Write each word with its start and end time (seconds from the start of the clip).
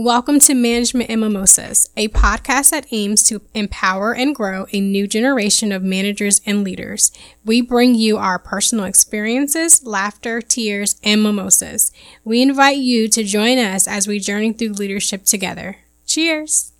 Welcome 0.00 0.38
to 0.42 0.54
Management 0.54 1.10
and 1.10 1.20
Mimosas, 1.20 1.90
a 1.96 2.06
podcast 2.06 2.70
that 2.70 2.86
aims 2.92 3.24
to 3.24 3.42
empower 3.52 4.14
and 4.14 4.32
grow 4.32 4.68
a 4.72 4.80
new 4.80 5.08
generation 5.08 5.72
of 5.72 5.82
managers 5.82 6.40
and 6.46 6.62
leaders. 6.62 7.10
We 7.44 7.62
bring 7.62 7.96
you 7.96 8.16
our 8.16 8.38
personal 8.38 8.84
experiences, 8.84 9.84
laughter, 9.84 10.40
tears, 10.40 11.00
and 11.02 11.20
mimosas. 11.20 11.90
We 12.22 12.42
invite 12.42 12.76
you 12.76 13.08
to 13.08 13.24
join 13.24 13.58
us 13.58 13.88
as 13.88 14.06
we 14.06 14.20
journey 14.20 14.52
through 14.52 14.74
leadership 14.74 15.24
together. 15.24 15.78
Cheers! 16.06 16.70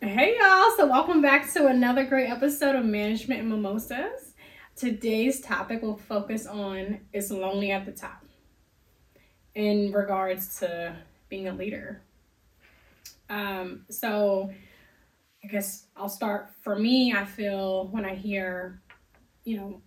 Hey 0.00 0.36
y'all, 0.40 0.70
so 0.76 0.86
welcome 0.86 1.20
back 1.20 1.52
to 1.54 1.66
another 1.66 2.04
great 2.04 2.30
episode 2.30 2.76
of 2.76 2.84
Management 2.84 3.40
and 3.40 3.50
Mimosas. 3.50 4.34
Today's 4.76 5.40
topic 5.40 5.82
will 5.82 5.96
focus 5.96 6.46
on 6.46 7.00
It's 7.12 7.32
Lonely 7.32 7.72
at 7.72 7.86
the 7.86 7.92
Top 7.92 8.21
in 9.54 9.92
regards 9.92 10.58
to 10.60 10.96
being 11.28 11.48
a 11.48 11.54
leader. 11.54 12.02
Um, 13.28 13.84
so 13.88 14.50
I 15.44 15.48
guess 15.48 15.86
I'll 15.96 16.08
start 16.08 16.50
for 16.62 16.78
me, 16.78 17.12
I 17.12 17.24
feel 17.24 17.88
when 17.88 18.04
I 18.04 18.14
hear, 18.14 18.80
you 19.44 19.56
know, 19.56 19.82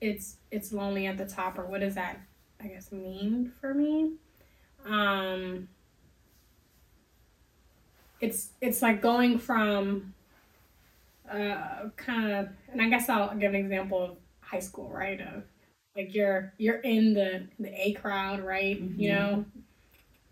it's 0.00 0.36
it's 0.50 0.72
lonely 0.72 1.06
at 1.06 1.16
the 1.16 1.24
top 1.24 1.58
or 1.58 1.64
what 1.64 1.80
does 1.80 1.94
that 1.94 2.20
I 2.60 2.66
guess 2.66 2.92
mean 2.92 3.52
for 3.60 3.72
me? 3.72 4.12
Um 4.84 5.68
it's 8.20 8.50
it's 8.60 8.82
like 8.82 9.00
going 9.00 9.38
from 9.38 10.12
uh 11.30 11.88
kind 11.96 12.32
of 12.32 12.48
and 12.70 12.82
I 12.82 12.90
guess 12.90 13.08
I'll 13.08 13.34
give 13.34 13.54
an 13.54 13.60
example 13.60 14.02
of 14.02 14.16
high 14.40 14.60
school, 14.60 14.90
right? 14.90 15.20
Of 15.20 15.44
like 15.96 16.14
you're 16.14 16.52
you're 16.58 16.80
in 16.80 17.14
the 17.14 17.46
the 17.58 17.70
A 17.86 17.92
crowd, 17.94 18.40
right? 18.40 18.82
Mm-hmm. 18.82 19.00
You 19.00 19.12
know, 19.12 19.44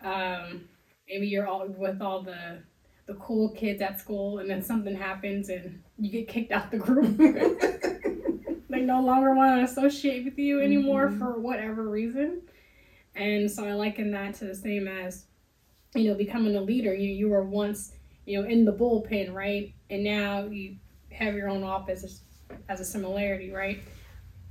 um, 0.02 0.68
maybe 1.08 1.26
you're 1.26 1.46
all 1.46 1.66
with 1.68 2.00
all 2.00 2.22
the 2.22 2.62
the 3.06 3.14
cool 3.14 3.50
kids 3.50 3.82
at 3.82 4.00
school, 4.00 4.38
and 4.38 4.48
then 4.48 4.62
something 4.62 4.94
happens 4.94 5.48
and 5.48 5.82
you 5.98 6.10
get 6.10 6.28
kicked 6.28 6.52
out 6.52 6.70
the 6.70 6.78
group. 6.78 7.16
they 8.68 8.80
no 8.80 9.02
longer 9.02 9.34
want 9.34 9.58
to 9.58 9.64
associate 9.64 10.24
with 10.24 10.38
you 10.38 10.60
anymore 10.60 11.08
mm-hmm. 11.08 11.18
for 11.18 11.38
whatever 11.38 11.88
reason. 11.88 12.42
And 13.14 13.50
so 13.50 13.66
I 13.66 13.74
liken 13.74 14.10
that 14.12 14.34
to 14.36 14.46
the 14.46 14.54
same 14.54 14.88
as, 14.88 15.26
you 15.94 16.08
know, 16.08 16.14
becoming 16.14 16.56
a 16.56 16.60
leader. 16.60 16.94
You 16.94 17.10
you 17.10 17.28
were 17.28 17.44
once, 17.44 17.92
you 18.26 18.40
know, 18.40 18.48
in 18.48 18.64
the 18.64 18.72
bullpen, 18.72 19.32
right? 19.32 19.72
And 19.90 20.02
now 20.02 20.44
you 20.44 20.76
have 21.12 21.34
your 21.34 21.48
own 21.48 21.62
office 21.62 22.04
as, 22.04 22.22
as 22.68 22.80
a 22.80 22.84
similarity, 22.84 23.50
right? 23.50 23.80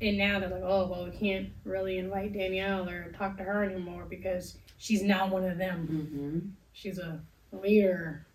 And 0.02 0.17
now 0.17 0.39
they're 0.39 0.49
like, 0.49 0.63
oh 0.63 0.88
well, 0.88 1.05
we 1.05 1.11
can't 1.11 1.49
really 1.63 1.99
invite 1.99 2.33
Danielle 2.33 2.89
or 2.89 3.11
talk 3.11 3.38
to 3.38 3.44
her 3.44 3.63
anymore 3.63 4.05
because 4.09 4.57
she's 4.77 5.03
not 5.03 5.30
one 5.30 5.45
of 5.45 5.57
them. 5.57 5.88
Mm-hmm. 5.91 6.39
She's 6.73 6.97
a 6.97 7.21
leader, 7.52 8.25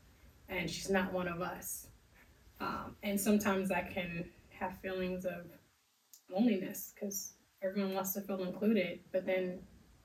and 0.48 0.70
she's 0.70 0.90
not 0.90 1.12
one 1.12 1.26
of 1.26 1.42
us. 1.42 1.88
Um, 2.60 2.96
and 3.02 3.20
sometimes 3.20 3.70
I 3.70 3.82
can 3.82 4.24
have 4.50 4.78
feelings 4.80 5.24
of 5.24 5.44
loneliness 6.30 6.92
because 6.94 7.32
everyone 7.62 7.94
wants 7.94 8.12
to 8.14 8.20
feel 8.20 8.42
included, 8.44 9.00
but 9.12 9.26
then 9.26 9.58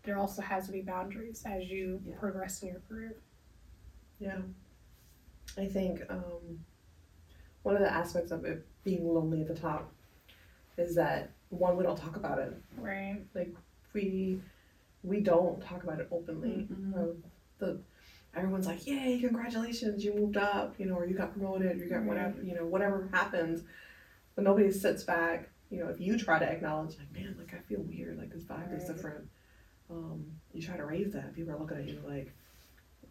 there 0.03 0.17
also 0.17 0.41
has 0.41 0.65
to 0.65 0.71
be 0.71 0.81
boundaries 0.81 1.43
as 1.45 1.69
you 1.69 2.01
yeah. 2.05 2.15
progress 2.19 2.63
in 2.63 2.69
your 2.69 2.81
career. 2.89 3.15
Yeah, 4.19 4.39
I 5.57 5.65
think 5.65 6.01
um, 6.09 6.59
one 7.63 7.75
of 7.75 7.81
the 7.81 7.91
aspects 7.91 8.31
of 8.31 8.45
it 8.45 8.65
being 8.83 9.07
lonely 9.07 9.41
at 9.41 9.47
the 9.47 9.55
top 9.55 9.93
is 10.77 10.95
that 10.95 11.31
one 11.51 11.77
we 11.77 11.83
don't 11.83 11.97
talk 11.97 12.15
about 12.15 12.39
it 12.39 12.53
right 12.77 13.21
like 13.35 13.53
we 13.93 14.39
we 15.03 15.19
don't 15.19 15.61
talk 15.61 15.83
about 15.83 15.99
it 15.99 16.07
openly 16.11 16.67
mm-hmm. 16.71 16.93
um, 16.93 17.23
the 17.59 17.79
everyone's 18.35 18.65
like 18.65 18.85
yay 18.87 19.19
congratulations 19.19 20.03
you 20.03 20.13
moved 20.15 20.37
up 20.37 20.73
you 20.77 20.85
know 20.85 20.95
or 20.95 21.05
you 21.05 21.13
got 21.13 21.33
promoted 21.33 21.79
you 21.79 21.89
got 21.89 21.97
right. 21.97 22.05
whatever 22.05 22.41
you 22.41 22.55
know 22.55 22.65
whatever 22.65 23.09
happens 23.11 23.63
but 24.35 24.43
nobody 24.43 24.71
sits 24.71 25.03
back 25.03 25.49
you 25.69 25.79
know 25.79 25.89
if 25.89 25.99
you 25.99 26.17
try 26.17 26.39
to 26.39 26.45
acknowledge 26.45 26.97
like 26.97 27.11
man 27.13 27.35
like 27.37 27.53
i 27.53 27.59
feel 27.67 27.81
weird 27.81 28.17
like 28.17 28.31
this 28.31 28.43
vibe 28.43 28.71
right. 28.71 28.81
is 28.81 28.87
different 28.87 29.27
um, 29.89 30.25
you 30.53 30.61
try 30.61 30.77
to 30.77 30.85
raise 30.85 31.11
that 31.11 31.35
people 31.35 31.53
are 31.53 31.59
looking 31.59 31.77
at 31.77 31.87
you 31.87 31.99
like 32.07 32.33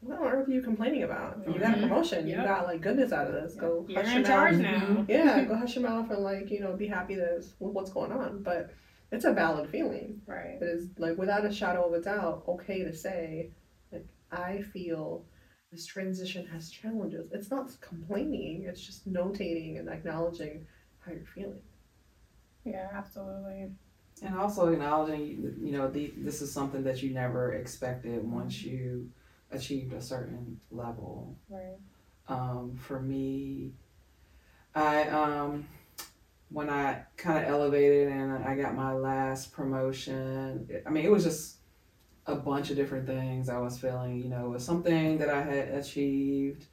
what 0.00 0.19
on 0.19 0.27
earth 0.27 0.49
are 0.49 0.53
you 0.53 0.62
complaining 0.62 1.03
about? 1.03 1.38
You 1.47 1.59
got 1.59 1.75
a 1.75 1.77
mm-hmm. 1.77 1.88
promotion. 1.88 2.27
Yep. 2.27 2.38
You 2.38 2.44
got 2.44 2.66
like 2.66 2.81
goodness 2.81 3.12
out 3.12 3.27
of 3.27 3.34
this. 3.34 3.55
Yep. 3.55 3.61
Go 3.61 3.84
You're 3.88 4.03
hush 4.03 4.11
in 4.11 4.16
your 4.19 4.27
charge 4.27 4.56
mouth. 4.56 4.62
now. 4.62 4.87
Mm-hmm. 4.87 5.03
Yeah, 5.11 5.44
go 5.44 5.56
hush 5.59 5.77
your 5.77 5.88
mouth 5.88 6.11
and 6.11 6.22
like 6.22 6.50
you 6.50 6.61
know 6.61 6.72
be 6.75 6.88
happy 6.88 7.15
that 7.16 7.44
what's 7.59 7.91
going 7.91 8.12
on. 8.12 8.43
But 8.43 8.71
it's 9.12 9.25
a 9.25 9.33
valid 9.33 9.69
feeling. 9.71 10.22
Right. 10.27 10.59
It 10.61 10.65
is 10.65 10.88
like 10.99 11.19
without 11.19 11.44
a 11.44 11.53
shadow 11.53 11.87
of 11.87 11.93
a 11.94 12.00
doubt 12.00 12.44
okay 12.49 12.83
to 12.83 12.94
say 12.94 13.50
like 13.93 14.06
I 14.33 14.62
feel 14.72 15.25
this 15.71 15.87
transition 15.87 16.47
has 16.47 16.71
challenges. 16.71 17.31
It's 17.32 17.50
not 17.50 17.71
complaining. 17.81 18.65
It's 18.67 18.81
just 18.81 19.11
notating 19.11 19.78
and 19.78 19.88
acknowledging 19.88 20.67
how 21.00 21.12
you're 21.12 21.25
feeling. 21.25 21.62
Yeah, 22.65 22.88
absolutely. 22.93 23.71
And 24.22 24.37
also 24.37 24.69
acknowledging, 24.72 25.55
you 25.62 25.72
know, 25.72 25.88
the, 25.88 26.12
this 26.19 26.43
is 26.43 26.53
something 26.53 26.82
that 26.84 27.03
you 27.03 27.15
never 27.15 27.53
expected 27.53 28.28
once 28.28 28.62
you 28.62 29.09
achieved 29.50 29.93
a 29.93 30.00
certain 30.00 30.61
level. 30.71 31.37
Right. 31.49 31.78
Um, 32.28 32.78
for 32.81 33.00
me, 33.00 33.72
I 34.75 35.09
um, 35.09 35.66
when 36.50 36.69
I 36.69 37.03
kind 37.16 37.38
of 37.38 37.50
elevated 37.50 38.09
and 38.09 38.44
I 38.44 38.56
got 38.56 38.75
my 38.75 38.93
last 38.93 39.53
promotion. 39.53 40.69
I 40.87 40.91
mean, 40.91 41.05
it 41.05 41.11
was 41.11 41.25
just 41.25 41.56
a 42.27 42.34
bunch 42.34 42.71
of 42.71 42.77
different 42.77 43.06
things 43.06 43.49
I 43.49 43.59
was 43.59 43.78
feeling. 43.78 44.22
You 44.22 44.28
know, 44.28 44.47
it 44.47 44.50
was 44.50 44.65
something 44.65 45.19
that 45.19 45.28
I 45.28 45.43
had 45.43 45.69
achieved 45.69 46.67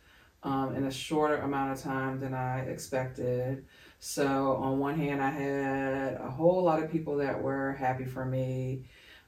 um, 0.44 0.75
in 0.75 0.85
a 0.85 0.91
shorter 0.91 1.38
amount 1.38 1.73
of 1.73 1.81
time 1.81 2.19
than 2.19 2.33
I 2.33 2.61
expected. 2.61 3.65
So 3.99 4.55
on 4.55 4.79
one 4.79 4.95
hand, 4.95 5.21
I 5.21 5.29
had 5.29 6.13
a 6.21 6.29
whole 6.29 6.63
lot 6.63 6.81
of 6.81 6.91
people 6.91 7.17
that 7.17 7.41
were 7.41 7.73
happy 7.73 8.05
for 8.05 8.25
me 8.25 8.83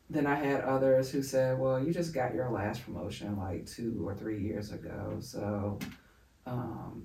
then 0.09 0.25
I 0.25 0.36
had 0.36 0.62
others 0.62 1.12
who 1.12 1.22
said, 1.22 1.59
"Well, 1.59 1.84
you 1.84 1.94
just 1.94 2.14
got 2.14 2.34
your 2.34 2.50
last 2.50 2.84
promotion 2.84 3.38
like 3.38 3.66
two 3.66 4.02
or 4.06 4.16
three 4.16 4.42
years 4.42 4.72
ago, 4.72 5.18
so 5.20 5.80
um, 6.46 7.03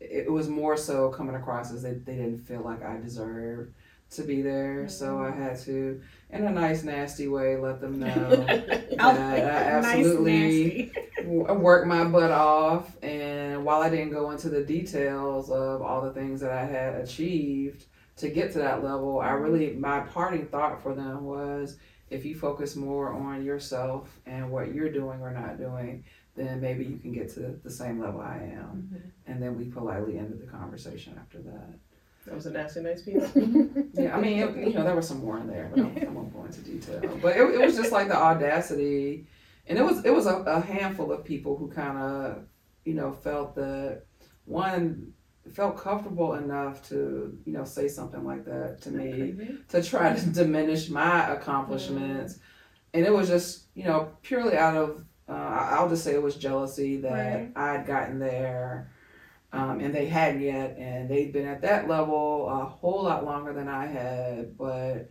it, 0.00 0.30
was 0.30 0.48
more 0.48 0.76
so 0.76 1.08
coming 1.10 1.34
across 1.34 1.72
as 1.72 1.82
they, 1.82 1.92
they 1.94 2.16
didn't 2.16 2.40
feel 2.40 2.62
like 2.62 2.84
I 2.84 2.98
deserved 2.98 3.74
to 4.10 4.22
be 4.22 4.42
there. 4.42 4.80
Mm-hmm. 4.80 4.88
So 4.88 5.18
I 5.18 5.30
had 5.30 5.58
to, 5.60 6.00
in 6.30 6.44
a 6.44 6.50
nice, 6.50 6.82
nasty 6.82 7.28
way, 7.28 7.56
let 7.56 7.80
them 7.80 7.98
know 7.98 8.36
that 8.46 8.96
I 9.00 9.38
absolutely 9.40 10.92
nice, 11.24 11.48
worked 11.48 11.86
my 11.86 12.04
butt 12.04 12.30
off. 12.30 12.96
And 13.02 13.64
while 13.64 13.80
I 13.80 13.88
didn't 13.88 14.10
go 14.10 14.30
into 14.30 14.48
the 14.48 14.62
details 14.62 15.50
of 15.50 15.82
all 15.82 16.02
the 16.02 16.12
things 16.12 16.40
that 16.40 16.52
I 16.52 16.64
had 16.64 16.96
achieved 16.96 17.86
to 18.16 18.28
get 18.28 18.52
to 18.52 18.58
that 18.58 18.84
level, 18.84 19.20
I 19.20 19.28
mm-hmm. 19.28 19.42
really 19.42 19.72
my 19.74 20.00
parting 20.00 20.46
thought 20.46 20.82
for 20.82 20.94
them 20.94 21.24
was 21.24 21.78
if 22.12 22.24
you 22.24 22.34
focus 22.34 22.76
more 22.76 23.12
on 23.12 23.44
yourself 23.44 24.20
and 24.26 24.50
what 24.50 24.74
you're 24.74 24.92
doing 24.92 25.20
or 25.20 25.30
not 25.30 25.58
doing, 25.58 26.04
then 26.36 26.60
maybe 26.60 26.84
you 26.84 26.98
can 26.98 27.12
get 27.12 27.32
to 27.34 27.58
the 27.62 27.70
same 27.70 28.00
level 28.00 28.20
I 28.20 28.36
am. 28.36 28.88
Mm-hmm. 28.92 29.08
And 29.26 29.42
then 29.42 29.56
we 29.56 29.64
politely 29.64 30.18
ended 30.18 30.40
the 30.40 30.50
conversation 30.50 31.16
after 31.18 31.38
that. 31.42 31.78
That 32.26 32.34
was 32.34 32.46
a 32.46 32.50
nasty, 32.50 32.80
nice 32.80 33.02
piece. 33.02 33.24
yeah, 33.94 34.16
I 34.16 34.20
mean, 34.20 34.38
it, 34.38 34.68
you 34.68 34.74
know, 34.74 34.84
there 34.84 34.94
was 34.94 35.08
some 35.08 35.20
more 35.20 35.38
in 35.38 35.48
there, 35.48 35.70
but 35.74 35.80
I 35.80 36.08
won't 36.08 36.32
go 36.32 36.44
into 36.44 36.60
detail. 36.60 37.18
But 37.20 37.36
it, 37.36 37.42
it 37.42 37.60
was 37.60 37.74
just 37.74 37.90
like 37.90 38.08
the 38.08 38.16
audacity, 38.16 39.26
and 39.66 39.76
it 39.76 39.82
was 39.82 40.04
it 40.04 40.14
was 40.14 40.26
a, 40.26 40.36
a 40.36 40.60
handful 40.60 41.10
of 41.10 41.24
people 41.24 41.56
who 41.56 41.68
kind 41.68 41.98
of, 41.98 42.44
you 42.84 42.94
know, 42.94 43.12
felt 43.12 43.56
that 43.56 44.04
one 44.44 45.12
felt 45.50 45.76
comfortable 45.76 46.34
enough 46.34 46.86
to 46.88 47.36
you 47.44 47.52
know 47.52 47.64
say 47.64 47.88
something 47.88 48.24
like 48.24 48.44
that 48.44 48.80
to 48.80 48.90
me 48.90 49.34
to 49.68 49.82
try 49.82 50.14
to 50.14 50.26
diminish 50.30 50.88
my 50.88 51.32
accomplishments 51.32 52.38
and 52.94 53.04
it 53.04 53.12
was 53.12 53.28
just 53.28 53.66
you 53.74 53.84
know 53.84 54.12
purely 54.22 54.56
out 54.56 54.76
of 54.76 55.04
uh, 55.28 55.32
i'll 55.32 55.88
just 55.88 56.04
say 56.04 56.14
it 56.14 56.22
was 56.22 56.36
jealousy 56.36 56.98
that 56.98 57.10
right. 57.10 57.52
i'd 57.56 57.86
gotten 57.86 58.18
there 58.18 58.90
um, 59.54 59.80
and 59.80 59.94
they 59.94 60.06
hadn't 60.06 60.40
yet 60.40 60.76
and 60.78 61.10
they'd 61.10 61.32
been 61.32 61.46
at 61.46 61.60
that 61.60 61.88
level 61.88 62.48
a 62.48 62.64
whole 62.64 63.02
lot 63.02 63.24
longer 63.24 63.52
than 63.52 63.68
i 63.68 63.86
had 63.86 64.56
but 64.56 65.10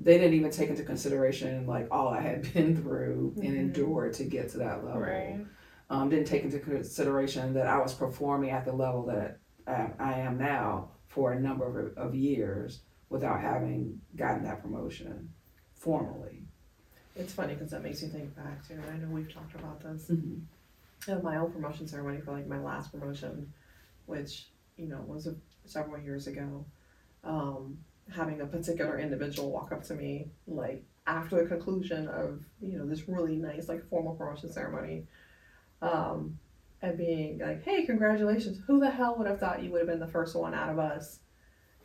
they 0.00 0.16
didn't 0.16 0.34
even 0.34 0.50
take 0.50 0.70
into 0.70 0.82
consideration 0.82 1.66
like 1.66 1.86
all 1.90 2.08
i 2.08 2.20
had 2.20 2.52
been 2.54 2.74
through 2.74 3.34
mm-hmm. 3.36 3.46
and 3.46 3.56
endured 3.56 4.14
to 4.14 4.24
get 4.24 4.48
to 4.48 4.58
that 4.58 4.82
level 4.82 5.02
right. 5.02 5.44
um, 5.90 6.08
didn't 6.08 6.26
take 6.26 6.42
into 6.42 6.58
consideration 6.58 7.52
that 7.52 7.66
i 7.66 7.78
was 7.78 7.92
performing 7.92 8.50
at 8.50 8.64
the 8.64 8.72
level 8.72 9.04
that 9.04 9.38
I 9.68 10.14
am 10.20 10.38
now 10.38 10.90
for 11.08 11.32
a 11.32 11.40
number 11.40 11.92
of, 11.96 11.98
of 11.98 12.14
years 12.14 12.80
without 13.10 13.40
having 13.40 14.00
gotten 14.16 14.44
that 14.44 14.62
promotion 14.62 15.30
formally. 15.74 16.42
It's 17.16 17.32
funny 17.32 17.54
because 17.54 17.70
that 17.70 17.82
makes 17.82 18.02
me 18.02 18.08
think 18.08 18.36
back 18.36 18.66
to, 18.68 18.74
I 18.74 18.96
know 18.96 19.08
we've 19.08 19.32
talked 19.32 19.54
about 19.54 19.80
this, 19.80 20.08
mm-hmm. 20.08 21.22
my 21.22 21.36
own 21.36 21.50
promotion 21.50 21.88
ceremony 21.88 22.20
for 22.20 22.32
like 22.32 22.46
my 22.46 22.60
last 22.60 22.92
promotion, 22.92 23.52
which, 24.06 24.48
you 24.76 24.86
know, 24.86 25.02
was 25.06 25.26
a, 25.26 25.34
several 25.64 26.00
years 26.00 26.26
ago. 26.26 26.64
Um, 27.24 27.78
having 28.14 28.40
a 28.40 28.46
particular 28.46 28.98
individual 28.98 29.50
walk 29.50 29.72
up 29.72 29.82
to 29.84 29.94
me 29.94 30.28
like 30.46 30.82
after 31.06 31.42
the 31.42 31.48
conclusion 31.48 32.08
of 32.08 32.40
you 32.60 32.78
know 32.78 32.86
this 32.86 33.08
really 33.08 33.36
nice 33.36 33.68
like 33.68 33.86
formal 33.88 34.14
promotion 34.14 34.52
ceremony, 34.52 35.04
um, 35.82 36.38
and 36.82 36.96
being 36.96 37.38
like, 37.38 37.64
"Hey, 37.64 37.84
congratulations! 37.86 38.60
Who 38.66 38.78
the 38.80 38.90
hell 38.90 39.16
would 39.18 39.26
have 39.26 39.40
thought 39.40 39.62
you 39.62 39.70
would 39.72 39.78
have 39.80 39.88
been 39.88 40.00
the 40.00 40.06
first 40.06 40.34
one 40.36 40.54
out 40.54 40.70
of 40.70 40.78
us?" 40.78 41.20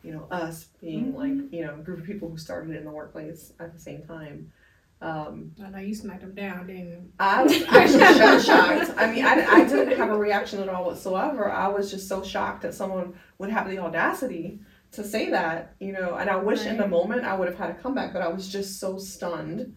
You 0.02 0.12
know, 0.12 0.26
us 0.30 0.66
being 0.80 1.12
Mhm. 1.12 1.16
like 1.16 1.52
you 1.52 1.64
know 1.64 1.74
a 1.74 1.82
group 1.82 2.00
of 2.00 2.04
people 2.06 2.28
who 2.28 2.36
started 2.36 2.76
in 2.76 2.84
the 2.84 2.90
workplace 2.90 3.52
at 3.58 3.72
the 3.72 3.80
same 3.80 4.02
time. 4.02 4.52
Um, 5.00 5.52
I 5.62 5.68
know 5.70 5.78
you 5.78 5.94
smacked 5.94 6.20
them 6.22 6.34
down, 6.34 6.66
didn't 6.66 6.88
you? 6.88 7.12
I 7.18 7.42
was 7.42 7.52
actually 7.68 7.98
shell 8.18 8.38
shocked. 8.40 8.92
I 8.96 9.10
mean, 9.12 9.24
I, 9.24 9.44
I 9.44 9.64
didn't 9.64 9.96
have 9.98 10.08
a 10.10 10.16
reaction 10.16 10.60
at 10.60 10.68
all 10.68 10.84
whatsoever. 10.86 11.50
I 11.50 11.68
was 11.68 11.90
just 11.90 12.08
so 12.08 12.22
shocked 12.22 12.62
that 12.62 12.72
someone 12.74 13.14
would 13.38 13.50
have 13.50 13.68
the 13.68 13.78
audacity 13.78 14.60
to 14.92 15.02
say 15.04 15.30
that, 15.30 15.74
you 15.80 15.92
know. 15.92 16.14
And 16.14 16.30
I 16.30 16.36
wish 16.36 16.64
in 16.64 16.76
the 16.78 16.86
moment 16.88 17.24
I 17.24 17.34
would 17.36 17.48
have 17.48 17.58
had 17.58 17.70
a 17.70 17.74
comeback, 17.74 18.12
but 18.12 18.22
I 18.22 18.28
was 18.28 18.48
just 18.48 18.78
so 18.80 18.96
stunned 18.98 19.74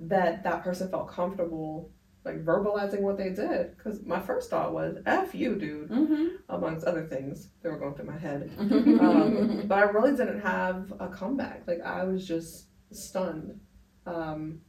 that 0.00 0.44
that 0.44 0.62
person 0.62 0.88
felt 0.88 1.08
comfortable 1.08 1.90
like 2.24 2.44
verbalizing 2.44 3.00
what 3.00 3.16
they 3.16 3.30
did. 3.30 3.76
Because 3.76 4.02
my 4.04 4.20
first 4.20 4.50
thought 4.50 4.72
was, 4.72 4.98
"F 5.06 5.34
you, 5.34 5.56
dude," 5.56 5.88
Mm-hmm. 5.90 6.26
amongst 6.48 6.84
other 6.86 7.06
things 7.06 7.48
that 7.62 7.70
were 7.70 7.78
going 7.78 7.94
through 7.94 8.06
my 8.06 8.18
head. 8.18 8.50
Mm-hmm. 8.58 9.00
Um, 9.00 9.62
but 9.66 9.78
I 9.78 9.82
really 9.82 10.16
didn't 10.16 10.40
have 10.40 10.92
a 11.00 11.08
comeback. 11.08 11.62
Like 11.66 11.80
I 11.82 12.04
was 12.04 12.26
just 12.26 12.66
stunned. 12.90 13.60
Um, 14.06 14.60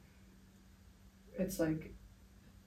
it's 1.38 1.60
like 1.60 1.94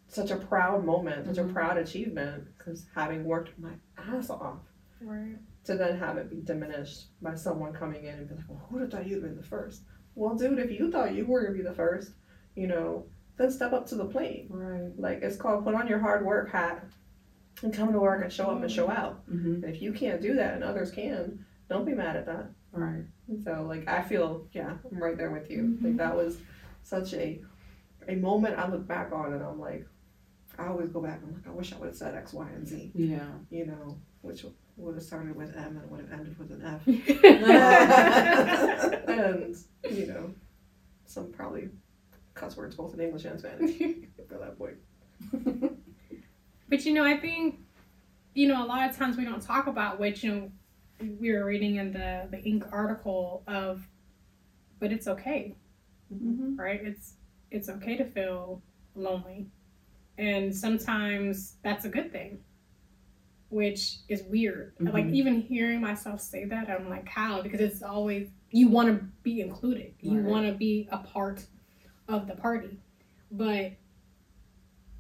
such 0.09 0.31
a 0.31 0.37
proud 0.37 0.85
moment, 0.85 1.27
such 1.27 1.37
Mhm. 1.37 1.51
a 1.51 1.53
proud 1.53 1.77
achievement. 1.79 2.45
Because 2.59 2.87
having 2.95 3.25
worked 3.25 3.59
my 3.59 3.73
ass 3.97 4.31
off 4.31 4.61
Right. 5.01 5.39
to 5.65 5.75
then 5.75 5.97
have 5.99 6.17
it 6.19 6.31
be 6.31 6.41
diminished 6.43 7.09
by 7.23 7.35
someone 7.35 7.73
coming 7.73 8.05
in 8.05 8.19
and 8.19 8.29
be 8.29 8.35
like, 8.35 8.49
"Well, 8.49 8.59
who'd 8.71 8.83
have 8.83 8.91
thought 8.91 9.07
you'd 9.07 9.23
been 9.23 9.37
the 9.37 9.43
first? 9.43 9.83
Well, 10.15 10.35
dude, 10.35 10.59
if 10.59 10.71
you 10.71 10.91
thought 10.91 11.15
you 11.15 11.25
were 11.27 11.43
gonna 11.43 11.57
be 11.57 11.63
the 11.63 11.73
first, 11.73 12.13
you 12.55 12.67
know, 12.67 13.07
then 13.43 13.51
step 13.51 13.73
up 13.73 13.87
to 13.89 13.95
the 13.97 14.05
plate. 14.05 14.47
right. 14.51 14.93
Like 14.97 15.21
it's 15.23 15.37
called 15.37 15.65
put 15.65 15.75
on 15.75 15.89
your 15.89 15.99
hard 15.99 16.25
work 16.25 16.51
hat 16.51 16.85
and 17.63 17.75
come 17.75 17.93
to 17.93 17.99
work 18.01 18.23
and 18.23 18.33
show 18.33 18.47
up 18.47 18.63
and 18.63 18.71
show 18.71 18.89
out. 18.91 19.29
Mm-hmm. 19.31 19.65
And 19.65 19.65
if 19.65 19.83
you 19.83 19.93
can't 19.93 20.23
do 20.23 20.35
that 20.35 20.55
and 20.55 20.65
others 20.65 20.91
can, 20.91 21.45
don't 21.69 21.85
be 21.85 21.93
mad 21.93 22.17
at 22.17 22.27
that. 22.27 22.51
Right. 22.73 23.05
And 23.29 23.43
so 23.45 23.65
like 23.69 23.87
I 23.89 24.03
feel 24.03 24.47
yeah, 24.53 24.75
I'm 24.91 25.03
right 25.03 25.17
there 25.17 25.31
with 25.31 25.51
you. 25.51 25.79
Mhm. 25.81 25.85
Like 25.85 25.97
that 25.99 26.17
was 26.17 26.39
such 26.83 27.15
a 27.15 27.41
a 28.09 28.17
moment 28.17 28.59
I 28.59 28.69
look 28.69 28.87
back 28.87 29.13
on 29.13 29.33
and 29.33 29.43
I'm 29.43 29.59
like 29.61 29.87
I 30.59 30.67
always 30.69 30.91
go 30.91 31.01
back 31.01 31.21
and 31.23 31.29
I'm 31.29 31.35
like, 31.35 31.47
I 31.47 31.51
wish 31.51 31.73
I 31.73 31.79
would 31.79 31.87
have 31.89 31.97
said 31.97 32.15
X, 32.15 32.33
Y, 32.35 32.47
and 32.55 32.67
Z, 32.67 32.93
Yeah. 32.95 33.27
you 33.51 33.65
know, 33.67 33.97
which 34.21 34.45
would 34.77 34.95
have 34.95 35.03
started 35.03 35.35
with 35.35 35.57
M 35.57 35.79
and 35.81 35.91
would 35.91 36.01
have 36.01 36.13
ended 36.13 36.39
with 36.39 36.51
an 36.51 36.63
F. 36.63 36.83
and, 39.09 39.57
you 39.91 40.07
know, 40.07 40.35
some 41.07 41.33
probably 41.33 41.71
cuss 42.35 42.57
words 42.57 42.75
both 42.77 42.95
in 42.95 43.01
English 43.01 43.25
and 43.25 43.39
Spanish 43.39 43.77
for 44.29 44.39
that 44.39 44.59
point. 44.59 44.77
But 46.69 46.87
you 46.87 46.95
know, 46.95 47.05
I 47.05 47.19
think, 47.19 47.59
you 48.35 48.49
know, 48.49 48.65
a 48.65 48.67
lot 48.67 48.89
of 48.89 48.97
times 48.97 49.19
we 49.19 49.25
don't 49.27 49.43
talk 49.43 49.67
about 49.67 50.01
which, 50.01 50.25
you 50.25 50.33
know, 50.35 50.53
we 51.21 51.31
were 51.33 51.45
reading 51.45 51.77
in 51.77 51.93
the 51.93 52.29
the 52.31 52.39
Inc. 52.39 52.67
article 52.73 53.43
of, 53.47 53.87
but 54.81 54.91
it's 54.93 55.07
okay, 55.07 55.55
Mm-hmm. 56.13 56.57
right? 56.57 56.81
It's 56.83 57.15
it's 57.51 57.69
okay 57.69 57.97
to 57.97 58.05
feel 58.05 58.63
lonely, 58.95 59.49
and 60.17 60.55
sometimes 60.55 61.57
that's 61.63 61.85
a 61.85 61.91
good 61.91 62.11
thing, 62.11 62.39
which 63.51 63.99
is 64.09 64.23
weird. 64.25 64.73
Like 64.81 65.07
Mhm. 65.07 65.15
even 65.15 65.41
hearing 65.43 65.81
myself 65.81 66.21
say 66.21 66.45
that, 66.47 66.71
I'm 66.71 66.89
like, 66.89 67.07
how? 67.09 67.43
Because 67.43 67.61
it's 67.61 67.83
always 67.83 68.31
you 68.51 68.69
want 68.69 68.89
to 68.89 69.05
be 69.23 69.41
included, 69.43 69.95
you 70.01 70.17
Right. 70.21 70.25
want 70.25 70.47
to 70.47 70.55
be 70.55 70.89
a 70.91 70.99
part 70.99 71.47
of 72.09 72.27
the 72.27 72.35
party, 72.35 72.79
but 73.31 73.73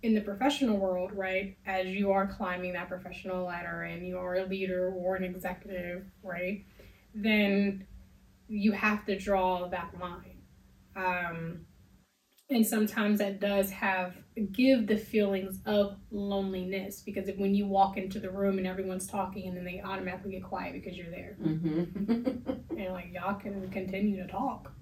in 0.03 0.15
the 0.15 0.21
professional 0.21 0.79
world, 0.79 1.13
right, 1.13 1.57
as 1.65 1.87
you 1.87 2.11
are 2.11 2.27
climbing 2.27 2.73
that 2.73 2.89
professional 2.89 3.47
ladder 3.47 3.83
and 3.83 4.07
you 4.07 4.19
are 4.19 4.35
a 4.35 4.45
leader 4.45 4.93
or 4.97 5.17
an 5.17 5.23
executive, 5.23 6.05
right, 6.23 6.65
then 7.15 7.87
you 8.49 8.73
have 8.73 9.07
to 9.07 9.17
draw 9.17 9.69
that 9.69 9.93
line. 10.01 10.41
Um, 10.97 11.67
and 12.51 12.67
sometimes 12.67 13.19
that 13.21 13.41
does 13.41 13.71
have 13.71 14.15
give 14.53 14.87
the 14.87 14.97
feelings 14.97 15.61
of 15.67 15.97
loneliness 16.11 17.01
because 17.01 17.29
if 17.29 17.37
when 17.39 17.55
you 17.55 17.67
walk 17.67 17.97
into 17.97 18.19
the 18.19 18.31
room 18.31 18.59
and 18.59 18.67
everyone's 18.67 19.07
talking 19.07 19.49
and 19.49 19.57
then 19.57 19.65
they 19.65 19.81
automatically 19.83 20.33
get 20.33 20.43
quiet 20.43 20.73
because 20.73 20.97
you're 20.97 21.11
there 21.11 21.37
Mm-hmm. 21.43 22.51
and 22.79 22.93
like 22.93 23.11
y'all 23.13 23.35
can 23.35 23.71
continue 23.71 24.23
to 24.23 24.31
talk 24.31 24.73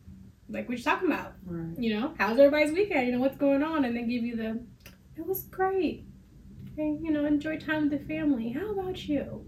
like 0.51 0.69
what 0.69 0.77
you 0.79 0.85
talking 0.85 1.11
about 1.11 1.35
right. 1.45 1.79
you 1.79 1.99
know, 1.99 2.13
how's 2.19 2.39
everybody's 2.39 2.73
weekend? 2.73 3.07
You 3.07 3.13
know, 3.13 3.21
what's 3.21 3.37
going 3.37 3.63
on? 3.63 3.85
And 3.85 3.97
they 3.97 4.03
give 4.03 4.23
you 4.25 4.37
the, 4.37 4.61
it 5.17 5.27
was 5.27 5.43
great. 5.45 6.07
Hey, 6.77 6.99
you 7.03 7.11
know, 7.11 7.25
enjoy 7.27 7.59
time 7.59 7.89
with 7.89 7.99
the 8.01 8.07
family. 8.07 8.51
How 8.51 8.71
about 8.73 9.07
you? 9.09 9.45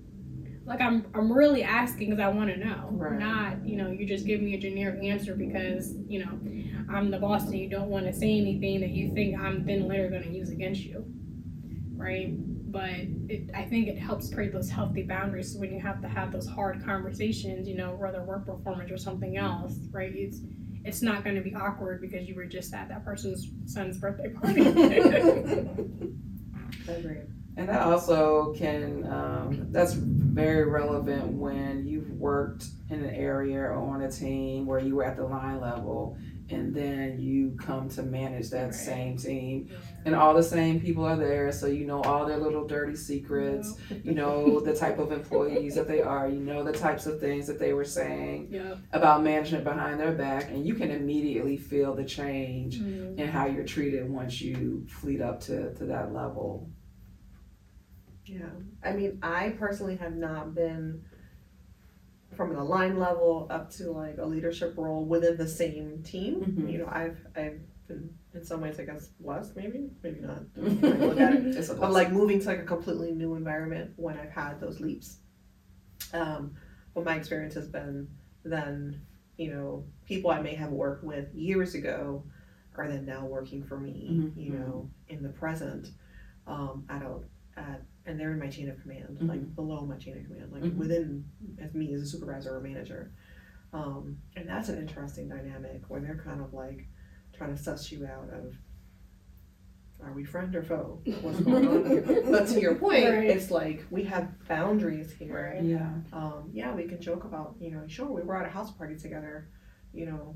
Like 0.65 0.81
I'm, 0.81 1.07
I'm 1.15 1.33
really 1.33 1.63
asking 1.65 2.11
because 2.11 2.23
I 2.23 2.29
want 2.29 2.51
to 2.51 2.57
know, 2.57 2.89
Right. 2.93 3.19
not 3.19 3.67
you 3.67 3.77
know, 3.77 3.91
you 3.91 4.07
just 4.07 4.27
give 4.27 4.41
me 4.41 4.55
a 4.55 4.59
generic 4.59 5.03
answer 5.03 5.35
because 5.35 5.95
you 6.07 6.25
know, 6.25 6.39
I'm 6.95 7.11
the 7.11 7.19
boss 7.19 7.45
and 7.45 7.55
you 7.59 7.69
don't 7.69 7.89
want 7.89 8.07
to 8.07 8.13
say 8.13 8.39
anything 8.39 8.81
that 8.81 8.91
you 8.91 9.13
think 9.13 9.39
I'm 9.39 9.65
then 9.67 9.89
later 9.89 10.09
going 10.09 10.23
to 10.23 10.31
use 10.31 10.51
against 10.51 10.83
you, 10.83 11.05
right? 11.97 12.35
But 12.71 12.91
it, 13.29 13.51
I 13.55 13.65
think 13.65 13.89
it 13.89 13.99
helps 13.99 14.33
create 14.33 14.53
those 14.53 14.71
healthy 14.71 15.03
boundaries 15.03 15.57
when 15.57 15.73
you 15.73 15.81
have 15.81 16.01
to 16.03 16.09
have 16.09 16.33
those 16.33 16.49
hard 16.49 16.83
conversations, 16.85 17.69
you 17.69 17.77
know, 17.77 17.95
whether 17.95 18.23
work 18.23 18.47
performance 18.47 18.91
or 18.91 18.97
something 18.99 19.37
else, 19.37 19.75
right? 19.91 20.13
It's 20.15 20.41
it's 20.85 21.03
not 21.03 21.25
going 21.25 21.37
to 21.37 21.43
be 21.43 21.55
awkward 21.55 22.01
because 22.01 22.27
you 22.29 22.35
were 22.35 22.47
just 22.47 22.75
at 22.75 22.89
that 22.89 23.05
person's 23.05 23.49
son's 23.67 23.99
birthday 23.99 24.31
party. 24.31 24.63
Agreed. 26.89 27.27
And 27.57 27.69
that 27.69 27.83
also 27.83 28.53
can, 28.55 29.05
um, 29.11 29.67
that's 29.71 29.93
very 29.93 30.65
relevant 30.65 31.29
when 31.33 31.87
you've 31.87 32.11
worked 32.11 32.65
in 32.89 33.05
an 33.05 33.15
area 33.15 33.59
or 33.61 33.75
on 33.75 34.03
a 34.03 34.11
team 34.11 34.65
where 34.67 34.79
you 34.81 34.97
were 34.97 35.05
at 35.05 35.17
the 35.17 35.25
line 35.25 35.61
level 35.61 36.17
and 36.51 36.75
then 36.75 37.19
you 37.21 37.55
come 37.59 37.89
to 37.91 38.03
manage 38.03 38.51
that 38.51 38.65
Right. 38.67 38.75
same 38.75 39.17
team 39.17 39.69
and 40.05 40.15
all 40.15 40.35
the 40.35 40.43
same 40.43 40.81
people 40.81 41.05
are 41.05 41.17
there. 41.17 41.53
So 41.53 41.67
you 41.67 41.87
know 41.87 42.01
all 42.03 42.27
their 42.27 42.39
little 42.39 42.67
dirty 42.67 42.97
secrets, 42.97 43.75
you 44.03 44.13
know 44.15 44.61
the 44.61 44.75
type 44.75 44.99
of 44.99 45.13
employees 45.13 45.75
that 45.77 45.87
they 45.89 46.01
are, 46.01 46.29
you 46.29 46.41
know 46.41 46.65
the 46.65 46.73
types 46.73 47.07
of 47.07 47.21
things 47.21 47.47
that 47.47 47.59
they 47.59 47.73
were 47.75 47.85
saying 47.85 48.49
Yep. 48.51 48.79
about 48.93 49.23
management 49.23 49.65
behind 49.65 50.01
their 50.01 50.13
back, 50.13 50.51
and 50.51 50.67
you 50.67 50.75
can 50.75 50.91
immediately 50.91 51.57
feel 51.57 51.95
the 51.95 52.05
change 52.05 52.81
Mm. 52.81 53.19
in 53.19 53.29
how 53.29 53.47
you're 53.47 53.65
treated 53.65 54.11
once 54.11 54.41
you 54.41 54.85
fleet 54.89 55.21
up 55.21 55.41
to, 55.43 55.73
to 55.75 55.85
that 55.87 56.13
level. 56.13 56.69
Yeah. 58.25 58.47
I 58.85 58.93
mean, 58.93 59.19
I 59.23 59.51
personally 59.51 59.97
have 59.97 60.15
not 60.15 60.55
been 60.55 61.05
from 62.37 62.55
the 62.55 62.63
line 62.63 62.99
level 62.99 63.47
up 63.51 63.71
to 63.73 63.91
like 63.91 64.19
a 64.19 64.25
leadership 64.25 64.75
role 64.77 65.05
within 65.05 65.37
the 65.37 65.49
same 65.49 66.03
team. 66.03 66.41
Mhm. 66.41 66.73
You 66.73 66.79
know, 66.79 66.89
I've 66.91 67.19
I've 67.37 67.61
been 67.89 68.15
in 68.35 68.45
some 68.45 68.61
ways 68.63 68.81
I 68.81 68.85
guess 68.85 69.09
blessed 69.21 69.55
maybe, 69.57 69.91
maybe 70.03 70.21
not. 70.21 70.43
look 70.57 71.21
at 71.21 71.35
it. 71.35 71.57
It's 71.57 71.69
Of 71.69 71.79
like 71.79 72.11
moving 72.13 72.41
to 72.41 72.47
like 72.47 72.61
a 72.61 72.65
completely 72.65 73.13
new 73.13 73.35
environment 73.35 73.93
when 73.97 74.17
I've 74.17 74.31
had 74.31 74.61
those 74.61 74.81
leaps. 74.81 75.19
Um, 76.15 76.55
but 76.95 77.05
my 77.05 77.17
experience 77.17 77.55
has 77.55 77.69
been 77.69 78.09
then, 78.45 79.01
you 79.37 79.53
know, 79.53 79.85
people 80.07 80.31
I 80.31 80.41
may 80.41 80.55
have 80.55 80.71
worked 80.71 81.05
with 81.05 81.35
years 81.35 81.75
ago 81.75 82.25
are 82.77 82.89
then 82.89 83.05
now 83.05 83.27
working 83.27 83.63
for 83.63 83.79
me, 83.79 84.09
Mhm. 84.11 84.37
you 84.43 84.53
know, 84.55 84.91
in 85.09 85.23
the 85.23 85.29
present, 85.29 85.89
um, 86.47 86.85
at 86.89 87.03
a, 87.03 87.19
at, 87.57 87.83
and 88.07 88.19
they're 88.19 88.33
in 88.33 88.39
my 88.39 88.49
chain 88.49 88.69
of 88.69 88.81
command, 88.81 89.19
Mhm. 89.21 89.29
like 89.29 89.55
below 89.55 89.85
my 89.87 89.97
chain 89.97 90.17
of 90.19 90.25
command, 90.25 90.53
like 90.53 90.63
Mhm. 90.63 90.77
within 90.77 91.25
as 91.59 91.73
me 91.75 91.95
as 91.95 92.03
a 92.03 92.07
supervisor 92.07 92.57
or 92.57 92.61
manager. 92.61 93.13
Um, 93.73 94.19
and 94.37 94.49
that's 94.49 94.69
an 94.69 94.79
interesting 94.79 95.29
dynamic 95.29 95.89
where 95.89 96.01
they're 96.01 96.19
kind 96.19 96.41
of 96.41 96.53
like 96.53 96.87
trying 97.33 97.55
to 97.55 97.63
suss 97.63 97.91
you 97.93 98.07
out 98.07 98.29
of 98.31 98.55
are 100.01 100.13
we 100.13 100.25
friend 100.25 100.55
or 100.57 100.65
foe? 100.65 101.01
What's 101.21 101.39
going 101.45 101.69
on 101.69 101.87
here? 101.87 102.23
But 102.29 102.49
to 102.49 102.61
your 102.61 102.75
point, 102.75 103.05
Right. 103.05 103.31
it's 103.31 103.53
like 103.53 103.85
we 103.89 104.03
have 104.05 104.33
boundaries 104.49 105.13
here. 105.13 105.53
Right. 105.55 105.63
Yeah. 105.63 105.95
Um, 106.13 106.51
yeah, 106.53 106.75
we 106.75 106.89
can 106.89 107.01
joke 107.01 107.23
about, 107.23 107.55
you 107.61 107.71
know, 107.71 107.87
sure, 107.87 108.11
we 108.11 108.23
were 108.23 108.37
at 108.37 108.45
a 108.45 108.51
house 108.51 108.73
party 108.73 108.97
together, 108.97 109.49
you 109.93 110.07
know, 110.07 110.35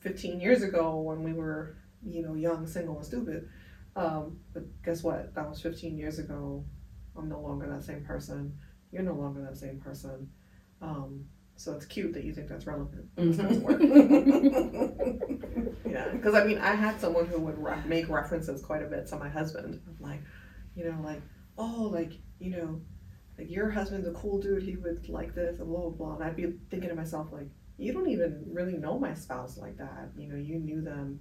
15 0.00 0.40
years 0.40 0.62
ago 0.64 1.00
when 1.00 1.22
we 1.22 1.32
were, 1.32 1.76
you 2.04 2.22
know, 2.22 2.34
young, 2.34 2.66
single, 2.66 2.96
and 2.96 3.06
stupid. 3.06 3.48
Um, 3.94 4.40
but 4.52 4.64
guess 4.82 5.04
what? 5.04 5.32
That 5.36 5.48
was 5.48 5.60
15 5.62 5.96
years 5.96 6.18
ago. 6.18 6.64
I'm 7.16 7.28
no 7.28 7.40
longer 7.40 7.68
that 7.68 7.84
same 7.84 8.04
person. 8.04 8.56
You're 8.92 9.02
no 9.02 9.14
longer 9.14 9.42
that 9.42 9.56
same 9.56 9.80
person. 9.80 10.28
Um, 10.82 11.24
so 11.56 11.72
it's 11.72 11.86
cute 11.86 12.12
that 12.14 12.24
you 12.24 12.34
think 12.34 12.48
that's 12.48 12.66
relevant. 12.66 13.14
Doesn't. 13.16 13.64
Yeah, 15.86 16.08
because 16.10 16.34
I 16.34 16.44
mean, 16.44 16.58
I 16.58 16.74
had 16.74 17.00
someone 17.00 17.26
who 17.26 17.38
would 17.40 17.58
re- 17.62 17.82
make 17.86 18.08
references 18.08 18.62
quite 18.62 18.82
a 18.82 18.86
bit 18.86 19.06
to 19.08 19.16
my 19.18 19.28
husband. 19.28 19.80
like, 20.00 20.20
you 20.74 20.84
know, 20.84 20.98
like, 21.04 21.22
oh, 21.56 21.88
like, 21.92 22.14
you 22.40 22.50
know, 22.50 22.80
like 23.38 23.50
your 23.50 23.70
husband's 23.70 24.08
a 24.08 24.12
cool 24.12 24.40
dude. 24.40 24.62
He 24.62 24.76
would 24.76 25.08
like 25.08 25.34
this 25.34 25.58
and 25.60 25.68
blah 25.68 25.80
blah 25.80 25.90
blah. 25.90 26.14
And 26.16 26.24
I'd 26.24 26.36
be 26.36 26.52
thinking 26.70 26.88
to 26.88 26.96
myself, 26.96 27.28
like, 27.32 27.48
you 27.76 27.92
don't 27.92 28.08
even 28.08 28.44
really 28.50 28.76
know 28.76 28.98
my 28.98 29.14
spouse 29.14 29.56
like 29.56 29.76
that. 29.78 30.10
You 30.16 30.28
know, 30.28 30.36
you 30.36 30.58
knew 30.58 30.80
them 30.82 31.20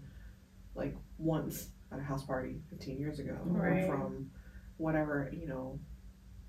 like 0.75 0.95
once 1.19 1.67
at 1.91 1.99
a 1.99 2.03
house 2.03 2.23
party 2.25 2.55
15 2.71 2.97
years 2.97 3.19
ago 3.19 3.37
Right. 3.45 3.85
from 3.85 4.31
whatever, 4.77 5.31
you 5.33 5.47
know, 5.47 5.79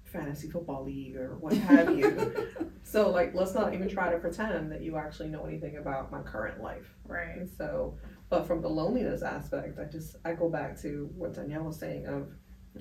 fantasy 0.04 0.48
football 0.48 0.84
league 0.84 1.16
or 1.16 1.36
what 1.38 1.52
have 1.54 1.96
you. 1.98 2.48
so, 2.82 3.10
like, 3.10 3.34
let's 3.34 3.54
not 3.54 3.74
even 3.74 3.88
try 3.88 4.12
to 4.12 4.18
pretend 4.18 4.70
that 4.72 4.82
you 4.82 4.96
actually 4.96 5.28
know 5.28 5.44
anything 5.44 5.76
about 5.76 6.12
my 6.12 6.20
current 6.22 6.60
life. 6.62 6.94
Right. 7.06 7.36
And 7.36 7.48
so, 7.48 7.96
but 8.28 8.46
from 8.46 8.62
the 8.62 8.68
loneliness 8.68 9.22
aspect, 9.22 9.78
I 9.78 9.84
just 9.84 10.16
I 10.24 10.32
go 10.34 10.48
back 10.48 10.80
to 10.82 11.10
what 11.16 11.34
Danielle 11.34 11.64
was 11.64 11.78
saying 11.78 12.06
of, 12.06 12.28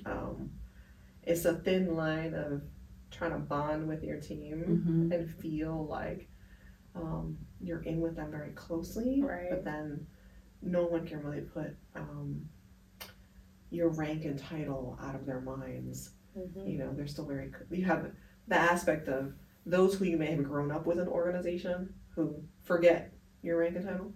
um, 0.05 0.51
it's 1.23 1.45
a 1.45 1.53
thin 1.55 1.95
line 1.95 2.33
of 2.33 2.61
trying 3.11 3.31
to 3.31 3.37
bond 3.39 3.87
with 3.87 4.03
your 4.03 4.19
team 4.19 4.63
Mm-hmm. 4.67 5.11
and 5.11 5.29
feel 5.29 5.85
like 5.87 6.27
um, 6.95 7.37
you're 7.61 7.81
in 7.83 7.99
with 8.01 8.15
them 8.15 8.29
very 8.31 8.51
closely, 8.51 9.21
Right. 9.21 9.49
but 9.49 9.63
then 9.63 10.05
no 10.61 10.85
one 10.85 11.05
can 11.07 11.21
really 11.23 11.41
put 11.41 11.75
um, 11.95 12.41
your 13.73 13.89
rank 13.89 14.23
and 14.25 14.37
title 14.39 14.97
out 15.01 15.15
of 15.15 15.25
their 15.25 15.41
minds. 15.41 16.11
Mhm. 16.37 16.71
You 16.71 16.77
know, 16.79 16.93
they're 16.93 17.07
still 17.07 17.25
very. 17.25 17.51
You 17.71 17.85
have 17.85 18.11
the 18.47 18.55
aspect 18.55 19.07
of 19.07 19.33
those 19.65 19.95
who 19.95 20.05
you 20.05 20.17
may 20.17 20.27
have 20.27 20.43
grown 20.43 20.71
up 20.71 20.85
with 20.85 20.99
an 20.99 21.07
organization 21.07 21.93
who 22.15 22.43
forget 22.63 23.11
your 23.41 23.57
rank 23.57 23.75
and 23.75 23.85
title, 23.85 24.13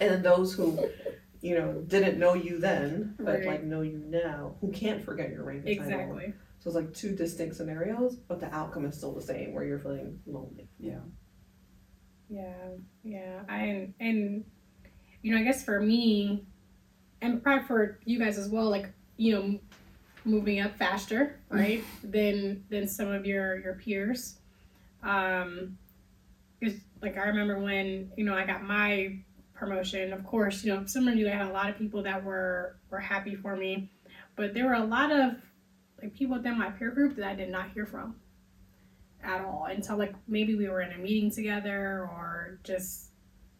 and 0.00 0.10
then 0.10 0.22
those 0.22 0.54
who. 0.54 0.78
You 1.42 1.58
know, 1.58 1.82
didn't 1.82 2.18
know 2.18 2.32
you 2.32 2.58
then, 2.58 3.16
but 3.18 3.26
Right. 3.40 3.44
like 3.46 3.64
know 3.64 3.82
you 3.82 3.98
now, 3.98 4.56
who 4.62 4.70
can't 4.72 5.02
forget 5.04 5.28
your 5.30 5.44
rank 5.44 5.66
and 5.66 5.76
title. 5.76 5.92
Exactly. 6.16 6.34
So 6.58 6.70
it's 6.70 6.74
like 6.74 6.94
two 6.94 7.14
distinct 7.14 7.56
scenarios, 7.56 8.16
but 8.16 8.40
the 8.40 8.46
outcome 8.54 8.86
is 8.86 8.96
still 8.96 9.12
the 9.12 9.20
same, 9.20 9.52
where 9.52 9.62
you're 9.62 9.78
feeling 9.78 10.22
lonely. 10.24 10.70
Yeah. 10.78 11.00
Yeah, 12.30 12.70
yeah. 13.02 13.42
I 13.46 13.92
and 14.00 14.46
you 15.20 15.34
know, 15.34 15.40
I 15.40 15.44
guess 15.44 15.62
for 15.62 15.80
me, 15.80 16.46
and 17.24 17.42
probably 17.42 17.66
for 17.66 17.98
you 18.04 18.18
guys 18.18 18.38
as 18.38 18.48
well, 18.48 18.68
like 18.68 18.90
you 19.16 19.32
know, 19.34 19.58
moving 20.24 20.60
up 20.60 20.76
faster, 20.76 21.40
right, 21.48 21.82
than 22.02 22.64
than 22.68 22.86
some 22.86 23.10
of 23.10 23.24
your 23.24 23.58
your 23.60 23.74
peers. 23.74 24.36
Um, 25.02 25.78
because 26.60 26.78
like 27.02 27.16
I 27.16 27.22
remember 27.22 27.58
when 27.58 28.12
you 28.16 28.24
know 28.24 28.34
I 28.34 28.44
got 28.44 28.62
my 28.62 29.18
promotion. 29.54 30.12
Of 30.12 30.24
course, 30.24 30.64
you 30.64 30.74
know, 30.74 30.84
similarly, 30.86 31.28
I 31.28 31.36
had 31.36 31.46
a 31.46 31.52
lot 31.52 31.70
of 31.70 31.78
people 31.78 32.02
that 32.02 32.22
were 32.22 32.76
were 32.90 33.00
happy 33.00 33.34
for 33.34 33.56
me, 33.56 33.90
but 34.36 34.52
there 34.52 34.66
were 34.66 34.74
a 34.74 34.84
lot 34.84 35.10
of 35.10 35.36
like 36.02 36.14
people 36.14 36.36
within 36.36 36.58
my 36.58 36.70
peer 36.70 36.90
group 36.90 37.16
that 37.16 37.26
I 37.26 37.34
did 37.34 37.48
not 37.48 37.70
hear 37.70 37.86
from 37.86 38.16
at 39.22 39.42
all 39.42 39.66
until 39.70 39.96
like 39.96 40.14
maybe 40.28 40.54
we 40.54 40.68
were 40.68 40.82
in 40.82 40.92
a 40.92 40.98
meeting 40.98 41.30
together 41.30 42.06
or 42.12 42.58
just 42.64 43.10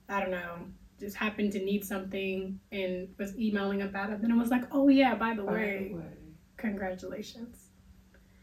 I 0.09 0.21
don't 0.21 0.31
know, 0.31 0.67
just 1.01 1.17
happened 1.17 1.53
to 1.53 1.59
need 1.65 1.85
something 1.85 2.59
and 2.73 3.09
was 3.19 3.37
emailing 3.39 3.83
about 3.83 4.11
it. 4.11 4.21
Then 4.23 4.31
it 4.31 4.37
was 4.37 4.51
like, 4.51 4.65
oh 4.73 4.89
yeah, 4.89 5.15
by 5.15 5.35
the 5.35 5.43
By 5.43 5.53
the 5.53 5.59
way, 5.59 5.91
way. 5.95 6.03
congratulations. 6.57 7.61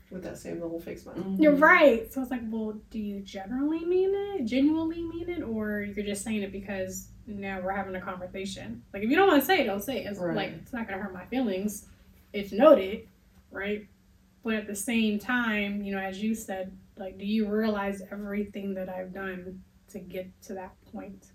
with 0.10 0.24
that 0.24 0.38
same 0.38 0.60
little 0.60 0.78
fake 0.78 1.00
smile. 1.00 1.16
Mhm. 1.16 1.42
You're 1.42 1.56
right. 1.56 2.12
So 2.12 2.20
I 2.20 2.24
was 2.24 2.32
like, 2.32 2.42
well, 2.50 2.74
do 2.90 3.00
you 3.00 3.22
generally 3.22 3.86
mean 3.86 4.12
it, 4.14 4.44
genuinely 4.44 5.02
mean 5.02 5.30
it, 5.30 5.42
or 5.42 5.84
you're 5.84 6.06
just 6.06 6.26
saying 6.26 6.42
it 6.42 6.52
because 6.52 7.08
now 7.28 7.62
we're 7.62 7.72
having 7.72 7.96
a 7.96 8.02
conversation? 8.02 8.84
Like 8.94 9.04
if 9.04 9.10
you 9.10 9.16
don't 9.16 9.30
want 9.30 9.40
to 9.42 9.46
say 9.46 9.62
it, 9.62 9.68
don't 9.68 9.82
say 9.82 10.04
it. 10.04 10.08
It's 10.08 10.20
Right. 10.20 10.36
like 10.36 10.50
it's 10.62 10.74
not 10.74 10.86
gonna 10.90 11.02
hurt 11.02 11.14
my 11.14 11.24
feelings. 11.28 11.88
It's 12.34 12.52
noted, 12.52 13.08
right? 13.52 13.88
But 14.44 14.56
at 14.56 14.68
the 14.68 14.76
same 14.76 15.18
time, 15.18 15.82
you 15.82 15.94
know, 15.94 16.02
as 16.02 16.22
you 16.22 16.36
said, 16.36 16.76
like, 16.98 17.18
do 17.18 17.26
you 17.26 17.48
realize 17.48 18.02
everything 18.12 18.74
that 18.74 18.90
I've 18.90 19.14
done 19.14 19.64
to 19.92 20.00
get 20.00 20.30
to 20.44 20.54
that 20.56 20.74
point? 20.92 21.31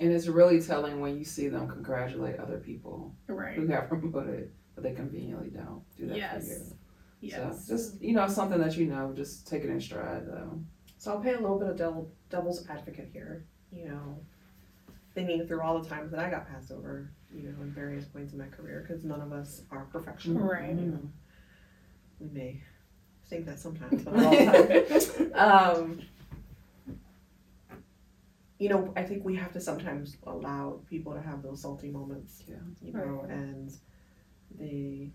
And 0.00 0.12
it's 0.12 0.26
really 0.26 0.60
telling 0.60 1.00
when 1.00 1.16
you 1.16 1.24
see 1.24 1.48
them 1.48 1.68
congratulate 1.68 2.38
other 2.40 2.58
people 2.58 3.14
Right. 3.28 3.54
who 3.56 3.66
got 3.66 3.88
promoted, 3.88 4.50
but 4.74 4.82
they 4.82 4.92
conveniently 4.92 5.50
don't 5.50 5.82
do 5.96 6.06
that 6.08 6.16
Yes. 6.16 6.46
for 6.48 6.52
you. 6.52 6.78
Yes. 7.20 7.66
So 7.66 7.74
just 7.74 8.02
you 8.02 8.12
know 8.14 8.26
something 8.28 8.58
that 8.60 8.76
you 8.76 8.86
know, 8.86 9.12
just 9.14 9.46
take 9.46 9.64
it 9.64 9.70
in 9.70 9.80
stride 9.80 10.26
though. 10.26 10.60
So 10.98 11.12
I'll 11.12 11.20
play 11.20 11.32
a 11.34 11.40
little 11.40 11.58
bit 11.58 11.68
of 11.68 11.76
devil, 11.76 12.10
devil's 12.28 12.66
advocate 12.68 13.08
here. 13.12 13.44
You 13.72 13.88
know, 13.88 14.18
thinking 15.14 15.46
through 15.46 15.60
all 15.62 15.80
the 15.80 15.88
times 15.88 16.10
that 16.10 16.20
I 16.20 16.28
got 16.30 16.48
passed 16.48 16.70
over, 16.70 17.10
you 17.34 17.42
know, 17.44 17.62
in 17.62 17.72
various 17.72 18.04
points 18.04 18.32
in 18.32 18.38
my 18.38 18.46
career, 18.48 18.84
because 18.86 19.04
none 19.04 19.20
of 19.20 19.32
us 19.32 19.62
are 19.70 19.84
perfection. 19.86 20.36
Right. 20.38 20.74
You 20.74 20.86
know, 20.86 21.10
we 22.20 22.28
may 22.28 22.60
think 23.26 23.46
that 23.46 23.58
sometimes, 23.58 24.02
but 24.04 24.14
not 24.16 24.26
all 24.26 24.32
the 24.32 25.30
time. 25.34 25.80
um, 25.80 26.00
you 28.58 28.68
know, 28.68 28.92
I 28.96 29.02
think 29.02 29.24
we 29.24 29.34
have 29.36 29.52
to 29.52 29.60
sometimes 29.60 30.16
allow 30.26 30.80
people 30.88 31.12
to 31.14 31.20
have 31.20 31.42
those 31.42 31.60
salty 31.62 31.90
moments. 31.90 32.42
Yeah. 32.46 32.56
You 32.82 32.92
know, 32.92 33.22
Right. 33.22 33.30
and 33.30 33.72
they 34.58 35.10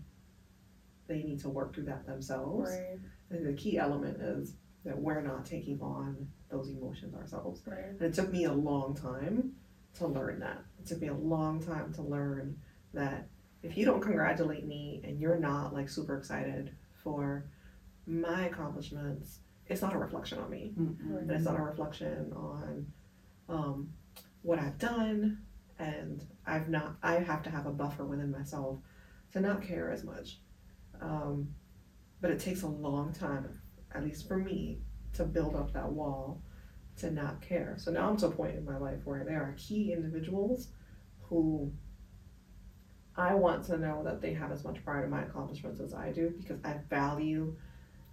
they 1.06 1.22
need 1.24 1.40
to 1.40 1.48
work 1.48 1.74
through 1.74 1.84
that 1.84 2.06
themselves. 2.06 2.70
Right. 2.70 2.98
And 3.30 3.44
the 3.46 3.52
key 3.54 3.78
element 3.78 4.20
is 4.20 4.54
that 4.84 4.96
we're 4.96 5.20
not 5.22 5.44
taking 5.44 5.80
on 5.80 6.28
those 6.50 6.68
emotions 6.70 7.14
ourselves. 7.14 7.62
Right. 7.66 7.84
And 7.86 8.02
it 8.02 8.14
took 8.14 8.30
me 8.30 8.44
a 8.44 8.52
long 8.52 8.94
time 8.94 9.54
to 9.94 10.06
learn 10.06 10.38
that. 10.40 10.62
It 10.78 10.86
took 10.86 11.00
me 11.00 11.08
a 11.08 11.14
long 11.14 11.60
time 11.60 11.92
to 11.94 12.02
learn 12.02 12.56
that 12.94 13.26
if 13.64 13.76
you 13.76 13.84
don't 13.84 14.00
congratulate 14.00 14.64
me 14.66 15.00
and 15.02 15.20
you're 15.20 15.38
not 15.38 15.74
like 15.74 15.88
super 15.88 16.16
excited 16.16 16.70
for 17.02 17.44
my 18.06 18.46
accomplishments, 18.46 19.40
it's 19.66 19.82
not 19.82 19.94
a 19.94 19.98
reflection 19.98 20.38
on 20.38 20.48
me. 20.50 20.72
Mm-mm. 20.78 21.18
And 21.22 21.30
it's 21.30 21.44
not 21.44 21.58
a 21.58 21.62
reflection 21.62 22.32
on 22.36 22.86
um, 23.50 23.92
what 24.42 24.58
I've 24.58 24.78
done. 24.78 25.42
And 25.78 26.22
I've 26.46 26.68
not, 26.68 26.96
I 27.02 27.14
have 27.14 27.42
to 27.44 27.50
have 27.50 27.66
a 27.66 27.72
buffer 27.72 28.04
within 28.04 28.30
myself 28.30 28.78
to 29.32 29.40
not 29.40 29.62
care 29.62 29.90
as 29.90 30.04
much. 30.04 30.38
Um, 31.00 31.54
but 32.20 32.30
it 32.30 32.38
takes 32.38 32.62
a 32.62 32.68
long 32.68 33.12
time, 33.12 33.60
at 33.94 34.04
least 34.04 34.28
for 34.28 34.36
me, 34.36 34.80
to 35.14 35.24
build 35.24 35.56
up 35.56 35.72
that 35.72 35.90
wall 35.90 36.42
to 36.98 37.10
not 37.10 37.40
care. 37.40 37.76
So 37.78 37.90
now 37.90 38.10
I'm 38.10 38.16
to 38.18 38.26
a 38.26 38.30
point 38.30 38.56
in 38.56 38.64
my 38.64 38.76
life 38.76 39.00
where 39.04 39.24
there 39.24 39.42
are 39.42 39.54
key 39.56 39.92
individuals 39.92 40.68
who 41.22 41.72
I 43.16 43.34
want 43.34 43.64
to 43.66 43.78
know 43.78 44.04
that 44.04 44.20
they 44.20 44.34
have 44.34 44.52
as 44.52 44.64
much 44.64 44.84
pride 44.84 45.04
in 45.04 45.10
my 45.10 45.22
accomplishments 45.22 45.80
as 45.80 45.94
I 45.94 46.12
do 46.12 46.34
because 46.36 46.58
I 46.62 46.74
value 46.90 47.56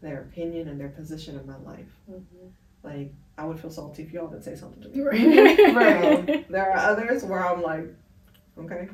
their 0.02 0.22
opinion 0.22 0.70
and 0.70 0.80
their 0.80 0.90
position 0.90 1.38
in 1.38 1.46
my 1.46 1.58
life. 1.58 1.92
Mhm. 2.10 2.52
Like, 2.84 3.14
I 3.38 3.46
would 3.46 3.60
feel 3.60 3.70
salty 3.70 4.04
if 4.04 4.12
y'all 4.12 4.28
didn't 4.28 4.44
say 4.44 4.56
something 4.56 4.82
to 4.84 4.90
me. 4.90 5.02
Right. 5.02 6.30
Um, 6.30 6.46
there 6.50 6.72
are 6.72 6.78
others 6.78 7.24
where 7.24 7.46
I'm 7.46 7.62
like, 7.62 7.94
okay, 8.60 8.90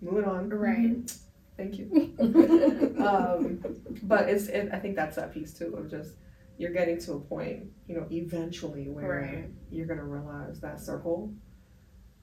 moving 0.00 0.24
on. 0.24 0.48
Right. 0.50 1.10
Thank 1.56 1.78
you. 1.78 2.14
um, 3.04 3.60
but 4.04 4.28
it's, 4.28 4.46
it, 4.46 4.68
I 4.72 4.78
think 4.78 4.94
that's 4.94 5.16
that 5.16 5.34
piece 5.34 5.52
too 5.52 5.74
of 5.76 5.90
just 5.90 6.14
you're 6.56 6.72
getting 6.72 6.98
to 7.00 7.14
a 7.14 7.20
point, 7.20 7.64
you 7.88 7.96
know, 7.96 8.06
eventually 8.10 8.88
where 8.88 9.22
Right. 9.22 9.50
you're 9.70 9.86
gonna 9.86 10.04
realize 10.04 10.60
that 10.60 10.80
circle, 10.80 11.32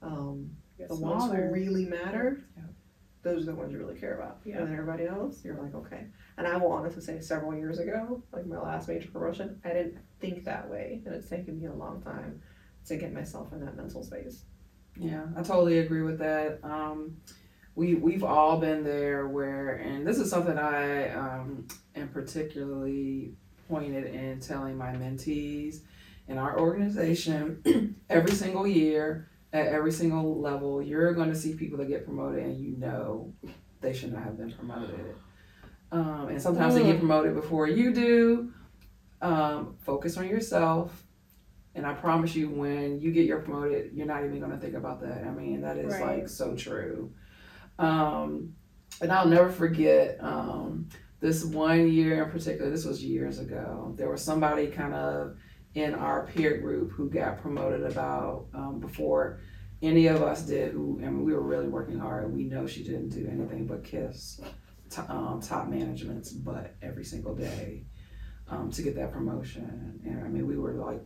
um, 0.01 0.49
the 0.77 0.95
ones 0.95 1.31
who 1.31 1.41
really 1.51 1.85
matter, 1.85 2.43
Yeah. 2.57 2.63
those 3.23 3.43
are 3.43 3.51
the 3.51 3.55
ones 3.55 3.71
you 3.71 3.77
really 3.79 3.97
care 3.99 4.15
about. 4.15 4.39
Yeah. 4.45 4.57
And 4.57 4.67
then 4.67 4.73
everybody 4.73 5.05
else, 5.05 5.43
you're 5.43 5.55
like, 5.61 5.73
okay. 5.75 6.07
And 6.37 6.45
I 6.47 6.57
will 6.57 6.71
honestly 6.71 7.01
say, 7.01 7.19
several 7.21 7.55
years 7.55 7.79
ago, 7.79 8.21
like 8.31 8.45
my 8.45 8.57
last 8.59 8.87
major 8.87 9.09
promotion, 9.09 9.59
I 9.65 9.69
didn't 9.69 9.97
think 10.31 10.45
that 10.45 10.69
way, 10.69 11.01
and 11.05 11.13
it's 11.15 11.29
taken 11.29 11.59
me 11.59 11.67
a 11.67 11.73
long 11.73 12.01
time 12.01 12.41
to 12.87 12.95
get 12.97 13.13
myself 13.13 13.51
in 13.53 13.63
that 13.65 13.75
mental 13.75 14.03
space. 14.03 14.43
Yeah, 14.97 15.25
I 15.35 15.43
totally 15.43 15.79
agree 15.79 16.03
with 16.03 16.19
that. 16.19 16.59
Um, 16.63 17.17
we 17.75 17.95
we've 17.95 18.23
all 18.23 18.59
been 18.59 18.83
there 18.83 19.27
where, 19.27 19.75
and 19.75 20.07
this 20.07 20.17
is 20.17 20.29
something 20.29 20.57
I 20.57 21.09
um, 21.09 21.67
am 21.95 22.07
particularly 22.09 23.33
pointed 23.67 24.13
in 24.13 24.39
telling 24.39 24.77
my 24.77 24.93
mentees 24.93 25.81
in 26.27 26.37
our 26.37 26.59
organization 26.59 27.95
every 28.09 28.31
single 28.31 28.65
year 28.65 29.29
at 29.51 29.67
every 29.67 29.91
single 29.91 30.39
level. 30.39 30.81
You're 30.81 31.13
going 31.13 31.29
to 31.29 31.35
see 31.35 31.55
people 31.55 31.77
that 31.79 31.89
get 31.89 32.05
promoted, 32.05 32.43
and 32.43 32.57
you 32.57 32.77
know 32.77 33.33
they 33.81 33.93
should 33.93 34.13
not 34.13 34.23
have 34.23 34.37
been 34.37 34.51
promoted. 34.51 35.15
Um, 35.91 36.29
and 36.29 36.41
sometimes 36.41 36.75
they 36.75 36.83
get 36.83 36.99
promoted 36.99 37.35
before 37.35 37.67
you 37.67 37.93
do. 37.93 38.51
Um, 39.25 39.75
focus 39.79 40.17
on 40.17 40.27
yourself. 40.27 41.03
And 41.73 41.83
I 41.83 41.93
promise 41.93 42.35
you, 42.35 42.47
when 42.47 42.99
you 43.01 43.11
get 43.11 43.25
your 43.25 43.39
promoted, 43.39 43.91
you're 43.91 44.05
not 44.05 44.23
even 44.23 44.39
going 44.39 44.51
to 44.51 44.57
think 44.59 44.75
about 44.75 45.01
that. 45.01 45.23
I 45.25 45.31
mean, 45.31 45.61
that 45.61 45.77
is 45.77 45.93
Right. 45.93 46.19
like 46.19 46.29
so 46.29 46.55
true. 46.55 47.11
Um, 47.79 48.53
and 49.01 49.11
I'll 49.11 49.27
never 49.27 49.49
forget 49.49 50.17
um, 50.21 50.89
this 51.21 51.43
one 51.43 51.91
year 51.91 52.23
in 52.23 52.29
particular. 52.29 52.69
This 52.69 52.85
was 52.85 53.03
years 53.03 53.39
ago. 53.39 53.95
There 53.97 54.11
was 54.11 54.23
somebody 54.23 54.67
kind 54.67 54.93
of 54.93 55.37
in 55.73 55.95
our 55.95 56.27
peer 56.27 56.59
group 56.59 56.91
who 56.91 57.09
got 57.09 57.41
promoted 57.41 57.83
about 57.83 58.45
um, 58.53 58.79
before 58.79 59.39
any 59.81 60.05
of 60.05 60.21
us 60.21 60.43
did. 60.43 60.71
Who 60.73 60.99
and 61.01 61.25
we 61.25 61.33
were 61.33 61.41
really 61.41 61.67
working 61.67 61.97
hard. 61.97 62.31
We 62.31 62.43
know 62.43 62.67
she 62.67 62.83
didn't 62.83 63.09
do 63.09 63.27
anything 63.27 63.65
but 63.65 63.83
kiss 63.83 64.39
um, 65.09 65.41
top 65.41 65.67
management's 65.67 66.31
butt 66.31 66.75
every 66.81 67.03
single 67.03 67.35
day 67.35 67.85
um, 68.49 68.69
to 68.71 68.81
get 68.81 68.95
that 68.95 69.11
promotion. 69.11 69.99
And 70.05 70.23
I 70.23 70.27
mean, 70.27 70.47
we 70.47 70.57
were 70.57 70.73
like 70.73 71.01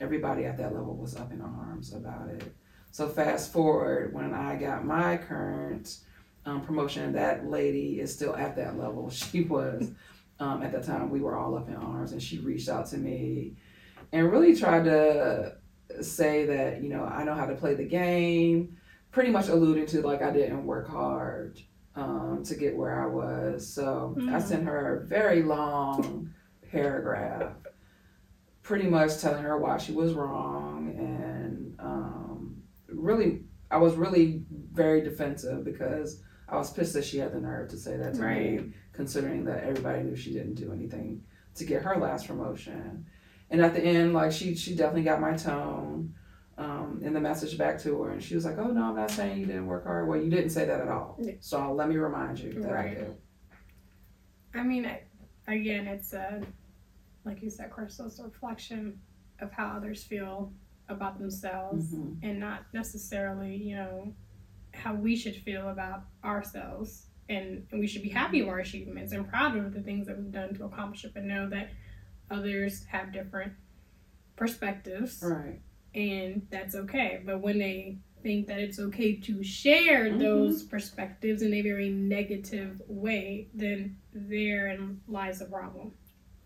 everybody 0.00 0.44
at 0.44 0.56
that 0.58 0.74
level 0.74 0.96
was 0.96 1.14
up 1.16 1.32
in 1.32 1.40
arms 1.40 1.94
about 1.94 2.28
it. 2.28 2.52
So 2.90 3.08
fast 3.08 3.52
forward 3.52 4.12
when 4.12 4.34
I 4.34 4.56
got 4.56 4.84
my 4.84 5.16
current 5.16 5.98
um, 6.44 6.62
promotion, 6.62 7.12
that 7.12 7.46
lady 7.48 8.00
is 8.00 8.12
still 8.12 8.34
at 8.36 8.56
that 8.56 8.78
level. 8.78 9.10
She 9.14 9.42
was 9.42 9.90
um, 10.40 10.62
at 10.62 10.72
that 10.72 10.84
time. 10.84 11.08
We 11.10 11.20
were 11.20 11.36
all 11.36 11.56
up 11.56 11.68
in 11.68 11.76
arms, 11.76 12.12
and 12.12 12.22
she 12.22 12.38
reached 12.38 12.68
out 12.68 12.86
to 12.88 12.98
me 12.98 13.54
and 14.12 14.30
really 14.30 14.56
tried 14.56 14.84
to 14.84 15.56
say 16.00 16.46
that 16.46 16.82
you 16.82 16.88
know 16.88 17.04
I 17.04 17.22
know 17.22 17.34
how 17.34 17.46
to 17.46 17.54
play 17.54 17.74
the 17.74 17.84
game. 17.84 18.76
Pretty 19.12 19.30
much 19.30 19.48
alluding 19.48 19.86
to 19.86 20.00
like 20.02 20.22
I 20.22 20.30
didn't 20.32 20.64
work 20.66 20.88
hard 20.88 21.60
um, 21.94 22.42
to 22.46 22.54
get 22.56 22.74
where 22.76 23.02
I 23.02 23.06
was. 23.06 23.66
So 23.72 24.16
I 24.28 24.32
Mm. 24.38 24.42
sent 24.42 24.64
her 24.64 24.96
a 24.96 25.06
very 25.06 25.42
long 25.42 26.32
paragraph, 26.72 27.52
pretty 28.62 28.88
much 28.88 29.18
telling 29.20 29.42
her 29.42 29.58
why 29.58 29.76
she 29.78 29.92
was 29.92 30.14
wrong, 30.14 30.94
and 30.96 31.76
um, 31.78 32.62
really, 32.88 33.44
I 33.70 33.76
was 33.76 33.94
really 33.94 34.44
very 34.72 35.02
defensive 35.02 35.64
because 35.64 36.22
I 36.48 36.56
was 36.56 36.72
pissed 36.72 36.94
that 36.94 37.04
she 37.04 37.18
had 37.18 37.32
the 37.32 37.40
nerve 37.40 37.68
to 37.70 37.76
say 37.78 37.96
that 37.96 38.14
to 38.14 38.22
Right. 38.22 38.64
me, 38.64 38.72
considering 38.92 39.44
that 39.44 39.64
everybody 39.64 40.02
knew 40.02 40.16
she 40.16 40.32
didn't 40.32 40.54
do 40.54 40.72
anything 40.72 41.22
to 41.56 41.64
get 41.64 41.82
her 41.82 41.96
last 41.96 42.26
promotion. 42.26 43.06
And 43.50 43.60
at 43.60 43.74
the 43.74 43.80
end, 43.82 44.14
like 44.14 44.32
she 44.32 44.54
she 44.54 44.74
definitely 44.74 45.02
got 45.02 45.20
my 45.20 45.34
tone 45.36 46.14
um, 46.56 47.00
in 47.02 47.12
the 47.12 47.20
message 47.20 47.58
back 47.58 47.78
to 47.82 48.02
her, 48.02 48.10
and 48.12 48.22
she 48.22 48.34
was 48.34 48.46
like, 48.46 48.56
"Oh 48.58 48.68
no, 48.68 48.84
I'm 48.84 48.96
not 48.96 49.10
saying 49.10 49.38
you 49.38 49.44
didn't 49.46 49.66
work 49.66 49.84
hard. 49.84 50.08
Well, 50.08 50.18
you 50.20 50.30
didn't 50.30 50.50
say 50.50 50.64
that 50.64 50.80
at 50.80 50.88
all. 50.88 51.20
So 51.40 51.74
let 51.74 51.88
me 51.90 51.96
remind 51.96 52.38
you 52.38 52.52
that 52.62 52.70
I 52.70 52.74
Right. 52.74 52.98
did." 52.98 53.16
I 54.54 54.62
mean, 54.62 54.86
again, 55.48 55.86
it's 55.86 56.12
a, 56.14 56.42
like 57.24 57.42
you 57.42 57.50
said, 57.50 57.70
Crystal, 57.70 58.06
it's 58.06 58.18
a 58.18 58.24
reflection 58.24 58.98
of 59.40 59.52
how 59.52 59.68
others 59.76 60.04
feel 60.04 60.52
about 60.88 61.18
themselves 61.18 61.94
Mhm. 61.94 62.18
and 62.22 62.40
not 62.40 62.66
necessarily, 62.74 63.56
you 63.56 63.76
know, 63.76 64.14
how 64.74 64.94
we 64.94 65.14
should 65.16 65.36
feel 65.36 65.68
about 65.68 66.04
ourselves. 66.24 67.06
And, 67.28 67.66
and 67.70 67.80
we 67.80 67.86
should 67.86 68.02
be 68.02 68.08
happy 68.08 68.40
with 68.42 68.50
our 68.50 68.58
achievements 68.58 69.12
and 69.12 69.26
proud 69.28 69.56
of 69.56 69.72
the 69.72 69.80
things 69.82 70.06
that 70.06 70.18
we've 70.18 70.32
done 70.32 70.54
to 70.54 70.64
accomplish 70.64 71.04
it, 71.04 71.14
but 71.14 71.24
know 71.24 71.48
that 71.50 71.70
others 72.30 72.84
have 72.86 73.12
different 73.12 73.52
perspectives 74.36 75.22
Right. 75.22 75.60
and 75.94 76.46
that's 76.50 76.74
okay. 76.74 77.22
But 77.24 77.40
when 77.40 77.58
they 77.58 77.98
think 78.22 78.46
that 78.48 78.58
it's 78.60 78.78
okay 78.78 79.16
to 79.16 79.42
share 79.42 80.10
Mhm. 80.10 80.18
those 80.18 80.62
perspectives 80.64 81.42
in 81.42 81.52
a 81.54 81.62
very 81.62 81.90
negative 81.90 82.80
way, 82.88 83.48
then 83.54 83.96
therein 84.12 85.00
lies 85.06 85.40
the 85.40 85.46
problem. 85.46 85.92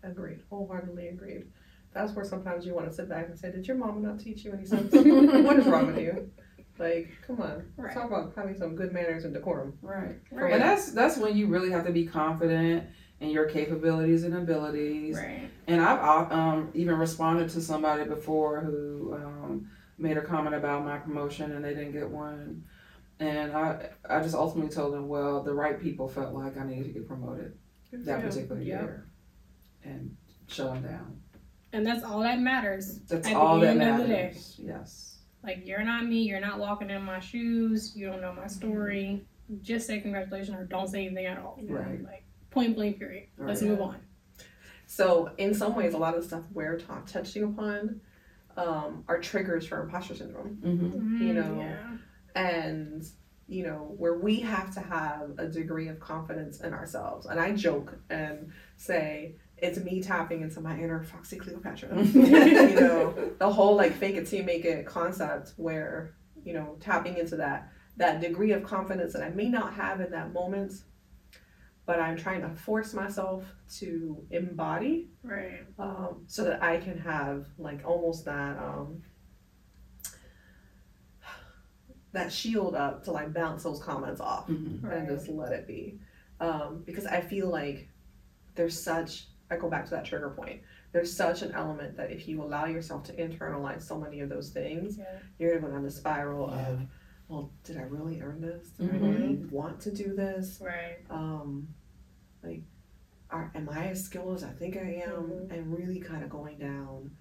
Agreed. 0.07 0.39
Wholeheartedly 0.49 1.09
agreed. 1.09 1.47
That's 1.93 2.13
where 2.13 2.25
sometimes 2.25 2.65
you 2.65 2.73
want 2.73 2.87
to 2.87 2.93
sit 2.93 3.09
back 3.09 3.27
and 3.27 3.37
say, 3.37 3.51
Did 3.51 3.67
your 3.67 3.77
mama 3.77 3.99
not 3.99 4.19
teach 4.19 4.43
you 4.45 4.53
any 4.53 4.65
sense? 4.73 4.91
what 4.93 5.57
is 5.59 5.65
wrong 5.65 5.87
with 5.87 5.97
you? 5.99 6.31
Like, 6.79 7.09
come 7.25 7.41
on. 7.41 7.71
Right. 7.75 7.93
Talk 7.93 8.05
about 8.05 8.33
having 8.35 8.55
some 8.55 8.75
good 8.75 8.93
manners 8.93 9.25
and 9.25 9.33
decorum. 9.33 9.77
Right. 9.81 10.15
Right. 10.31 10.53
And 10.53 10.61
that's 10.61 10.91
that's 10.91 11.17
when 11.17 11.35
you 11.35 11.47
really 11.47 11.71
have 11.71 11.85
to 11.85 11.91
be 11.91 12.05
confident 12.05 12.83
in 13.19 13.29
your 13.29 13.45
capabilities 13.45 14.23
and 14.23 14.35
abilities. 14.35 15.15
Right. 15.17 15.49
And 15.65 15.81
I've 15.81 16.31
um, 16.31 16.69
even 16.75 16.97
responded 16.99 17.49
to 17.49 17.61
somebody 17.61 18.03
before 18.05 18.61
who 18.61 19.15
um, 19.15 19.71
made 19.97 20.17
a 20.17 20.21
comment 20.21 20.53
about 20.55 20.85
my 20.85 20.99
promotion 20.99 21.51
and 21.53 21.65
they 21.65 21.73
didn't 21.73 21.93
get 21.93 22.07
one. 22.09 22.63
And 23.19 23.53
I, 23.53 23.89
I 24.07 24.21
just 24.21 24.35
ultimately 24.35 24.69
told 24.71 24.93
them, 24.93 25.07
well, 25.07 25.41
the 25.41 25.53
right 25.53 25.81
people 25.81 26.07
felt 26.07 26.35
like 26.35 26.55
I 26.59 26.63
needed 26.63 26.83
to 26.83 26.89
get 26.91 27.07
promoted 27.07 27.57
that 27.91 28.19
Yeah. 28.19 28.27
particular 28.27 28.61
Yep. 28.61 28.81
year, 28.83 29.07
and 29.83 30.15
shut 30.47 30.73
them 30.73 30.83
down. 30.83 31.21
And 31.73 31.85
that's 31.85 32.03
all 32.03 32.21
that 32.21 32.39
matters. 32.39 32.99
That's 33.07 33.27
At 33.27 33.33
the 33.33 33.39
all 33.39 33.59
that 33.59 33.77
end 33.77 33.81
of 33.83 33.97
the 33.99 34.03
day. 34.07 34.23
matters. 34.27 34.59
Yes. 34.63 35.17
Like 35.43 35.63
you're 35.65 35.83
not 35.83 36.05
me, 36.05 36.23
you're 36.23 36.39
not 36.41 36.59
walking 36.59 36.89
in 36.89 37.01
my 37.03 37.19
shoes, 37.19 37.93
you 37.95 38.07
don't 38.07 38.21
know 38.21 38.33
my 38.33 38.47
story. 38.47 39.25
Just 39.61 39.87
say 39.87 39.99
congratulations 40.01 40.57
or 40.57 40.65
don't 40.65 40.87
say 40.87 41.05
anything 41.05 41.25
at 41.25 41.37
all. 41.37 41.59
Right. 41.63 42.03
Like 42.03 42.23
point 42.49 42.75
blank 42.75 42.99
period. 42.99 43.27
Let's 43.37 43.61
Right. 43.61 43.71
move 43.71 43.81
on. 43.81 43.97
So, 44.89 45.31
in 45.37 45.53
some 45.53 45.75
ways, 45.75 45.93
a 45.93 45.97
lot 45.97 46.15
of 46.15 46.21
the 46.21 46.27
stuff 46.27 46.43
we're 46.53 46.79
ta- 46.79 47.03
touching 47.05 47.43
upon 47.43 47.99
um, 48.55 49.03
are 49.07 49.19
triggers 49.19 49.67
for 49.67 49.83
imposter 49.83 50.15
syndrome. 50.15 50.57
Mm-hmm. 50.63 51.21
You 51.21 51.33
Mm, 51.33 51.35
know, 51.35 51.59
yeah. 51.61 51.97
and 52.35 53.03
you 53.49 53.63
know 53.63 53.93
where 53.97 54.15
we 54.17 54.39
have 54.41 54.73
to 54.73 54.79
have 54.81 55.31
a 55.37 55.47
degree 55.47 55.87
of 55.87 55.99
confidence 56.01 56.59
in 56.59 56.73
ourselves 56.73 57.27
and 57.27 57.39
i 57.39 57.49
joke 57.53 57.97
and 58.09 58.51
say 58.75 59.35
it's 59.59 59.79
me 59.79 60.01
tapping 60.01 60.41
into 60.41 60.61
my 60.61 60.77
inner 60.77 61.03
foxy 61.03 61.37
cleopatra 61.37 61.89
you 62.13 62.75
know 62.79 63.13
the 63.39 63.49
whole 63.51 63.75
like 63.75 63.93
fake 63.93 64.15
it 64.15 64.27
till 64.27 64.39
you 64.39 64.45
make 64.45 64.65
it 64.65 64.85
concept 64.85 65.53
where 65.57 66.13
you 66.43 66.53
know 66.53 66.75
tapping 66.79 67.17
into 67.17 67.35
that 67.37 67.71
that 67.97 68.21
degree 68.21 68.51
of 68.51 68.63
confidence 68.63 69.13
that 69.13 69.23
i 69.23 69.29
may 69.29 69.49
not 69.49 69.73
have 69.73 69.99
in 70.01 70.11
that 70.11 70.31
moment 70.33 70.73
but 71.87 71.99
i'm 71.99 72.15
trying 72.17 72.41
to 72.41 72.49
force 72.49 72.93
myself 72.93 73.43
to 73.79 74.23
embody 74.31 75.09
Right. 75.23 75.61
um, 75.79 76.23
so 76.27 76.43
that 76.45 76.63
I 76.63 76.77
can 76.77 76.97
have 76.99 77.47
like 77.57 77.81
almost 77.85 78.23
that 78.25 78.57
um, 78.57 79.01
that 82.13 82.31
shield 82.31 82.75
up 82.75 83.03
to 83.03 83.11
like 83.11 83.33
bounce 83.33 83.63
those 83.63 83.81
comments 83.81 84.21
off 84.21 84.47
Mm-hmm. 84.47 84.85
Right. 84.85 84.97
and 84.99 85.07
just 85.09 85.27
let 85.27 85.51
it 85.51 85.67
be. 85.67 85.99
Um, 86.39 86.83
because 86.85 87.05
I 87.05 87.19
feel 87.21 87.49
like 87.49 87.89
there's 88.55 88.81
such 88.81 89.27
I 89.49 89.55
go 89.57 89.69
back 89.69 89.85
to 89.85 89.91
that 89.91 90.05
trigger 90.05 90.29
point. 90.29 90.61
There's 90.91 91.13
such 91.15 91.41
an 91.41 91.51
element 91.53 91.95
that 91.97 92.11
if 92.11 92.27
you 92.27 92.41
allow 92.43 92.65
yourself 92.65 93.03
to 93.05 93.13
internalize 93.13 93.83
so 93.83 93.97
many 93.97 94.19
of 94.19 94.29
those 94.29 94.49
things, 94.49 94.97
Yeah. 94.97 95.19
you're 95.39 95.59
going 95.59 95.73
on 95.73 95.83
the 95.83 95.91
spiral 95.91 96.49
Yeah. 96.49 96.67
of, 96.69 96.81
well, 97.29 97.51
did 97.63 97.77
I 97.77 97.83
really 97.83 98.21
earn 98.21 98.41
this? 98.41 98.69
Did 98.71 98.89
Mhm. 98.89 98.93
I 98.95 98.97
really 99.09 99.35
want 99.49 99.79
to 99.81 99.91
do 99.91 100.15
this? 100.15 100.61
Right. 100.61 100.97
um, 101.09 101.73
like, 102.43 102.61
are, 103.29 103.51
am 103.55 103.69
I 103.69 103.87
as 103.89 104.03
skilled 104.03 104.35
as 104.35 104.43
I 104.43 104.51
think 104.51 104.77
I 104.77 105.01
am? 105.05 105.29
Mhm. 105.31 105.51
And 105.51 105.77
really 105.77 105.99
kind 105.99 106.23
of 106.23 106.29
going 106.29 106.57
down 106.59 107.11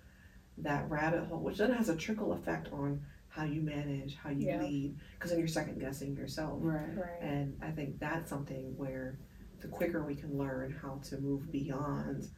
that 0.58 0.88
rabbit 0.90 1.24
hole, 1.24 1.40
which 1.40 1.58
then 1.58 1.72
has 1.72 1.88
a 1.88 1.96
trickle 1.96 2.32
effect 2.32 2.72
on 2.72 3.04
how 3.28 3.44
you 3.44 3.60
manage, 3.60 4.16
how 4.16 4.30
you 4.30 4.46
Yeah. 4.46 4.62
lead, 4.62 4.96
because 5.14 5.30
then 5.30 5.38
you're 5.38 5.48
second 5.48 5.78
guessing 5.78 6.16
yourself. 6.16 6.58
Right. 6.62 6.96
Right. 6.96 7.20
And 7.22 7.56
I 7.60 7.70
think 7.70 7.98
that's 7.98 8.30
something 8.30 8.76
where 8.76 9.18
the 9.66 9.72
quicker 9.76 10.02
we 10.02 10.14
can 10.14 10.36
learn 10.38 10.70
how 10.82 11.00
to 11.08 11.18
move 11.18 11.50
beyond 11.50 12.28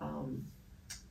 um, 0.00 0.44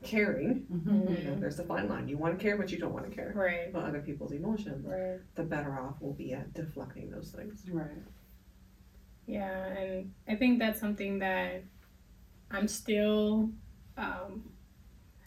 caring, 0.03 0.65
Mm-hmm. 0.71 1.13
you 1.13 1.23
know, 1.29 1.35
there's 1.39 1.57
the 1.57 1.63
fine 1.63 1.87
line. 1.87 2.07
You 2.07 2.17
want 2.17 2.37
to 2.37 2.43
care, 2.43 2.57
but 2.57 2.71
you 2.71 2.79
don't 2.79 2.93
want 2.93 3.07
to 3.09 3.15
care 3.15 3.31
Right. 3.35 3.69
about 3.69 3.85
other 3.85 4.01
people's 4.01 4.31
emotions. 4.31 4.85
Right. 4.87 5.19
The 5.35 5.43
better 5.43 5.79
off 5.79 5.95
we'll 5.99 6.13
be 6.13 6.33
at 6.33 6.53
deflecting 6.53 7.11
those 7.11 7.31
things. 7.31 7.63
Right. 7.71 7.87
Yeah, 9.27 9.65
and 9.65 10.13
I 10.27 10.35
think 10.35 10.59
that's 10.59 10.79
something 10.79 11.19
that 11.19 11.63
I'm 12.49 12.67
still, 12.67 13.49
um, 13.97 14.43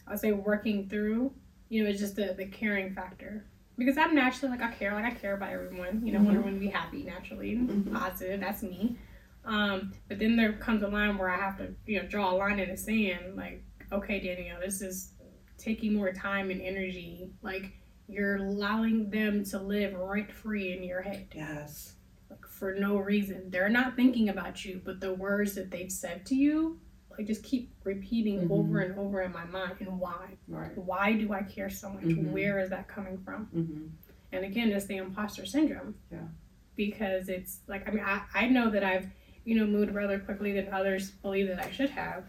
I 0.07 0.11
would 0.11 0.19
say, 0.19 0.31
working 0.31 0.89
through. 0.89 1.33
You 1.69 1.83
know, 1.83 1.89
it's 1.89 1.99
just 1.99 2.15
the 2.15 2.33
the 2.35 2.45
caring 2.47 2.93
factor 2.93 3.45
because 3.77 3.97
I'm 3.97 4.15
naturally 4.15 4.57
like 4.57 4.67
I 4.67 4.73
care, 4.73 4.93
like 4.93 5.05
I 5.05 5.11
care 5.11 5.35
about 5.35 5.51
everyone. 5.51 6.05
You 6.05 6.13
know, 6.13 6.19
want 6.19 6.31
Mhm. 6.31 6.39
everyone 6.39 6.53
to 6.55 6.59
be 6.59 6.67
happy 6.67 7.03
naturally, 7.03 7.55
Mhm. 7.55 7.93
positive. 7.93 8.39
That's 8.39 8.63
me. 8.63 8.97
Um, 9.45 9.93
but 10.07 10.19
then 10.19 10.35
there 10.35 10.53
comes 10.53 10.83
a 10.83 10.87
line 10.87 11.17
where 11.17 11.29
I 11.29 11.37
have 11.37 11.57
to, 11.57 11.73
you 11.85 12.01
know, 12.01 12.07
draw 12.07 12.31
a 12.31 12.35
line 12.35 12.59
in 12.59 12.69
the 12.69 12.77
sand. 12.77 13.35
Like, 13.35 13.63
okay, 13.91 14.19
Danielle, 14.19 14.59
this 14.59 14.81
is 14.81 15.13
taking 15.57 15.93
more 15.93 16.11
time 16.11 16.49
and 16.51 16.61
energy. 16.61 17.29
Like, 17.41 17.73
you're 18.07 18.37
allowing 18.37 19.09
them 19.09 19.43
to 19.45 19.59
live 19.59 19.93
rent 19.95 20.31
free 20.31 20.75
in 20.75 20.83
your 20.83 21.01
head 21.01 21.27
Yes. 21.33 21.95
like 22.29 22.45
for 22.45 22.73
no 22.75 22.97
reason. 22.97 23.49
They're 23.49 23.69
not 23.69 23.95
thinking 23.95 24.29
about 24.29 24.65
you, 24.65 24.81
but 24.83 24.99
the 24.99 25.13
words 25.13 25.55
that 25.55 25.71
they've 25.71 25.91
said 25.91 26.25
to 26.27 26.35
you, 26.35 26.79
like 27.17 27.25
just 27.25 27.41
keep 27.43 27.71
repeating 27.85 28.41
Mhm. 28.47 28.51
over 28.51 28.79
and 28.79 28.97
over 28.99 29.21
in 29.21 29.31
my 29.31 29.45
mind. 29.45 29.75
And 29.79 29.97
why? 29.99 30.35
Right. 30.49 30.77
Why 30.77 31.13
do 31.13 31.31
I 31.31 31.43
care 31.43 31.69
so 31.69 31.89
much? 31.89 32.03
Mhm. 32.03 32.31
Where 32.31 32.59
is 32.59 32.69
that 32.71 32.87
coming 32.89 33.17
from? 33.19 33.47
Mm-hmm. 33.55 33.87
And 34.33 34.45
again, 34.45 34.69
it's 34.71 34.85
the 34.87 34.97
imposter 34.97 35.45
syndrome. 35.45 35.95
Yeah. 36.11 36.27
Because 36.75 37.29
it's 37.29 37.59
like 37.67 37.87
I 37.87 37.91
mean 37.91 38.03
I, 38.05 38.23
I 38.33 38.47
know 38.47 38.69
that 38.71 38.83
I've 38.83 39.09
you 39.45 39.55
know 39.55 39.65
moved 39.65 39.93
rather 39.93 40.19
quickly 40.19 40.51
than 40.53 40.73
others 40.73 41.11
believe 41.11 41.47
that 41.47 41.59
I 41.59 41.71
should 41.71 41.89
have, 41.89 42.25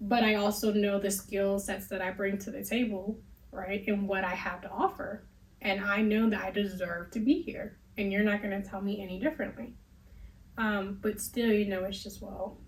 but 0.00 0.22
I 0.22 0.34
also 0.34 0.72
know 0.72 0.98
the 0.98 1.10
skill 1.10 1.58
sets 1.58 1.88
that 1.88 2.00
I 2.02 2.10
bring 2.10 2.38
to 2.38 2.50
the 2.50 2.64
table, 2.64 3.18
right, 3.50 3.84
and 3.86 4.08
what 4.08 4.24
I 4.24 4.34
have 4.34 4.60
to 4.62 4.70
offer, 4.70 5.24
and 5.60 5.84
I 5.84 6.02
know 6.02 6.28
that 6.30 6.42
I 6.42 6.50
deserve 6.50 7.10
to 7.12 7.20
be 7.20 7.42
here, 7.42 7.78
and 7.96 8.12
you're 8.12 8.24
not 8.24 8.42
going 8.42 8.60
to 8.60 8.68
tell 8.68 8.80
me 8.80 9.02
any 9.02 9.18
differently. 9.18 9.74
Um, 10.58 10.98
but 11.00 11.20
still, 11.20 11.50
you 11.50 11.66
know, 11.66 11.84
it's 11.84 12.02
just 12.02 12.20
well, 12.20 12.58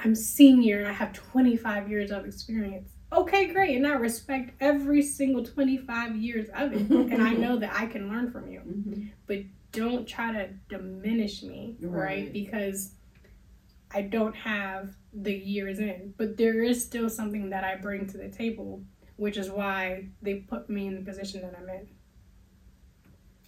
I'm 0.00 0.14
senior 0.14 0.80
and 0.80 0.88
I 0.88 0.92
have 0.92 1.12
25 1.12 1.88
years 1.90 2.10
of 2.10 2.26
experience. 2.26 2.90
Okay, 3.12 3.46
great, 3.46 3.76
and 3.76 3.86
I 3.86 3.92
respect 3.92 4.50
every 4.60 5.00
single 5.00 5.44
25 5.44 6.16
years 6.16 6.48
of 6.54 6.72
it, 6.72 6.90
and 6.90 7.22
I 7.22 7.32
know 7.34 7.56
that 7.58 7.72
I 7.74 7.86
can 7.86 8.08
learn 8.08 8.30
from 8.30 8.50
you 8.50 8.60
Mm-hmm. 8.60 9.06
Don't 9.72 10.06
try 10.06 10.32
to 10.32 10.48
diminish 10.68 11.42
me, 11.42 11.76
right? 11.80 12.02
Right. 12.02 12.32
Because 12.32 12.92
I 13.92 14.02
don't 14.02 14.34
have 14.34 14.94
the 15.12 15.34
years 15.34 15.78
in, 15.78 16.14
but 16.16 16.36
there 16.36 16.62
is 16.62 16.84
still 16.84 17.08
something 17.08 17.50
that 17.50 17.64
I 17.64 17.76
bring 17.76 18.06
to 18.08 18.18
the 18.18 18.28
table 18.28 18.82
which 19.16 19.36
is 19.36 19.50
why 19.50 20.06
they 20.22 20.34
put 20.34 20.68
me 20.68 20.86
in 20.86 20.94
the 20.94 21.00
position 21.00 21.42
that 21.42 21.54
I'm 21.58 21.68
in. 21.68 21.88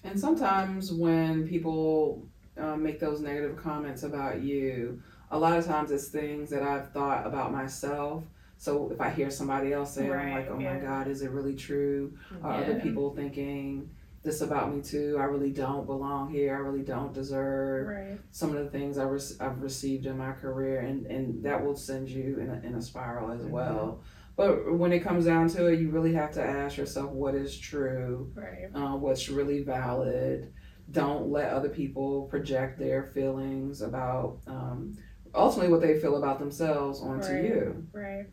And 0.05 0.19
sometimes 0.19 0.93
when 0.93 1.47
people 1.47 2.27
um, 2.57 2.83
make 2.83 2.99
those 2.99 3.21
negative 3.21 3.57
comments 3.57 4.03
about 4.03 4.41
you, 4.41 5.03
a 5.31 5.39
lot 5.39 5.59
of 5.59 5.67
times 5.67 5.91
it's 5.91 6.09
things 6.09 6.49
that 6.51 6.63
I've 6.63 6.91
thought 6.93 7.27
about 7.27 7.53
myself. 7.53 8.25
So 8.57 8.91
if 8.91 9.01
I 9.01 9.11
hear 9.11 9.31
somebody 9.31 9.73
else 9.73 9.95
say, 9.95 10.07
it, 10.07 10.13
I'm 10.13 10.33
like, 10.33 10.49
oh 10.51 10.59
yeah. 10.59 10.75
my 10.75 10.81
God, 10.81 11.07
is 11.07 11.23
it 11.23 11.31
really 11.31 11.55
true? 11.55 12.17
Are 12.43 12.55
other 12.55 12.81
people 12.81 13.15
thinking 13.15 13.91
this 14.23 14.41
about 14.41 14.75
me 14.75 14.83
too? 14.83 15.17
I 15.19 15.25
really 15.25 15.53
don't 15.53 15.87
belong 15.87 16.31
here. 16.31 16.55
I 16.55 16.59
really 16.59 16.83
don't 16.83 17.13
deserve 17.15 17.87
Right. 17.89 18.21
some 18.31 18.55
of 18.57 18.63
the 18.65 18.71
things 18.71 18.99
I 18.99 19.05
re- 19.05 19.21
I've 19.41 19.63
received 19.63 20.07
in 20.07 20.19
my 20.19 20.33
career, 20.33 20.81
and, 20.81 21.07
and 21.07 21.43
that 21.45 21.65
will 21.65 21.77
send 21.77 22.09
you 22.09 22.39
in 22.39 22.51
a, 22.51 22.67
in 22.67 22.75
a 22.75 22.83
spiral 22.83 23.31
as 23.31 23.45
well. 23.45 24.03
But 24.37 24.73
when 24.73 24.93
it 24.93 25.01
comes 25.01 25.25
down 25.25 25.49
to 25.51 25.67
it, 25.67 25.81
you 25.81 25.91
really 25.91 26.13
have 26.15 26.33
to 26.33 26.43
ask 26.45 26.77
yourself 26.77 27.11
what 27.11 27.35
is 27.35 27.57
true, 27.59 28.31
Right. 28.35 28.69
uh, 28.75 28.97
what's 28.97 29.29
really 29.29 29.63
valid. 29.63 30.53
Don't 30.91 31.29
let 31.29 31.53
other 31.53 31.69
people 31.69 32.23
project 32.27 32.79
their 32.79 33.03
feelings 33.05 33.83
about 33.83 34.39
um, 34.47 34.97
ultimately 35.35 35.71
what 35.73 35.81
they 35.81 35.99
feel 35.99 36.17
about 36.17 36.39
themselves 36.39 37.01
onto 37.01 37.33
Right. 37.33 37.45
you. 37.45 37.87
Right. 37.93 38.27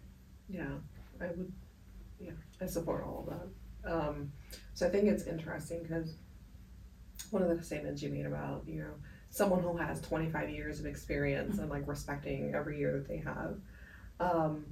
Yeah, 0.48 0.70
I 1.20 1.28
would. 1.28 1.52
Yeah, 2.20 2.32
I 2.62 2.66
support 2.68 3.04
all 3.04 3.26
of 3.28 3.34
that. 3.84 3.92
Um, 3.92 4.32
so 4.76 4.86
I 4.86 4.90
think 4.90 5.06
it's 5.06 5.24
interesting 5.26 5.82
because 5.82 6.14
one 7.32 7.42
of 7.42 7.50
the 7.50 7.64
statements 7.64 8.04
you 8.04 8.10
made 8.10 8.26
about 8.26 8.64
you 8.68 8.82
know 8.82 8.94
someone 9.30 9.62
who 9.62 9.76
has 9.76 10.00
25 10.02 10.50
years 10.50 10.80
of 10.80 10.86
experience 10.86 11.58
and 11.58 11.70
like 11.70 11.88
respecting 11.88 12.54
every 12.54 12.78
year 12.78 12.94
that 12.94 13.08
they 13.08 13.18
have. 13.18 13.56
Um, 14.20 14.66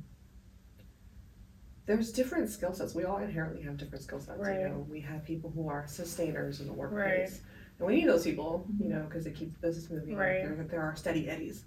there's 1.85 2.11
different 2.13 2.49
skill 2.49 2.73
sets. 2.73 2.95
We 2.95 3.03
all 3.03 3.17
inherently 3.17 3.61
have 3.63 3.77
different 3.77 4.03
skill 4.03 4.19
sets. 4.19 4.39
Right. 4.39 4.61
You 4.61 4.69
know, 4.69 4.85
we 4.89 5.01
have 5.01 5.25
people 5.25 5.51
who 5.53 5.67
are 5.67 5.85
sustainers 5.87 6.61
in 6.61 6.67
the 6.67 6.73
workplace, 6.73 7.41
and 7.77 7.87
we 7.87 7.95
need 7.95 8.07
those 8.07 8.23
people. 8.23 8.65
You 8.79 8.89
know, 8.89 9.03
because 9.03 9.25
they 9.25 9.31
keep 9.31 9.53
the 9.53 9.67
business 9.67 9.89
moving. 9.89 10.15
Right. 10.15 10.43
There, 10.43 10.65
there 10.69 10.81
are 10.81 10.95
steady 10.95 11.29
eddies. 11.29 11.65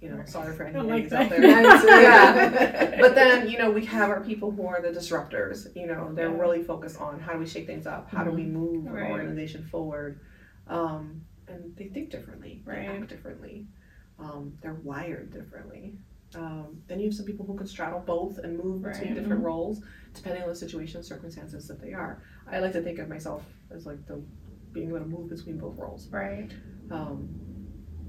You 0.00 0.10
know, 0.10 0.22
sorry 0.26 0.54
for 0.54 0.64
any 0.64 0.78
I 0.78 0.82
like 0.82 1.00
eddies 1.00 1.12
out 1.12 1.28
that. 1.30 1.40
there. 1.40 2.02
yeah. 2.02 3.00
But 3.00 3.14
then, 3.14 3.48
you 3.48 3.58
know, 3.58 3.70
we 3.70 3.84
have 3.86 4.10
our 4.10 4.20
people 4.20 4.50
who 4.50 4.66
are 4.66 4.80
the 4.82 4.88
disruptors. 4.90 5.74
You 5.74 5.86
know, 5.86 6.12
they're 6.12 6.30
Yeah. 6.30 6.40
really 6.40 6.62
focused 6.62 7.00
on 7.00 7.18
how 7.18 7.32
do 7.32 7.38
we 7.38 7.46
shake 7.46 7.66
things 7.66 7.86
up? 7.86 8.10
How 8.10 8.22
do 8.24 8.30
we 8.30 8.44
move 8.44 8.86
Right. 8.86 9.04
an 9.06 9.10
organization 9.12 9.64
forward? 9.64 10.20
Um, 10.68 11.22
and 11.48 11.74
they 11.76 11.86
think 11.88 12.10
differently. 12.10 12.62
They 12.66 12.72
Right. 12.72 12.88
act 12.88 13.08
differently. 13.08 13.66
Um, 14.18 14.56
they're 14.62 14.74
wired 14.74 15.32
differently. 15.32 15.98
Um, 16.34 16.82
then 16.88 16.98
you 17.00 17.06
have 17.06 17.14
some 17.14 17.24
people 17.26 17.46
who 17.46 17.54
can 17.56 17.66
straddle 17.66 18.00
both 18.00 18.38
and 18.38 18.58
move 18.58 18.82
between 18.82 19.12
Right. 19.12 19.14
different 19.14 19.42
roles 19.44 19.80
depending 20.12 20.42
on 20.42 20.48
the 20.48 20.56
situation, 20.56 21.02
circumstances 21.02 21.68
that 21.68 21.80
they 21.80 21.92
are. 21.92 22.22
I 22.46 22.58
like 22.60 22.72
to 22.72 22.82
think 22.82 22.98
of 22.98 23.08
myself 23.08 23.44
as 23.70 23.86
like 23.86 24.04
the 24.06 24.20
being 24.72 24.88
able 24.88 24.98
to 24.98 25.06
move 25.06 25.28
between 25.30 25.56
both 25.58 25.78
roles. 25.78 26.08
Right. 26.10 26.50
Um, 26.90 27.28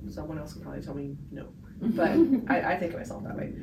someone 0.10 0.38
else 0.38 0.54
can 0.54 0.62
probably 0.64 0.82
tell 0.82 0.94
me 0.96 1.16
no, 1.32 1.48
but 1.82 2.12
I, 2.50 2.74
I 2.74 2.78
think 2.80 2.94
of 2.94 3.00
myself 3.00 3.24
that 3.24 3.36
way. 3.38 3.54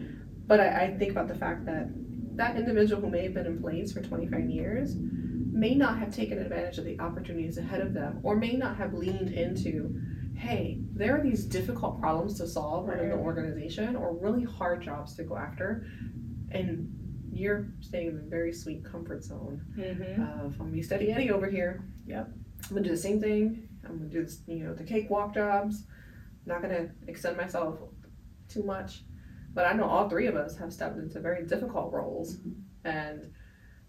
But 0.47 0.61
I, 0.61 0.85
I 0.87 0.97
think 0.99 1.13
about 1.13 1.29
the 1.29 1.35
fact 1.35 1.65
that 1.67 1.89
that 2.37 2.57
individual 2.57 3.01
who 3.01 3.11
may 3.11 3.23
have 3.25 3.35
been 3.35 3.47
in 3.47 3.61
place 3.61 3.93
for 3.93 4.01
25 4.03 4.49
years 4.51 4.95
may 4.97 5.75
not 5.75 5.99
have 5.99 6.13
taken 6.15 6.39
advantage 6.39 6.79
of 6.79 6.85
the 6.85 6.99
opportunities 7.01 7.59
ahead 7.59 7.81
of 7.81 7.95
them 7.95 8.19
or 8.25 8.35
may 8.37 8.55
not 8.55 8.77
have 8.77 8.93
leaned 8.93 9.31
into 9.31 9.95
hey 10.35 10.81
there 10.93 11.17
are 11.17 11.23
these 11.23 11.45
difficult 11.45 12.01
problems 12.01 12.37
to 12.39 12.47
solve 12.49 12.87
within 12.87 13.09
the 13.11 13.15
organization 13.15 13.95
or 13.95 14.17
really 14.17 14.43
hard 14.43 14.83
jobs 14.83 15.15
to 15.15 15.23
go 15.23 15.37
after 15.37 15.87
and 16.51 16.91
you're 17.33 17.69
staying 17.81 18.09
in 18.09 18.17
a 18.17 18.29
very 18.29 18.53
sweet 18.53 18.85
comfort 18.85 19.23
zone 19.23 19.61
Mm-hmm. 19.79 20.03
if 20.03 20.21
I'm 20.21 20.53
gonna 20.59 20.71
be 20.71 20.83
steady 20.83 21.13
Eddie 21.13 21.31
over 21.31 21.49
here. 21.49 21.85
Yep. 22.07 22.29
I'm 22.65 22.69
gonna 22.71 22.83
do 22.83 22.91
the 22.91 22.97
same 22.97 23.21
thing. 23.21 23.69
I'm 23.85 23.99
gonna 23.99 24.11
do 24.11 24.23
this, 24.25 24.41
you 24.49 24.65
know, 24.65 24.75
the 24.75 24.85
cakewalk 24.85 25.35
jobs. 25.35 25.85
I'm 26.47 26.53
Not 26.53 26.63
gonna 26.63 26.89
extend 27.07 27.37
myself 27.37 27.79
too 28.55 28.63
much. 28.63 29.03
But 29.53 29.67
I 29.67 29.73
know 29.73 29.85
all 29.85 30.09
three 30.09 30.27
of 30.27 30.37
us 30.37 30.57
have 30.57 30.73
stepped 30.73 30.99
into 30.99 31.21
very 31.21 31.45
difficult 31.45 31.93
roles 31.93 32.39
and 32.85 33.31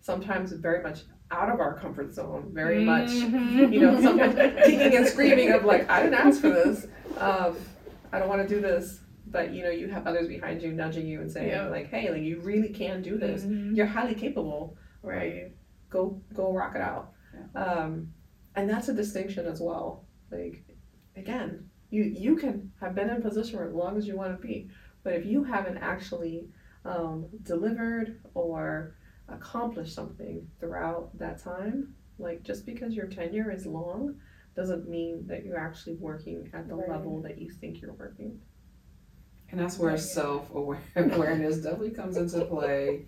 sometimes 0.01 0.51
very 0.51 0.83
much 0.83 1.01
out 1.31 1.49
of 1.49 1.59
our 1.59 1.73
comfort 1.77 2.13
zone, 2.13 2.51
very 2.53 2.83
much 2.83 3.09
Mhm. 3.09 3.73
you 3.73 3.79
know, 3.81 3.99
sometimes 3.99 4.35
kicking 4.65 4.95
and 4.95 5.07
screaming 5.07 5.51
of 5.53 5.65
like, 5.65 5.89
I 5.89 6.03
didn't 6.03 6.19
ask 6.19 6.39
for 6.41 6.49
this. 6.49 6.85
Um, 7.17 7.55
I 8.11 8.19
don't 8.19 8.29
want 8.29 8.47
to 8.47 8.55
do 8.55 8.61
this. 8.61 9.01
But 9.27 9.51
you 9.53 9.63
know, 9.63 9.71
you 9.71 9.87
have 9.89 10.05
others 10.05 10.27
behind 10.27 10.61
you 10.61 10.71
nudging 10.71 11.07
you 11.07 11.19
and 11.19 11.29
saying 11.31 11.49
Yeah. 11.49 11.67
like, 11.67 11.89
hey, 11.89 12.11
like 12.11 12.21
you 12.21 12.39
really 12.41 12.69
can 12.69 13.01
do 13.01 13.17
this. 13.17 13.43
Mhm. 13.43 13.75
You're 13.75 13.87
highly 13.87 14.13
capable 14.15 14.77
Right. 15.01 15.55
go 15.89 16.21
go 16.33 16.53
rock 16.53 16.75
it 16.75 16.81
out. 16.81 17.11
Um, 17.55 18.13
and 18.55 18.69
that's 18.69 18.87
a 18.87 18.93
distinction 18.93 19.45
as 19.47 19.59
well. 19.59 20.05
Like 20.31 20.63
again, 21.17 21.69
you 21.89 22.03
you 22.03 22.35
can 22.35 22.71
have 22.81 22.95
been 22.95 23.09
in 23.09 23.21
position 23.21 23.57
for 23.57 23.67
as 23.67 23.73
long 23.73 23.97
as 23.97 24.07
you 24.07 24.15
want 24.15 24.39
to 24.39 24.47
be, 24.47 24.69
but 25.03 25.13
if 25.13 25.25
you 25.25 25.43
haven't 25.43 25.77
actually 25.77 26.47
um, 26.83 27.25
delivered 27.43 28.19
or 28.33 28.95
accomplished 29.29 29.93
something 29.93 30.47
throughout 30.59 31.17
that 31.17 31.41
time, 31.43 31.93
like 32.19 32.43
just 32.43 32.65
because 32.65 32.93
your 32.93 33.07
tenure 33.07 33.51
is 33.51 33.65
long 33.65 34.15
doesn't 34.55 34.87
mean 34.87 35.25
that 35.27 35.45
you're 35.45 35.59
actually 35.59 35.95
working 35.95 36.49
at 36.53 36.67
the 36.67 36.75
Right. 36.75 36.89
level 36.89 37.21
that 37.21 37.37
you 37.37 37.49
think 37.49 37.81
you're 37.81 37.93
working. 37.93 38.39
And 39.51 39.59
that's 39.59 39.77
where 39.77 39.97
self 39.97 40.49
awareness 40.53 41.57
definitely 41.63 41.91
comes 41.91 42.17
into 42.17 42.45
play. 42.45 43.05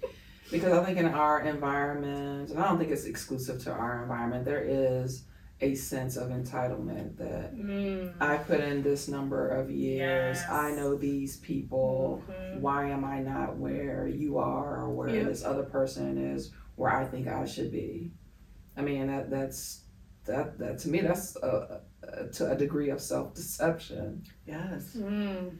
Because 0.51 0.71
I 0.71 0.83
think 0.85 0.97
in 0.97 1.05
our 1.07 1.41
environment, 1.41 2.51
and 2.51 2.59
I 2.59 2.69
don't 2.69 2.77
think 2.77 2.91
it's 2.91 3.03
exclusive 3.05 3.61
to 3.63 3.71
our 3.71 4.01
environment, 4.03 4.45
there 4.45 4.63
is 4.63 5.25
a 5.59 5.73
sense 5.75 6.17
of 6.17 6.29
entitlement 6.29 7.17
that 7.17 7.55
Mm. 7.55 8.13
I 8.21 8.37
put 8.37 8.59
in 8.59 8.83
this 8.83 9.07
number 9.07 9.47
of 9.49 9.71
years, 9.71 10.37
Yes. 10.37 10.49
I 10.49 10.71
know 10.71 10.95
these 10.95 11.37
people, 11.37 12.21
Mhm. 12.29 12.59
why 12.61 12.89
am 12.89 13.03
I 13.03 13.21
not 13.21 13.57
where 13.57 14.07
you 14.07 14.37
are 14.37 14.83
or 14.83 14.89
where 14.93 15.09
Yep. 15.09 15.25
this 15.27 15.43
other 15.43 15.63
person 15.63 16.17
is 16.17 16.51
where 16.75 16.91
I 16.91 17.05
think 17.05 17.27
I 17.27 17.45
should 17.45 17.71
be? 17.71 18.11
I 18.75 18.83
mean, 18.83 19.07
that 19.07 19.29
that's 19.31 19.83
that 20.25 20.59
that 20.59 20.77
to 20.79 20.89
me 20.89 20.99
that's 21.01 21.35
a, 21.37 21.81
a, 22.03 22.27
to 22.27 22.51
a 22.51 22.55
degree 22.55 22.89
of 22.89 23.01
self 23.01 23.33
deception. 23.33 24.23
Yes, 24.45 24.95
Mm. 24.95 25.57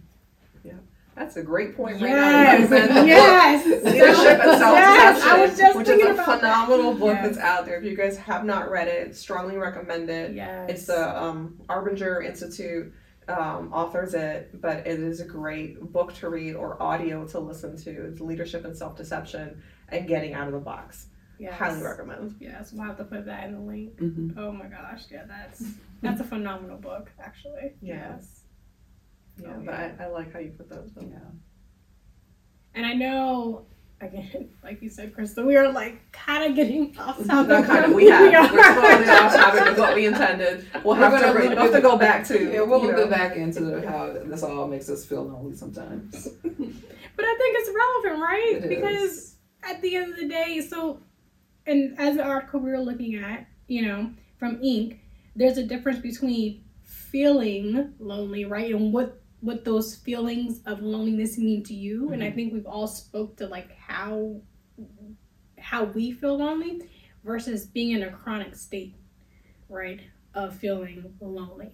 That's 1.17 1.35
a 1.37 1.43
great 1.43 1.75
point 1.75 2.01
right. 2.01 2.09
Yes. 2.09 2.69
Yes. 3.07 3.65
Leadership 3.83 4.39
and 4.45 4.59
Self 4.59 4.75
Yes, 4.75 5.23
I 5.23 5.41
was 5.45 5.57
just 5.57 5.77
which 5.77 5.87
is 5.89 6.01
a 6.03 6.11
about 6.13 6.39
phenomenal 6.39 6.91
that. 6.93 6.99
book 6.99 7.13
Yes. 7.15 7.25
that's 7.25 7.37
out 7.39 7.65
there. 7.65 7.77
If 7.77 7.83
you 7.83 7.95
guys 7.97 8.17
have 8.17 8.45
not 8.45 8.69
read 8.69 8.87
it, 8.87 9.15
strongly 9.15 9.57
recommend 9.57 10.09
it. 10.09 10.33
Yes. 10.35 10.69
It's 10.69 10.85
the 10.85 11.21
um, 11.21 11.59
Arbinger 11.67 12.23
Institute 12.25 12.93
um, 13.27 13.73
authors 13.73 14.13
it, 14.13 14.61
but 14.61 14.87
it 14.87 14.99
is 14.99 15.19
a 15.19 15.25
great 15.25 15.81
book 15.91 16.13
to 16.15 16.29
read 16.29 16.55
or 16.55 16.81
audio 16.81 17.25
to 17.27 17.39
listen 17.39 17.75
to. 17.83 18.05
It's 18.05 18.21
Leadership 18.21 18.63
and 18.63 18.75
Self 18.77 18.95
Deception 18.95 19.61
and 19.89 20.07
Getting 20.07 20.33
Out 20.33 20.47
of 20.47 20.53
the 20.53 20.59
Box. 20.59 21.07
yes. 21.39 21.53
Highly 21.57 21.81
recommend. 21.83 22.35
Yes, 22.39 22.71
we'll 22.71 22.85
have 22.85 22.97
to 22.97 23.03
put 23.03 23.25
that 23.25 23.45
in 23.45 23.53
the 23.53 23.59
link. 23.59 23.97
Mm-hmm. 23.99 24.39
Oh 24.39 24.51
my 24.51 24.65
gosh, 24.67 25.03
yeah, 25.11 25.23
that's 25.27 25.63
that's 26.01 26.21
a 26.21 26.23
phenomenal 26.23 26.77
book, 26.77 27.11
actually. 27.21 27.73
Yeah. 27.81 28.13
Yes. 28.15 28.36
Yeah, 29.41 29.49
Oh, 29.55 29.61
but 29.65 29.73
I, 29.73 29.93
I 30.01 30.07
like 30.07 30.33
how 30.33 30.39
you 30.39 30.49
put 30.51 30.69
those. 30.69 30.89
Though. 30.95 31.07
Yeah. 31.07 31.17
And 32.75 32.85
I 32.85 32.93
know, 32.93 33.65
again, 34.01 34.49
like 34.63 34.81
you 34.81 34.89
said, 34.89 35.13
Krista, 35.15 35.45
we 35.45 35.55
are 35.55 35.71
like 35.71 36.11
kind 36.11 36.43
of 36.49 36.55
getting 36.55 36.97
off 36.99 37.17
topic. 37.25 37.47
That 37.49 37.65
kind 37.65 37.85
of 37.85 37.93
we 37.93 38.07
have. 38.09 38.33
are. 38.33 38.53
We're 38.55 38.73
slowly 38.73 39.09
off 39.09 39.33
topic 39.35 39.67
of 39.67 39.77
what 39.77 39.95
we 39.95 40.05
intended. 40.05 40.65
We'll 40.83 40.95
have 40.95 41.11
We're 41.13 41.19
to, 41.19 41.25
gonna 41.25 41.39
re- 41.39 41.47
loop 41.49 41.55
we'll 41.57 41.63
have 41.65 41.73
to 41.73 41.81
go 41.81 41.97
back 41.97 42.25
to. 42.27 42.51
Yeah, 42.53 42.61
we'll 42.61 42.81
you 42.81 42.87
look 42.87 42.97
know, 42.97 43.03
it 43.03 43.09
back 43.09 43.35
into 43.35 43.61
the, 43.61 43.87
how 43.87 44.13
this 44.25 44.43
all 44.43 44.67
makes 44.67 44.89
us 44.89 45.05
feel 45.05 45.23
lonely 45.23 45.55
sometimes. 45.55 46.27
But 47.15 47.25
I 47.25 47.35
think 47.35 47.57
it's 47.57 47.71
relevant, 47.75 48.21
right? 48.21 48.61
It 48.63 48.69
because 48.69 49.09
is. 49.11 49.35
at 49.63 49.81
the 49.81 49.95
end 49.95 50.13
of 50.13 50.19
the 50.19 50.27
day, 50.27 50.61
so, 50.61 51.01
and 51.65 51.97
as 51.99 52.13
an 52.15 52.21
article 52.21 52.59
we 52.59 52.69
were 52.69 52.77
looking 52.79 53.15
at, 53.15 53.47
you 53.67 53.81
know, 53.87 54.11
from 54.37 54.57
Inc., 54.57 54.99
there's 55.35 55.57
a 55.57 55.63
difference 55.63 55.97
between 55.97 56.63
feeling 56.83 57.93
lonely, 57.99 58.45
right, 58.45 58.71
and 58.71 58.93
what 58.93 59.19
what 59.41 59.63
those 59.63 59.95
feelings 59.95 60.61
of 60.65 60.81
loneliness 60.81 61.37
mean 61.37 61.63
to 61.63 61.73
you. 61.73 62.11
And 62.11 62.23
I 62.23 62.31
think 62.31 62.53
we've 62.53 62.65
all 62.65 62.87
spoke 62.87 63.35
to 63.37 63.47
like 63.47 63.75
how 63.77 64.41
how 65.59 65.83
we 65.85 66.11
feel 66.11 66.37
lonely 66.37 66.81
versus 67.23 67.65
being 67.65 67.91
in 67.91 68.03
a 68.03 68.11
chronic 68.11 68.55
state, 68.55 68.95
right, 69.69 69.99
of 70.33 70.55
feeling 70.55 71.13
lonely. 71.19 71.71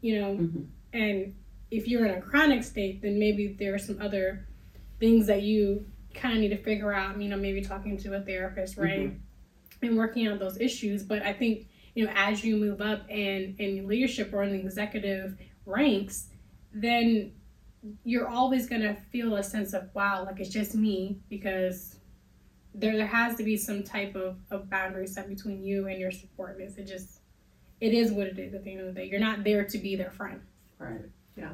You 0.00 0.20
know, 0.20 0.36
Mhm. 0.36 0.66
and 0.92 1.34
if 1.70 1.88
you're 1.88 2.06
in 2.06 2.14
a 2.14 2.20
chronic 2.20 2.62
state, 2.62 3.02
then 3.02 3.18
maybe 3.18 3.48
there 3.48 3.74
are 3.74 3.78
some 3.78 4.00
other 4.00 4.46
things 5.00 5.26
that 5.26 5.42
you 5.42 5.84
kind 6.14 6.34
of 6.34 6.40
need 6.40 6.50
to 6.50 6.56
figure 6.56 6.92
out. 6.92 7.20
You 7.20 7.28
know, 7.28 7.36
maybe 7.36 7.60
talking 7.60 7.96
to 7.98 8.14
a 8.14 8.20
therapist, 8.20 8.76
right, 8.76 9.12
and 9.82 9.96
working 9.96 10.28
on 10.28 10.38
those 10.38 10.58
issues. 10.60 11.02
But 11.02 11.22
I 11.22 11.32
think 11.32 11.68
you 11.94 12.04
know, 12.04 12.12
as 12.14 12.44
you 12.44 12.56
move 12.56 12.80
up 12.82 13.10
in 13.10 13.56
in 13.58 13.86
leadership 13.88 14.32
or 14.32 14.42
in 14.42 14.52
the 14.52 14.60
executive 14.60 15.38
ranks, 15.64 16.28
then 16.82 17.32
you're 18.04 18.28
always 18.28 18.68
gonna 18.68 18.96
feel 19.12 19.36
a 19.36 19.42
sense 19.42 19.72
of 19.72 19.88
wow, 19.94 20.24
like 20.24 20.40
it's 20.40 20.50
just 20.50 20.74
me 20.74 21.18
because 21.28 21.96
there 22.74 22.96
there 22.96 23.06
has 23.06 23.36
to 23.36 23.42
be 23.44 23.56
some 23.56 23.82
type 23.82 24.14
of, 24.14 24.36
of 24.50 24.68
boundary 24.68 25.06
set 25.06 25.28
between 25.28 25.62
you 25.62 25.86
and 25.88 25.98
your 25.98 26.10
subordinates. 26.10 26.76
It 26.76 26.86
just 26.86 27.20
it 27.80 27.92
is 27.92 28.10
what 28.12 28.26
it 28.26 28.38
is 28.38 28.54
at 28.54 28.64
the 28.64 28.72
end 28.72 28.80
of 28.80 28.86
the 28.86 28.92
day. 28.92 29.06
You're 29.08 29.20
not 29.20 29.44
there 29.44 29.64
to 29.64 29.78
be 29.78 29.96
their 29.96 30.10
friend. 30.10 30.40
Right. 30.78 31.00
Yeah. 31.36 31.52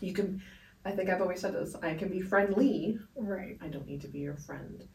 You 0.00 0.12
can, 0.12 0.42
I 0.84 0.90
think 0.90 1.08
I've 1.08 1.22
always 1.22 1.40
said 1.40 1.54
this, 1.54 1.74
I 1.82 1.94
can 1.94 2.08
be 2.10 2.20
friendly. 2.20 2.98
Right. 3.16 3.56
I 3.62 3.68
don't 3.68 3.86
need 3.86 4.02
to 4.02 4.08
be 4.08 4.18
your 4.18 4.36
friend. 4.36 4.86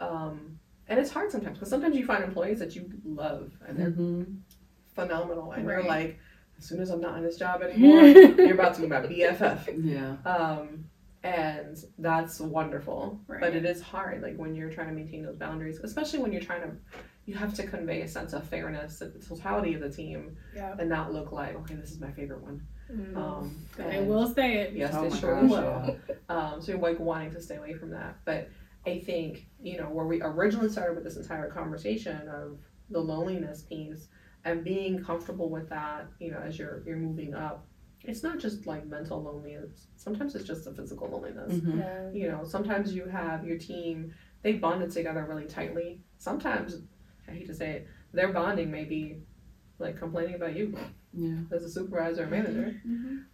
Um, 0.00 0.58
and 0.88 0.98
it's 0.98 1.10
hard 1.10 1.30
sometimes 1.30 1.58
because 1.58 1.68
sometimes 1.68 1.94
you 1.96 2.06
find 2.06 2.24
employees 2.24 2.58
that 2.60 2.74
you 2.74 2.90
love 3.04 3.52
and 3.68 3.78
they're 3.78 3.90
Mm-hmm. 3.90 4.22
phenomenal 4.94 5.52
and 5.52 5.66
Right. 5.66 5.74
you're 5.82 5.86
like, 5.88 6.18
as 6.58 6.64
soon 6.64 6.80
as 6.80 6.90
I'm 6.90 7.00
not 7.00 7.16
in 7.18 7.24
this 7.24 7.36
job 7.36 7.62
anymore, 7.68 8.02
you're 8.04 8.54
about 8.54 8.74
to 8.76 8.82
be 8.82 8.86
my 8.86 9.00
BFF. 9.00 9.68
Yeah. 9.84 10.16
Um, 10.30 10.84
and 11.22 11.76
that's 11.98 12.38
wonderful. 12.40 13.18
Right. 13.26 13.40
But 13.40 13.54
it 13.56 13.64
is 13.64 13.82
hard, 13.82 14.22
like 14.22 14.36
when 14.36 14.54
you're 14.54 14.70
trying 14.70 14.88
to 14.88 14.94
maintain 14.94 15.24
those 15.24 15.36
boundaries, 15.36 15.78
especially 15.82 16.20
when 16.20 16.32
you're 16.32 16.42
trying 16.42 16.62
to, 16.62 16.70
you 17.26 17.34
have 17.34 17.52
to 17.54 17.66
convey 17.66 18.02
a 18.02 18.08
sense 18.08 18.32
of 18.32 18.44
fairness 18.48 19.00
to 19.00 19.06
the 19.06 19.18
totality 19.18 19.74
of 19.74 19.80
the 19.80 19.90
team 19.90 20.36
Yeah. 20.54 20.76
and 20.78 20.88
not 20.88 21.12
look 21.12 21.32
like, 21.32 21.56
okay, 21.56 21.74
this 21.74 21.90
is 21.90 21.98
my 22.00 22.12
favorite 22.12 22.42
one. 22.42 22.64
Mm. 22.92 23.16
Um, 23.16 23.56
they 23.76 23.96
and- 23.98 24.08
will 24.08 24.32
say 24.32 24.58
it. 24.58 24.74
Yes, 24.74 24.94
Oh 24.96 25.02
they 25.02 25.08
my 25.10 25.16
sure 25.16 25.40
gosh, 25.40 25.50
will. 25.50 25.96
Um, 26.28 26.62
so 26.62 26.72
you're 26.72 26.80
like 26.80 27.00
wanting 27.00 27.32
to 27.32 27.40
stay 27.42 27.56
away 27.56 27.74
from 27.74 27.90
that. 27.90 28.16
But 28.24 28.48
I 28.86 29.00
think, 29.00 29.46
you 29.60 29.78
know, 29.78 29.86
where 29.88 30.06
we 30.06 30.22
originally 30.22 30.68
started 30.68 30.94
with 30.94 31.02
this 31.02 31.16
entire 31.16 31.50
conversation 31.50 32.28
of 32.28 32.58
the 32.90 33.00
loneliness 33.00 33.62
piece 33.62 34.06
and 34.46 34.62
being 34.64 35.02
comfortable 35.02 35.50
with 35.50 35.68
that, 35.68 36.06
you 36.20 36.30
know, 36.30 36.38
as 36.38 36.58
you're 36.58 36.82
you're 36.86 36.96
moving 37.08 37.34
up, 37.34 37.66
it's 38.04 38.22
not 38.22 38.38
just 38.38 38.66
like 38.66 38.86
mental 38.86 39.20
loneliness. 39.22 39.88
Sometimes 39.96 40.34
it's 40.36 40.46
just 40.46 40.66
a 40.68 40.72
physical 40.72 41.08
loneliness. 41.10 41.52
Mhm. 41.54 41.78
Yeah. 41.78 42.10
You 42.20 42.28
know, 42.30 42.44
sometimes 42.44 42.94
you 42.94 43.04
have 43.06 43.44
your 43.44 43.58
team, 43.58 44.14
they 44.42 44.52
bonded 44.54 44.90
together 44.92 45.26
really 45.28 45.46
tightly. 45.46 46.00
Sometimes, 46.18 46.80
I 47.28 47.32
hate 47.32 47.46
to 47.48 47.54
say 47.54 47.70
it, 47.78 47.86
their 48.12 48.32
bonding 48.32 48.70
may 48.70 48.84
be 48.84 49.22
like 49.78 49.98
complaining 49.98 50.36
about 50.36 50.54
you 50.56 50.74
Yeah. 51.12 51.38
as 51.52 51.64
a 51.64 51.68
supervisor 51.68 52.22
or 52.24 52.28
manager 52.28 52.74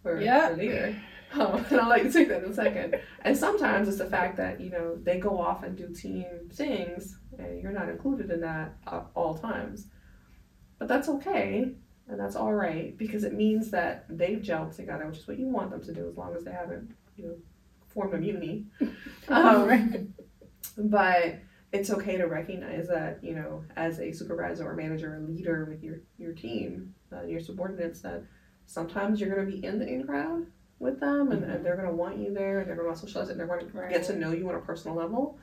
or, 0.03 0.19
Yeah. 0.19 0.51
or 0.51 0.57
leader. 0.57 0.95
Um, 1.33 1.63
and 1.69 1.79
I'll 1.79 1.89
let 1.89 2.03
you 2.03 2.11
take 2.11 2.27
that 2.29 2.43
in 2.43 2.49
a 2.51 2.53
second. 2.53 2.99
And 3.21 3.37
sometimes 3.37 3.87
it's 3.87 3.97
the 3.99 4.05
fact 4.17 4.35
that, 4.37 4.59
you 4.59 4.71
know, 4.71 4.95
they 5.07 5.19
go 5.19 5.39
off 5.39 5.63
and 5.63 5.77
do 5.77 5.87
team 5.93 6.25
things 6.51 7.19
and 7.37 7.61
you're 7.61 7.71
not 7.71 7.87
included 7.89 8.29
in 8.31 8.41
that 8.41 8.75
at 8.87 9.05
all 9.15 9.35
times. 9.37 9.87
But 10.83 10.89
that's 10.89 11.07
okay 11.07 11.71
and 12.09 12.19
that's 12.19 12.35
all 12.35 12.53
right 12.53 12.97
because 12.97 13.23
it 13.23 13.33
means 13.33 13.71
that 13.71 14.03
they've 14.09 14.39
gelled 14.39 14.75
together, 14.75 15.07
which 15.07 15.19
is 15.19 15.27
what 15.29 15.39
you 15.39 15.47
want 15.47 15.71
them 15.71 15.81
to 15.81 15.93
do 15.93 16.09
as 16.09 16.17
long 16.17 16.35
as 16.35 16.43
they 16.43 16.51
haven't, 16.51 16.93
you 17.15 17.25
know, 17.25 17.35
formed 17.87 18.13
immunity. 18.13 18.65
Um, 19.29 20.13
but 20.77 21.39
it's 21.71 21.89
okay 21.89 22.17
to 22.17 22.25
recognize 22.25 22.89
that, 22.89 23.23
you 23.23 23.33
know, 23.33 23.63
as 23.77 23.99
a 23.99 24.11
supervisor 24.11 24.69
or 24.69 24.75
manager 24.75 25.15
or 25.15 25.19
leader 25.21 25.63
with 25.69 25.81
your, 25.81 26.01
your 26.17 26.33
team, 26.33 26.93
uh, 27.13 27.23
your 27.23 27.39
subordinates, 27.39 28.01
that 28.01 28.23
sometimes 28.65 29.21
you're 29.21 29.33
going 29.33 29.49
to 29.49 29.57
be 29.57 29.65
in 29.65 29.79
the 29.79 29.87
in 29.87 30.05
crowd 30.05 30.47
with 30.79 30.99
them 30.99 31.31
and, 31.31 31.45
and 31.45 31.65
they're 31.65 31.77
going 31.77 31.87
to 31.87 31.95
want 31.95 32.17
you 32.17 32.33
there 32.33 32.59
and 32.59 32.67
they're 32.67 32.75
going 32.75 32.93
to 32.93 32.99
socialize 32.99 33.29
and 33.29 33.39
they're 33.39 33.47
going 33.47 33.65
to 33.65 33.89
get 33.89 34.03
to 34.03 34.17
know 34.17 34.33
you 34.33 34.49
on 34.49 34.55
a 34.55 34.59
personal 34.59 34.97
level. 34.97 35.39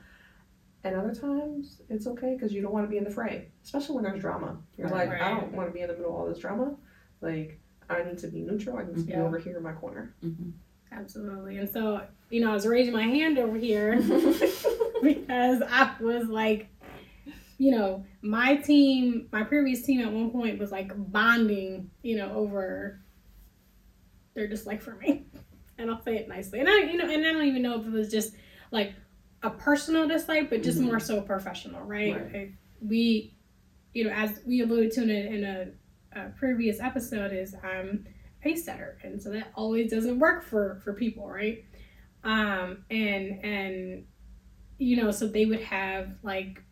And 0.83 0.95
other 0.95 1.13
times 1.13 1.81
it's 1.89 2.07
okay 2.07 2.33
because 2.33 2.51
you 2.53 2.61
don't 2.61 2.73
want 2.73 2.85
to 2.85 2.89
be 2.89 2.97
in 2.97 3.03
the 3.03 3.11
fray, 3.11 3.49
especially 3.63 3.95
when 3.95 4.03
there's 4.03 4.19
drama. 4.21 4.57
You're 4.77 4.87
Right. 4.87 5.07
like, 5.09 5.21
I 5.21 5.29
don't 5.29 5.51
want 5.53 5.69
to 5.69 5.73
be 5.73 5.81
in 5.81 5.87
the 5.89 5.93
middle 5.93 6.09
of 6.11 6.15
all 6.21 6.27
this 6.27 6.39
drama. 6.39 6.75
Like, 7.21 7.59
I 7.89 8.03
need 8.03 8.17
to 8.19 8.27
be 8.27 8.41
neutral. 8.41 8.77
I 8.77 8.83
need 8.85 8.95
to 8.95 9.01
be 9.03 9.13
over 9.13 9.37
here 9.37 9.57
in 9.57 9.63
my 9.63 9.73
corner. 9.73 10.15
Mhm. 10.23 10.53
Absolutely. 10.91 11.57
And 11.57 11.69
so, 11.69 12.01
you 12.29 12.41
know, 12.41 12.49
I 12.51 12.53
was 12.53 12.65
raising 12.65 12.93
my 12.93 13.03
hand 13.03 13.37
over 13.37 13.57
here 13.57 13.95
because 15.03 15.61
I 15.61 15.95
was 15.99 16.27
like, 16.27 16.67
you 17.57 17.71
know, 17.71 18.03
my 18.21 18.55
team, 18.55 19.27
my 19.31 19.43
previous 19.43 19.83
team 19.83 20.01
at 20.01 20.11
one 20.11 20.31
point 20.31 20.57
was 20.59 20.71
like 20.71 20.91
bonding, 21.11 21.91
you 22.01 22.17
know, 22.17 22.33
over 22.33 22.99
their 24.33 24.47
dislike 24.47 24.81
for 24.81 24.95
me. 24.95 25.25
And 25.77 25.89
I'll 25.89 26.03
say 26.03 26.15
it 26.17 26.27
nicely. 26.27 26.59
And 26.59 26.69
I, 26.69 26.81
you 26.81 26.95
know, 26.95 27.09
and 27.09 27.25
I 27.25 27.31
don't 27.31 27.41
even 27.47 27.63
know 27.63 27.79
if 27.79 27.87
it 27.87 27.91
was 27.91 28.11
just 28.11 28.35
like 28.69 28.93
a 29.43 29.49
personal 29.49 30.07
dislike, 30.07 30.49
but 30.49 30.63
just 30.63 30.79
Mhm. 30.79 30.85
more 30.85 30.99
so 30.99 31.21
professional, 31.21 31.81
right? 31.83 32.15
Right. 32.33 32.51
We, 32.81 33.35
you 33.93 34.03
know, 34.05 34.11
as 34.11 34.41
we 34.45 34.61
alluded 34.61 34.91
to 34.93 35.03
in 35.03 35.09
a, 35.09 35.13
in 35.13 35.43
a, 35.43 36.19
a 36.19 36.29
previous 36.31 36.79
episode, 36.79 37.31
is 37.33 37.55
I'm 37.63 38.05
a 38.07 38.43
pace 38.43 38.65
setter, 38.65 38.97
and 39.03 39.21
so 39.21 39.29
that 39.31 39.51
always 39.55 39.91
doesn't 39.91 40.19
work 40.19 40.43
for 40.43 40.79
for 40.83 40.93
people, 40.93 41.27
right? 41.27 41.63
Um, 42.23 42.85
and 42.89 43.43
and 43.43 44.05
you 44.77 44.97
know, 44.97 45.11
so 45.11 45.27
they 45.27 45.45
would 45.45 45.61
have 45.61 46.15
like 46.23 46.63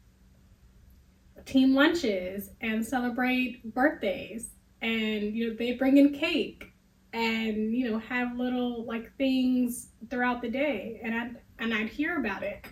team 1.46 1.74
lunches 1.74 2.52
and 2.62 2.86
celebrate 2.86 3.74
birthdays, 3.74 4.52
and 4.82 5.34
you 5.36 5.50
know 5.50 5.56
they 5.56 5.74
bring 5.74 5.98
in 5.98 6.14
cake 6.14 6.72
and 7.14 7.74
you 7.74 7.90
know 7.90 7.98
have 8.00 8.36
little 8.38 8.86
like 8.86 9.16
things 9.18 9.90
throughout 10.10 10.42
the 10.42 10.50
day, 10.50 11.00
and 11.04 11.16
I 11.16 11.32
and 11.60 11.74
I'd 11.74 11.90
hear 11.90 12.18
about 12.20 12.44
it, 12.44 12.66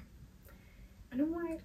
and 1.11 1.21
I'm 1.21 1.33
like, 1.33 1.61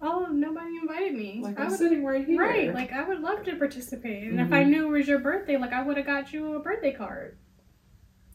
oh, 0.00 0.26
nobody 0.30 0.76
invited 0.80 1.14
me. 1.14 1.40
Like 1.42 1.58
I 1.58 1.64
I'm 1.64 1.70
would- 1.70 1.78
sitting 1.78 2.04
right 2.04 2.26
here. 2.26 2.40
Right, 2.40 2.72
like 2.74 2.92
I 2.92 3.06
would 3.06 3.20
love 3.20 3.44
to 3.44 3.56
participate, 3.56 4.24
and 4.30 4.40
if 4.40 4.52
I 4.52 4.64
Mhm. 4.64 4.68
knew 4.70 4.86
it 4.94 4.98
was 4.98 5.08
your 5.08 5.18
birthday, 5.18 5.56
like 5.56 5.72
I 5.72 5.82
would 5.82 5.96
have 5.96 6.06
got 6.06 6.32
you 6.32 6.54
a 6.54 6.60
birthday 6.60 6.92
card, 6.92 7.38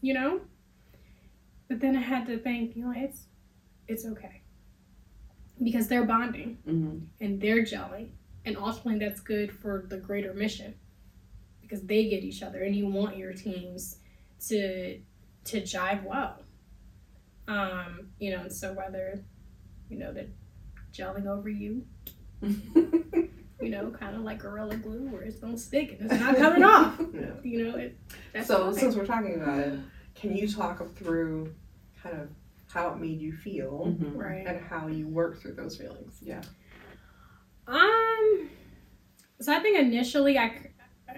you 0.02 0.14
know. 0.14 0.42
But 1.68 1.80
then 1.80 1.96
I 1.96 2.02
had 2.02 2.26
to 2.28 2.38
think, 2.38 2.76
you 2.76 2.84
know, 2.86 2.94
it's 2.96 3.28
it's 3.88 4.06
okay 4.06 4.42
because 5.64 5.88
they're 5.88 6.06
bonding 6.06 6.58
Mhm. 6.66 7.08
and 7.20 7.42
they're 7.42 7.64
gelling, 7.64 8.10
and 8.46 8.58
ultimately 8.58 9.00
that's 9.00 9.20
good 9.22 9.52
for 9.52 9.86
the 9.88 9.98
greater 9.98 10.34
mission 10.34 10.76
because 11.62 11.82
they 11.86 12.10
get 12.10 12.24
each 12.24 12.42
other, 12.44 12.64
and 12.64 12.76
you 12.76 12.88
want 12.88 13.18
your 13.18 13.34
teams 13.34 14.00
to 14.48 15.00
to 15.46 15.62
jive 15.62 16.04
well. 16.04 16.44
Um, 17.52 18.08
you 18.20 18.32
know, 18.32 18.42
and 18.42 18.52
so 18.54 18.74
whether 18.74 19.24
you 19.90 19.98
know 20.00 20.14
they're 20.14 20.28
gelling 20.94 21.26
over 21.28 21.50
you 21.50 21.86
you 22.42 23.70
know, 23.70 23.92
kind 23.92 24.16
of 24.16 24.22
like 24.24 24.40
Gorilla 24.40 24.76
Glue, 24.78 25.08
where 25.10 25.22
it's 25.22 25.38
gonna 25.40 25.58
stick 25.58 25.98
and 26.00 26.12
it's 26.12 26.20
not 26.20 26.36
coming 26.38 26.64
off. 26.76 27.00
Yeah. 27.14 27.32
You 27.44 27.66
know, 27.72 27.78
it. 27.78 27.98
That's 28.34 28.48
so 28.48 28.66
fine. 28.72 28.74
since 28.80 28.96
we're 28.96 29.06
talking 29.06 29.36
about 29.36 29.60
it, 29.60 29.80
can 30.16 30.36
you 30.36 30.48
talk 30.48 30.84
through 30.96 31.54
kind 32.02 32.18
of 32.20 32.30
how 32.72 32.90
it 32.94 33.00
made 33.00 33.20
you 33.22 33.34
feel 33.34 33.96
Mhm. 34.00 34.16
right. 34.16 34.48
and 34.48 34.60
how 34.66 34.88
you 34.88 35.08
work 35.08 35.40
through 35.42 35.54
those 35.54 35.76
feelings? 35.78 36.18
Yeah. 36.22 36.42
Um. 37.68 38.50
So 39.40 39.54
I 39.54 39.60
think 39.60 39.78
initially 39.80 40.38
I, 40.38 40.72
I'm 41.10 41.18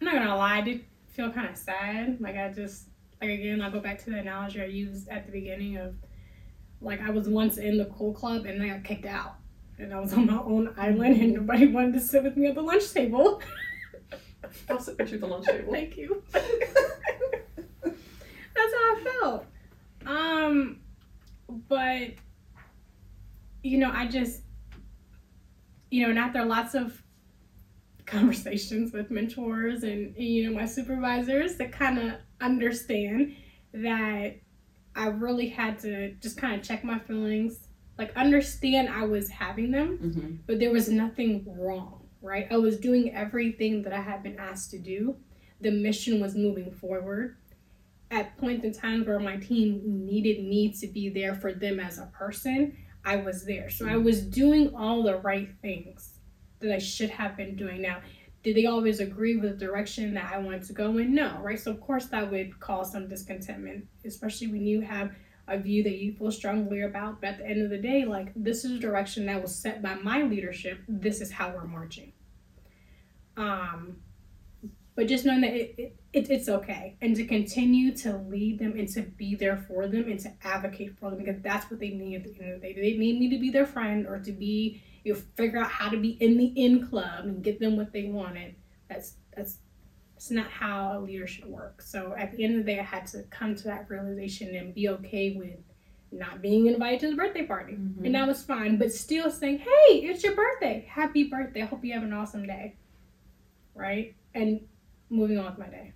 not 0.00 0.14
gonna 0.14 0.36
lie, 0.36 0.58
I 0.58 0.60
did 0.62 0.84
feel 1.08 1.30
kind 1.30 1.48
of 1.48 1.56
sad. 1.56 2.18
Like 2.20 2.36
I 2.36 2.50
just, 2.52 2.88
like 3.20 3.30
again, 3.30 3.60
I'll 3.60 3.70
go 3.70 3.80
back 3.80 4.02
to 4.04 4.10
the 4.10 4.18
analogy 4.18 4.60
I 4.60 4.66
used 4.66 5.08
at 5.08 5.26
the 5.26 5.32
beginning 5.32 5.76
of, 5.76 5.94
like 6.80 7.00
I 7.00 7.10
was 7.10 7.28
once 7.28 7.58
in 7.58 7.76
the 7.76 7.86
cool 7.86 8.12
club 8.12 8.46
and 8.46 8.62
I 8.62 8.68
got 8.68 8.84
kicked 8.84 9.06
out, 9.06 9.36
and 9.78 9.92
I 9.92 10.00
was 10.00 10.12
on 10.12 10.26
my 10.26 10.38
own 10.38 10.72
island 10.76 11.20
and 11.20 11.34
nobody 11.34 11.66
wanted 11.66 11.94
to 11.94 12.00
sit 12.00 12.22
with 12.22 12.36
me 12.36 12.46
at 12.46 12.54
the 12.54 12.62
lunch 12.62 12.92
table. 12.92 13.42
I'll 14.70 14.80
sit 14.80 14.96
with 14.98 15.08
you 15.08 15.16
at 15.16 15.20
the 15.20 15.26
lunch 15.26 15.46
table. 15.46 15.72
Thank 15.72 15.96
you. 15.96 16.22
That's 16.32 16.44
how 18.54 18.94
I 18.94 19.04
felt. 19.20 19.46
Um, 20.06 20.80
but 21.68 22.12
you 23.62 23.78
know, 23.78 23.90
I 23.92 24.06
just, 24.06 24.42
you 25.90 26.02
know, 26.02 26.10
and 26.10 26.18
after 26.18 26.44
lots 26.44 26.74
of 26.74 27.02
conversations 28.06 28.92
with 28.92 29.10
mentors 29.10 29.82
and 29.82 30.16
you 30.16 30.48
know 30.48 30.58
my 30.58 30.64
supervisors 30.64 31.56
that 31.56 31.70
kind 31.70 31.98
of 31.98 32.14
understand 32.40 33.34
that 33.72 34.36
I 34.94 35.06
really 35.08 35.48
had 35.48 35.78
to 35.80 36.12
just 36.14 36.36
kind 36.36 36.54
of 36.60 36.66
check 36.66 36.84
my 36.84 36.98
feelings, 36.98 37.68
like 37.98 38.16
understand 38.16 38.88
I 38.88 39.04
was 39.04 39.28
having 39.28 39.70
them 39.70 39.98
Mhm. 39.98 40.38
but 40.46 40.58
there 40.58 40.70
was 40.72 40.88
nothing 40.88 41.44
wrong, 41.58 42.08
right? 42.22 42.46
I 42.50 42.56
was 42.56 42.78
doing 42.78 43.12
everything 43.14 43.82
that 43.82 43.92
I 43.92 44.00
had 44.00 44.22
been 44.22 44.36
asked 44.38 44.70
to 44.72 44.78
do. 44.78 45.16
The 45.60 45.70
mission 45.70 46.20
was 46.20 46.34
moving 46.36 46.70
forward. 46.70 47.36
At 48.10 48.36
points 48.38 48.64
in 48.64 48.72
time 48.72 49.04
where 49.04 49.18
my 49.20 49.36
team 49.36 49.82
needed 50.06 50.42
me 50.42 50.72
to 50.80 50.86
be 50.86 51.10
there 51.10 51.34
for 51.34 51.52
them 51.52 51.78
as 51.78 51.98
a 51.98 52.06
person, 52.06 52.76
I 53.04 53.16
was 53.16 53.44
there. 53.44 53.68
So 53.68 53.86
I 53.86 53.96
was 53.96 54.24
doing 54.24 54.74
all 54.74 55.02
the 55.02 55.16
right 55.18 55.50
things 55.60 56.18
that 56.60 56.72
I 56.74 56.78
should 56.78 57.10
have 57.10 57.36
been 57.36 57.54
doing. 57.54 57.82
Now, 57.82 58.00
did 58.42 58.56
they 58.56 58.66
always 58.66 59.00
agree 59.00 59.36
with 59.36 59.58
the 59.58 59.66
direction 59.66 60.14
that 60.14 60.32
I 60.32 60.38
wanted 60.38 60.64
to 60.64 60.72
go 60.72 60.98
in? 60.98 61.14
No, 61.14 61.38
right? 61.42 61.58
So 61.58 61.70
of 61.70 61.80
course 61.80 62.06
that 62.06 62.30
would 62.30 62.58
cause 62.60 62.92
some 62.92 63.08
discontentment, 63.08 63.86
especially 64.04 64.46
when 64.46 64.64
you 64.64 64.80
have 64.80 65.12
a 65.48 65.58
view 65.58 65.82
that 65.82 65.96
you 65.96 66.12
feel 66.12 66.30
strongly 66.30 66.82
about. 66.82 67.20
But 67.20 67.30
at 67.30 67.38
the 67.38 67.46
end 67.46 67.62
of 67.62 67.70
the 67.70 67.78
day, 67.78 68.04
like 68.04 68.32
this 68.36 68.64
is 68.64 68.72
a 68.72 68.78
direction 68.78 69.26
that 69.26 69.42
was 69.42 69.54
set 69.54 69.82
by 69.82 69.94
my 69.94 70.22
leadership. 70.22 70.78
This 70.86 71.20
is 71.20 71.32
how 71.32 71.50
we're 71.50 71.66
marching. 71.66 72.12
Um, 73.36 73.96
but 74.94 75.06
just 75.06 75.24
knowing 75.24 75.40
that 75.42 75.54
it, 75.54 75.74
it, 75.78 75.97
it, 76.12 76.30
it's 76.30 76.48
okay. 76.48 76.96
And 77.00 77.14
to 77.16 77.24
continue 77.24 77.94
to 77.98 78.16
lead 78.16 78.58
them 78.58 78.74
and 78.78 78.88
to 78.90 79.02
be 79.02 79.34
there 79.34 79.56
for 79.56 79.86
them 79.86 80.08
and 80.08 80.18
to 80.20 80.32
advocate 80.42 80.98
for 80.98 81.10
them 81.10 81.18
because 81.18 81.40
that's 81.42 81.70
what 81.70 81.80
they 81.80 81.90
need 81.90 82.16
at 82.16 82.24
the 82.24 82.40
end 82.40 82.54
of 82.54 82.60
the 82.60 82.66
day. 82.68 82.74
They 82.74 82.96
need 82.96 83.20
me 83.20 83.28
to 83.30 83.38
be 83.38 83.50
their 83.50 83.66
friend 83.66 84.06
or 84.06 84.18
to 84.18 84.32
be 84.32 84.82
you 85.04 85.14
know, 85.14 85.20
figure 85.36 85.58
out 85.58 85.70
how 85.70 85.88
to 85.90 85.96
be 85.96 86.10
in 86.20 86.36
the 86.36 86.46
in 86.56 86.86
club 86.88 87.24
and 87.24 87.42
get 87.42 87.60
them 87.60 87.76
what 87.76 87.92
they 87.92 88.04
wanted. 88.04 88.54
That's 88.88 89.14
that's 89.36 89.58
it's 90.16 90.32
not 90.32 90.50
how 90.50 90.98
a 90.98 91.00
leader 91.00 91.28
should 91.28 91.46
work 91.46 91.80
so 91.80 92.12
at 92.18 92.32
the 92.32 92.42
end 92.42 92.58
of 92.58 92.66
the 92.66 92.72
day 92.72 92.80
i 92.80 92.82
had 92.82 93.06
to 93.06 93.22
come 93.30 93.54
to 93.54 93.62
that 93.62 93.88
realization 93.88 94.52
and 94.56 94.74
be 94.74 94.88
okay 94.88 95.36
with 95.38 95.54
not 96.10 96.42
being 96.42 96.66
invited 96.66 96.98
to 96.98 97.10
the 97.10 97.14
birthday 97.14 97.46
party. 97.46 97.74
Mhm. 97.74 98.04
and 98.04 98.14
that 98.16 98.26
was 98.26 98.42
fine 98.42 98.78
but 98.78 98.92
still 98.92 99.30
saying 99.30 99.58
hey 99.58 99.94
it's 99.98 100.24
your 100.24 100.34
birthday. 100.34 100.84
Happy 100.88 101.22
birthday. 101.24 101.62
I 101.62 101.66
hope 101.66 101.84
you 101.84 101.92
have 101.92 102.02
an 102.02 102.12
awesome 102.12 102.46
day. 102.48 102.74
Right? 103.76 104.16
And 104.34 104.66
moving 105.08 105.38
on 105.38 105.50
with 105.50 105.58
my 105.58 105.68
day 105.68 105.92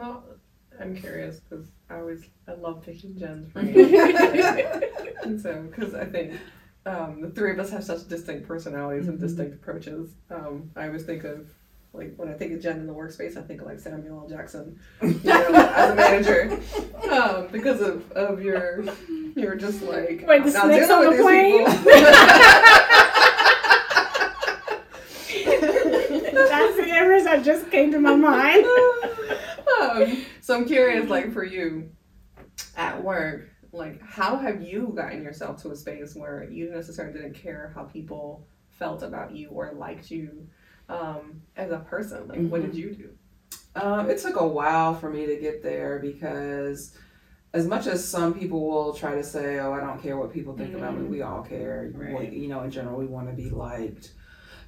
So 0.00 0.22
I'm 0.80 0.96
curious 0.96 1.40
because 1.40 1.66
I 1.90 1.98
always 1.98 2.24
I 2.48 2.54
love 2.54 2.82
picking 2.82 3.18
Jen's 3.18 3.46
brain, 3.48 3.76
and 5.22 5.38
so 5.38 5.62
because 5.68 5.94
I 5.94 6.06
think 6.06 6.32
um, 6.86 7.20
the 7.20 7.28
three 7.28 7.52
of 7.52 7.58
us 7.58 7.68
have 7.70 7.84
such 7.84 8.08
distinct 8.08 8.48
personalities 8.48 9.08
and 9.08 9.18
Mhm. 9.18 9.20
distinct 9.20 9.54
approaches. 9.56 10.08
Um, 10.30 10.70
I 10.74 10.86
always 10.86 11.02
think 11.04 11.24
of 11.24 11.50
like 11.92 12.14
when 12.16 12.30
I 12.30 12.32
think 12.32 12.52
of 12.54 12.62
Jen 12.62 12.78
in 12.78 12.86
the 12.86 12.94
workspace, 12.94 13.36
I 13.36 13.42
think 13.42 13.60
of 13.60 13.66
like 13.66 13.78
Samuel 13.78 14.20
L. 14.22 14.28
Jackson, 14.28 14.80
you 15.02 15.20
know, 15.22 15.70
as 15.76 15.90
a 15.90 15.94
manager, 15.94 16.58
um, 17.12 17.48
because 17.52 17.82
of, 17.82 18.10
of 18.12 18.42
your 18.42 18.82
you're 19.36 19.56
just 19.56 19.82
like 19.82 20.24
Wait, 20.26 20.44
the 20.46 20.50
"Not 20.50 20.64
snakes 20.64 20.88
on 20.90 21.08
with 21.08 21.18
the 21.18 21.24
people." 21.24 21.90
That's 26.48 26.76
the 26.76 26.88
image 26.88 27.24
that 27.24 27.42
just 27.44 27.70
came 27.70 27.92
to 27.92 28.00
my 28.00 28.16
mind. 28.16 28.64
so 30.40 30.56
I'm 30.56 30.64
curious, 30.66 31.08
like 31.08 31.32
for 31.32 31.44
you 31.44 31.90
at 32.76 33.02
work, 33.02 33.48
like 33.72 34.00
how 34.02 34.36
have 34.36 34.62
you 34.62 34.92
gotten 34.96 35.22
yourself 35.22 35.62
to 35.62 35.70
a 35.70 35.76
space 35.76 36.14
where 36.14 36.44
you 36.44 36.70
necessarily 36.70 37.12
didn't 37.16 37.34
care 37.34 37.72
how 37.74 37.84
people 37.84 38.46
felt 38.70 39.02
about 39.02 39.32
you 39.34 39.48
or 39.50 39.72
liked 39.72 40.10
you 40.10 40.46
um, 40.88 41.42
as 41.56 41.70
a 41.70 41.78
person? 41.78 42.26
Like, 42.28 42.48
what 42.48 42.62
did 42.62 42.74
you 42.74 42.94
do? 42.94 43.10
Um, 43.76 44.10
it 44.10 44.18
took 44.18 44.40
a 44.40 44.46
while 44.46 44.94
for 44.94 45.08
me 45.10 45.26
to 45.26 45.36
get 45.36 45.62
there 45.62 46.00
because 46.00 46.96
as 47.52 47.66
much 47.66 47.86
as 47.86 48.06
some 48.06 48.34
people 48.34 48.68
will 48.68 48.92
try 48.94 49.14
to 49.14 49.22
say, 49.24 49.58
"Oh, 49.60 49.72
I 49.72 49.80
don't 49.80 50.00
care 50.02 50.16
what 50.16 50.32
people 50.32 50.56
think 50.56 50.74
about 50.74 50.96
me," 50.98 51.04
Mhm. 51.06 51.08
we 51.10 51.22
all 51.22 51.42
care. 51.42 51.90
Right. 51.94 52.30
We- 52.32 52.38
you 52.38 52.48
know, 52.48 52.62
in 52.62 52.70
general, 52.70 52.98
we 52.98 53.06
want 53.06 53.28
to 53.28 53.34
be 53.34 53.50
liked. 53.50 54.12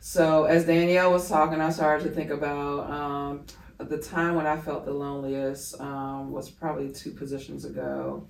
So 0.01 0.45
as 0.45 0.67
Danielle 0.67 1.13
was 1.13 1.29
talking, 1.29 1.61
I 1.61 1.71
started 1.71 2.05
to 2.05 2.11
think 2.11 2.31
about 2.31 2.91
um, 2.91 3.45
the 3.79 3.99
time 3.99 4.35
when 4.35 4.47
I 4.47 4.57
felt 4.57 4.85
the 4.85 4.93
loneliest 4.93 5.81
um, 5.81 6.31
was 6.33 6.51
probably 6.51 6.93
two 6.93 7.13
positions 7.13 7.65
ago. 7.65 8.29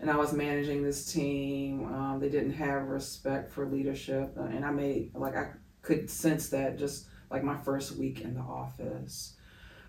And 0.00 0.10
I 0.10 0.16
was 0.16 0.32
managing 0.32 0.82
this 0.82 1.12
team. 1.12 1.84
Um, 1.92 2.18
they 2.20 2.30
didn't 2.30 2.54
have 2.54 2.84
respect 2.84 3.52
for 3.52 3.66
leadership. 3.66 4.34
uh, 4.38 4.44
And 4.44 4.64
I 4.64 4.70
made, 4.70 5.10
like, 5.14 5.36
I 5.36 5.50
could 5.82 6.08
sense 6.08 6.48
that 6.50 6.78
just 6.78 7.06
like 7.30 7.44
my 7.44 7.56
first 7.58 7.96
week 7.96 8.22
in 8.22 8.34
the 8.34 8.40
office. 8.40 9.36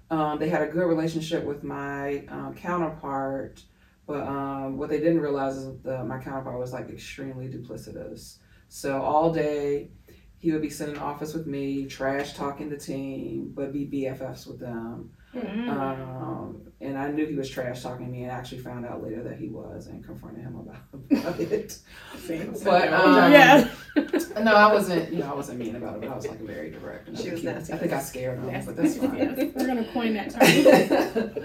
Um, 0.09 0.39
they 0.39 0.49
had 0.49 0.61
a 0.61 0.67
good 0.67 0.85
relationship 0.85 1.45
with 1.45 1.63
my 1.63 2.25
um, 2.27 2.53
counterpart, 2.53 3.63
but 4.05 4.27
um, 4.27 4.77
what 4.77 4.89
they 4.89 4.99
didn't 4.99 5.21
realize 5.21 5.55
is 5.55 5.81
that 5.83 6.05
my 6.05 6.19
counterpart 6.19 6.59
was 6.59 6.73
like 6.73 6.89
extremely 6.89 7.47
duplicitous. 7.47 8.37
So 8.67 9.01
all 9.01 9.33
day, 9.33 9.91
he 10.41 10.51
would 10.51 10.61
be 10.61 10.69
sitting 10.69 10.95
in 10.95 10.99
the 10.99 11.05
office 11.05 11.33
with 11.33 11.47
me, 11.47 11.85
trash 11.85 12.33
talking 12.33 12.67
the 12.69 12.75
team, 12.77 13.51
but 13.55 13.71
be 13.71 13.85
BFFs 13.85 14.47
with 14.47 14.59
them. 14.59 15.11
Mm-hmm. 15.35 15.69
Um, 15.69 16.61
and 16.81 16.97
I 16.97 17.09
knew 17.09 17.25
he 17.25 17.35
was 17.35 17.49
trash 17.49 17.83
talking 17.83 18.11
me, 18.11 18.23
and 18.23 18.31
actually 18.31 18.57
found 18.57 18.85
out 18.85 19.01
later 19.01 19.23
that 19.23 19.37
he 19.37 19.47
was, 19.47 19.87
and 19.87 20.03
confronted 20.03 20.43
him 20.43 20.55
about, 20.57 20.81
about 21.09 21.39
it. 21.51 21.77
But, 22.63 22.91
um, 22.91 23.31
yeah. 23.31 23.69
No, 24.41 24.55
I 24.55 24.73
wasn't. 24.73 25.11
You 25.13 25.19
know, 25.19 25.31
I 25.31 25.35
wasn't 25.35 25.59
mean 25.59 25.75
about 25.75 25.95
it, 25.95 26.01
but 26.01 26.09
I 26.09 26.15
was 26.15 26.27
like 26.27 26.39
very 26.41 26.71
direct. 26.71 27.07
And 27.09 27.15
She 27.17 27.23
think 27.23 27.33
was 27.33 27.41
he- 27.41 27.47
nasty. 27.47 27.73
I 27.73 27.77
think 27.77 27.93
I 27.93 27.99
scared 27.99 28.39
him, 28.39 28.49
Yes. 28.49 28.65
but 28.65 28.75
that's 28.77 28.97
fine. 28.97 29.15
Yes, 29.17 29.37
We're 29.55 29.67
gonna 29.67 29.85
coin 29.93 30.13
that 30.15 31.43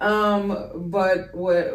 term. 0.00 0.08
um, 0.08 0.70
but 0.90 1.34
what 1.34 1.74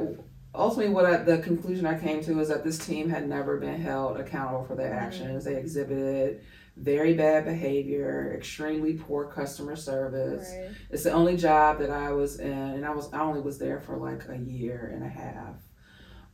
ultimately 0.55 0.93
what 0.93 1.05
I, 1.05 1.17
the 1.17 1.39
conclusion 1.39 1.85
I 1.85 1.97
came 1.97 2.21
to 2.23 2.39
is 2.39 2.49
that 2.49 2.63
this 2.63 2.77
team 2.77 3.09
had 3.09 3.27
never 3.27 3.57
been 3.57 3.81
held 3.81 4.19
accountable 4.19 4.63
for 4.65 4.75
their 4.75 4.93
actions. 4.93 5.45
They 5.45 5.55
exhibited 5.55 6.41
very 6.77 7.13
bad 7.13 7.45
behavior, 7.45 8.33
extremely 8.35 8.93
poor 8.93 9.25
customer 9.25 9.75
service. 9.75 10.51
Right. 10.51 10.71
It's 10.89 11.03
the 11.03 11.11
only 11.11 11.37
job 11.37 11.79
that 11.79 11.91
I 11.91 12.11
was 12.11 12.39
in, 12.39 12.51
and 12.51 12.85
I 12.85 12.91
was 12.91 13.11
I 13.13 13.21
only 13.21 13.41
was 13.41 13.57
there 13.57 13.79
for 13.79 13.97
like 13.97 14.23
a 14.29 14.37
year 14.37 14.91
and 14.93 15.03
a 15.03 15.09
half. 15.09 15.55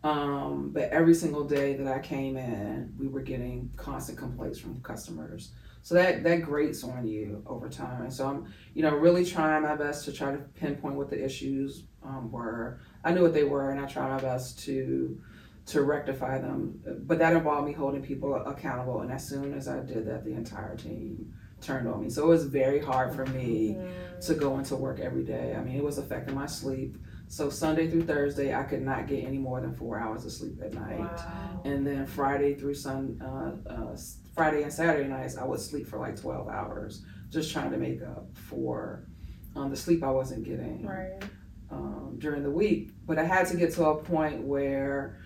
Um, 0.01 0.69
but 0.71 0.83
every 0.91 1.13
single 1.13 1.43
day 1.43 1.75
that 1.75 1.87
I 1.87 1.99
came 1.99 2.37
in, 2.37 2.93
we 2.97 3.07
were 3.07 3.21
getting 3.21 3.69
constant 3.75 4.17
complaints 4.17 4.57
from 4.57 4.79
customers. 4.81 5.51
So 5.89 5.95
that 5.95 6.21
that 6.21 6.43
grates 6.43 6.83
on 6.83 7.07
you 7.07 7.41
over 7.47 7.67
time. 7.67 8.03
And 8.03 8.13
so 8.13 8.27
I'm, 8.27 8.53
you 8.75 8.83
know, 8.83 8.93
really 8.93 9.25
trying 9.25 9.63
my 9.63 9.75
best 9.75 10.05
to 10.05 10.11
try 10.13 10.31
to 10.31 10.37
pinpoint 10.37 10.93
what 10.93 11.09
the 11.09 11.25
issues 11.25 11.85
um, 12.03 12.31
were. 12.31 12.79
I 13.03 13.11
knew 13.11 13.23
what 13.23 13.33
they 13.33 13.43
were, 13.43 13.71
and 13.71 13.81
I 13.81 13.87
tried 13.87 14.09
my 14.09 14.19
best 14.19 14.59
to 14.65 15.19
to 15.65 15.81
rectify 15.81 16.37
them. 16.37 16.79
But 17.07 17.17
that 17.17 17.33
involved 17.35 17.65
me 17.65 17.73
holding 17.73 18.03
people 18.03 18.35
accountable. 18.35 19.01
And 19.01 19.11
as 19.11 19.27
soon 19.27 19.51
as 19.55 19.67
I 19.67 19.79
did 19.79 20.05
that, 20.05 20.25
the 20.25 20.33
entire 20.33 20.77
team 20.77 21.33
turned 21.59 21.87
on 21.87 22.01
me. 22.01 22.09
So 22.11 22.23
it 22.23 22.27
was 22.27 22.45
very 22.45 22.79
hard 22.79 23.15
for 23.15 23.25
me 23.25 23.75
to 24.21 24.35
go 24.35 24.59
into 24.59 24.75
work 24.75 24.99
every 24.99 25.23
day. 25.23 25.55
I 25.57 25.63
mean, 25.63 25.75
it 25.75 25.83
was 25.83 25.97
affecting 25.97 26.35
my 26.35 26.45
sleep. 26.45 26.97
So 27.29 27.49
Sunday 27.49 27.89
through 27.89 28.05
Thursday, 28.05 28.55
I 28.55 28.63
could 28.63 28.81
not 28.81 29.07
get 29.07 29.23
any 29.23 29.37
more 29.37 29.59
than 29.61 29.75
four 29.75 29.99
hours 29.99 30.25
of 30.25 30.31
sleep 30.31 30.59
at 30.63 30.73
night. 30.73 30.99
Wow. 30.99 31.61
And 31.65 31.85
then 31.85 32.05
Friday 32.07 32.55
through 32.55 32.73
Sun, 32.73 33.21
uh, 33.21 33.69
uh, 33.69 33.95
Friday 34.39 34.63
and 34.63 34.71
Saturday 34.71 35.09
nights, 35.09 35.35
I 35.37 35.43
would 35.43 35.59
sleep 35.59 35.85
for 35.85 35.99
like 35.99 36.15
twelve 36.17 36.47
hours, 36.47 37.03
just 37.29 37.51
trying 37.51 37.71
to 37.71 37.77
make 37.77 38.01
up 38.01 38.25
for 38.37 39.05
um, 39.53 39.69
the 39.69 39.75
sleep 39.75 40.01
I 40.01 40.11
wasn't 40.11 40.45
getting 40.45 40.85
Right. 40.85 41.21
um, 41.69 42.15
during 42.19 42.43
the 42.43 42.49
week. 42.49 42.91
But 43.05 43.19
I 43.19 43.25
had 43.25 43.47
to 43.47 43.57
get 43.57 43.73
to 43.73 43.87
a 43.87 44.01
point 44.01 44.41
where 44.41 45.17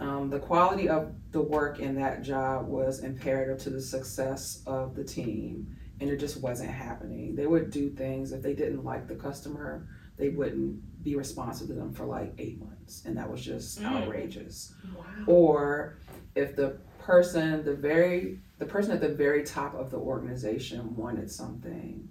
um, 0.00 0.30
the 0.30 0.38
quality 0.38 0.88
of 0.88 1.12
the 1.30 1.42
work 1.42 1.78
in 1.78 1.94
that 1.96 2.22
job 2.22 2.66
was 2.66 3.00
imperative 3.00 3.58
to 3.64 3.68
the 3.70 3.82
success 3.82 4.62
of 4.66 4.94
the 4.94 5.04
team, 5.04 5.76
and 6.00 6.08
it 6.08 6.16
just 6.16 6.40
wasn't 6.40 6.70
happening. 6.70 7.36
They 7.36 7.46
would 7.46 7.68
do 7.70 7.90
things 7.90 8.32
if 8.32 8.40
they 8.40 8.54
didn't 8.54 8.82
like 8.82 9.06
the 9.06 9.14
customer, 9.14 9.86
they 10.16 10.30
wouldn't 10.30 11.02
be 11.02 11.16
responsive 11.16 11.66
to 11.66 11.74
them 11.74 11.92
for 11.92 12.06
like 12.06 12.32
eight 12.38 12.58
months, 12.64 13.02
and 13.04 13.14
that 13.18 13.30
was 13.30 13.44
just 13.44 13.78
Mm. 13.82 13.92
outrageous 14.04 14.72
Wow. 14.96 15.04
or 15.26 15.98
if 16.34 16.56
the 16.56 16.78
person 16.98 17.62
the 17.62 17.74
very 17.74 18.40
the 18.64 18.72
person 18.72 18.92
at 18.92 19.00
the 19.02 19.08
very 19.08 19.44
top 19.44 19.74
of 19.74 19.90
the 19.90 19.98
organization 19.98 20.96
wanted 20.96 21.30
something 21.30 22.08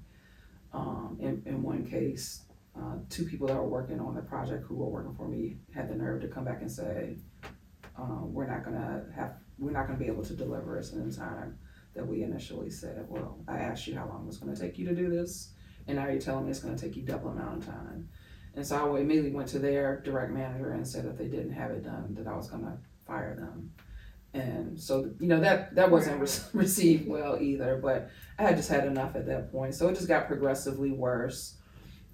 um, 0.71 1.17
in, 1.19 1.41
in 1.47 1.63
one 1.63 1.83
case 1.83 2.43
uh, 2.77 2.97
two 3.09 3.25
people 3.25 3.47
that 3.47 3.55
were 3.55 3.67
working 3.67 3.99
on 3.99 4.13
the 4.13 4.21
project 4.21 4.63
who 4.67 4.75
were 4.75 4.89
working 4.89 5.15
for 5.15 5.27
me 5.27 5.57
had 5.73 5.89
the 5.89 5.95
nerve 5.95 6.21
to 6.21 6.27
come 6.27 6.45
back 6.45 6.61
and 6.61 6.71
say 6.71 7.17
um, 7.97 8.31
we're 8.31 8.47
not 8.47 8.63
gonna 8.63 9.03
have 9.15 9.33
we're 9.57 9.71
not 9.71 9.87
gonna 9.87 9.97
be 9.97 10.05
able 10.05 10.23
to 10.23 10.35
deliver 10.35 10.77
us 10.77 10.93
in 10.93 11.11
time 11.11 11.57
that 11.95 12.05
we 12.05 12.21
initially 12.21 12.69
said 12.69 13.03
well 13.09 13.39
i 13.47 13.57
asked 13.57 13.87
you 13.87 13.95
how 13.95 14.07
long 14.07 14.21
it 14.21 14.27
was 14.27 14.37
going 14.37 14.53
to 14.53 14.59
take 14.59 14.77
you 14.77 14.85
to 14.85 14.93
do 14.93 15.09
this 15.09 15.53
and 15.87 15.97
now 15.97 16.07
you're 16.07 16.21
telling 16.21 16.45
me 16.45 16.51
it's 16.51 16.59
going 16.59 16.75
to 16.75 16.81
take 16.81 16.95
you 16.95 17.01
double 17.01 17.29
amount 17.29 17.57
of 17.57 17.65
time. 17.65 18.07
And 18.55 18.65
so 18.65 18.95
i 18.95 18.99
immediately 18.99 19.31
went 19.31 19.49
to 19.49 19.59
their 19.59 20.01
direct 20.01 20.31
manager 20.31 20.71
and 20.71 20.87
said 20.87 21.05
if 21.05 21.17
they 21.17 21.27
didn't 21.27 21.53
have 21.53 21.71
it 21.71 21.83
done 21.83 22.13
that 22.13 22.27
i 22.27 22.35
was 22.35 22.47
going 22.47 22.63
to 22.63 22.77
fire 23.07 23.35
them 23.35 23.71
and 24.33 24.79
so 24.79 25.11
you 25.19 25.27
know 25.27 25.39
that 25.39 25.75
that 25.75 25.91
wasn't 25.91 26.19
re- 26.19 26.43
received 26.61 27.07
well 27.07 27.37
either 27.39 27.79
but 27.81 28.09
i 28.39 28.43
had 28.43 28.57
just 28.57 28.69
had 28.69 28.85
enough 28.85 29.15
at 29.15 29.27
that 29.27 29.51
point. 29.51 29.75
So 29.75 29.87
it 29.87 29.95
just 29.95 30.07
got 30.07 30.27
progressively 30.27 30.91
worse 30.91 31.57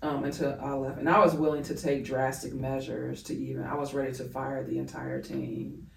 um, 0.02 0.24
until 0.24 0.58
i 0.62 0.74
left. 0.74 1.00
And 1.00 1.10
i 1.10 1.20
was 1.20 1.34
willing 1.34 1.64
to 1.64 1.76
take 1.76 2.06
drastic 2.06 2.54
measures 2.54 3.24
to 3.24 3.36
even 3.36 3.64
i 3.64 3.76
was 3.76 3.94
ready 3.94 4.14
to 4.14 4.26
fire 4.26 4.64
the 4.64 4.78
entire 4.78 5.22
team 5.22 5.90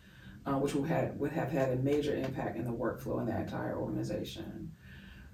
uh, 0.47 0.55
which 0.55 0.75
would 0.75 0.89
have 0.89 1.15
would 1.17 1.33
have 1.33 1.51
had 1.51 1.71
a 1.71 1.77
major 1.77 2.15
impact 2.15 2.57
in 2.57 2.65
the 2.65 2.73
workflow 2.73 3.21
in 3.21 3.27
that 3.27 3.43
entire 3.43 3.77
organization. 3.77 4.73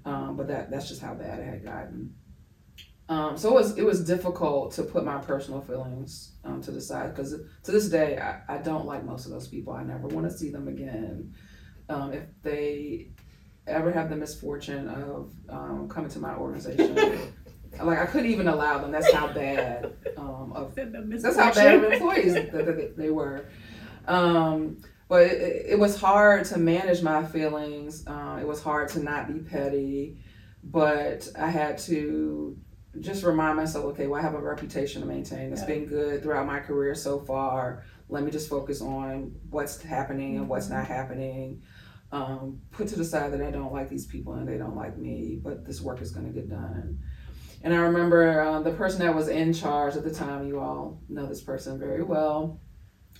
Um, 0.04 0.36
but 0.36 0.48
that 0.48 0.70
that's 0.70 0.88
just 0.88 1.00
how 1.00 1.14
bad 1.14 1.40
it 1.40 1.46
had 1.46 1.64
gotten 1.64 2.14
um, 3.08 3.36
so 3.38 3.48
it 3.50 3.54
was 3.54 3.78
it 3.78 3.84
was 3.84 4.04
difficult 4.04 4.72
to 4.72 4.82
put 4.82 5.04
my 5.04 5.18
personal 5.18 5.60
feelings 5.62 6.32
um, 6.44 6.60
to 6.62 6.70
the 6.70 6.80
side 6.80 7.14
because 7.14 7.34
to 7.62 7.70
this 7.72 7.88
day 7.88 8.18
I, 8.18 8.56
I 8.56 8.58
don't 8.58 8.84
like 8.86 9.04
most 9.04 9.24
of 9.26 9.32
those 9.32 9.48
people. 9.48 9.72
I 9.72 9.82
never 9.82 10.08
want 10.08 10.30
to 10.30 10.36
see 10.36 10.50
them 10.50 10.68
again. 10.68 11.34
Um, 11.88 12.12
if 12.12 12.24
they 12.42 13.08
ever 13.66 13.90
have 13.92 14.10
the 14.10 14.16
misfortune 14.16 14.88
of 14.88 15.32
um, 15.48 15.88
coming 15.88 16.10
to 16.10 16.18
my 16.18 16.34
organization, 16.34 16.94
like 17.82 17.98
I 17.98 18.06
couldn't 18.06 18.30
even 18.30 18.48
allow 18.48 18.78
them. 18.78 18.92
That's 18.92 19.12
how 19.12 19.28
bad 19.32 19.94
um, 20.18 20.52
of 20.54 20.74
that's 20.76 21.36
how 21.36 21.52
bad 21.54 21.76
of 21.76 21.92
employees 21.92 22.34
that, 22.34 22.52
that 22.52 22.96
they- 22.96 23.10
were. 23.10 23.46
Um, 24.06 24.78
but 25.08 25.22
it, 25.26 25.66
it 25.70 25.78
was 25.78 25.98
hard 25.98 26.44
to 26.46 26.58
manage 26.58 27.02
my 27.02 27.24
feelings. 27.24 28.06
Uh, 28.06 28.38
it 28.40 28.46
was 28.46 28.62
hard 28.62 28.88
to 28.90 29.00
not 29.02 29.28
be 29.32 29.40
petty. 29.40 30.18
but 30.62 31.26
I 31.38 31.48
had 31.50 31.78
to 31.88 32.56
just 33.00 33.24
remind 33.24 33.56
myself, 33.56 33.84
okay, 33.86 34.06
well, 34.06 34.20
I 34.20 34.22
have 34.22 34.34
a 34.34 34.40
reputation 34.40 35.02
to 35.02 35.08
maintain. 35.08 35.52
It's 35.52 35.62
Yeah. 35.62 35.66
been 35.66 35.86
good 35.86 36.22
throughout 36.22 36.46
my 36.46 36.60
career 36.60 36.94
so 36.94 37.18
far. 37.20 37.82
Let 38.08 38.24
me 38.24 38.30
just 38.30 38.48
focus 38.48 38.80
on 38.80 39.34
what's 39.50 39.80
happening 39.82 40.36
and 40.36 40.48
what's 40.48 40.68
not 40.68 40.86
happening. 40.86 41.62
Um, 42.10 42.60
put 42.70 42.88
to 42.88 42.96
the 42.96 43.04
side 43.04 43.32
that 43.32 43.42
I 43.42 43.50
don't 43.50 43.72
like 43.72 43.88
these 43.90 44.06
people 44.06 44.34
and 44.34 44.48
they 44.48 44.56
don't 44.56 44.76
like 44.76 44.96
me, 44.96 45.38
but 45.42 45.66
this 45.66 45.80
work 45.80 46.00
is 46.00 46.10
going 46.10 46.26
to 46.26 46.32
get 46.32 46.48
done. 46.48 46.98
And 47.62 47.74
I 47.74 47.78
remember 47.78 48.40
uh, 48.40 48.60
the 48.62 48.70
person 48.72 49.00
that 49.00 49.14
was 49.14 49.28
in 49.28 49.52
charge 49.52 49.96
at 49.96 50.04
the 50.04 50.14
time, 50.14 50.46
you 50.46 50.58
all 50.60 51.02
know 51.08 51.26
this 51.26 51.42
person 51.42 51.78
very 51.78 52.02
well. 52.02 52.60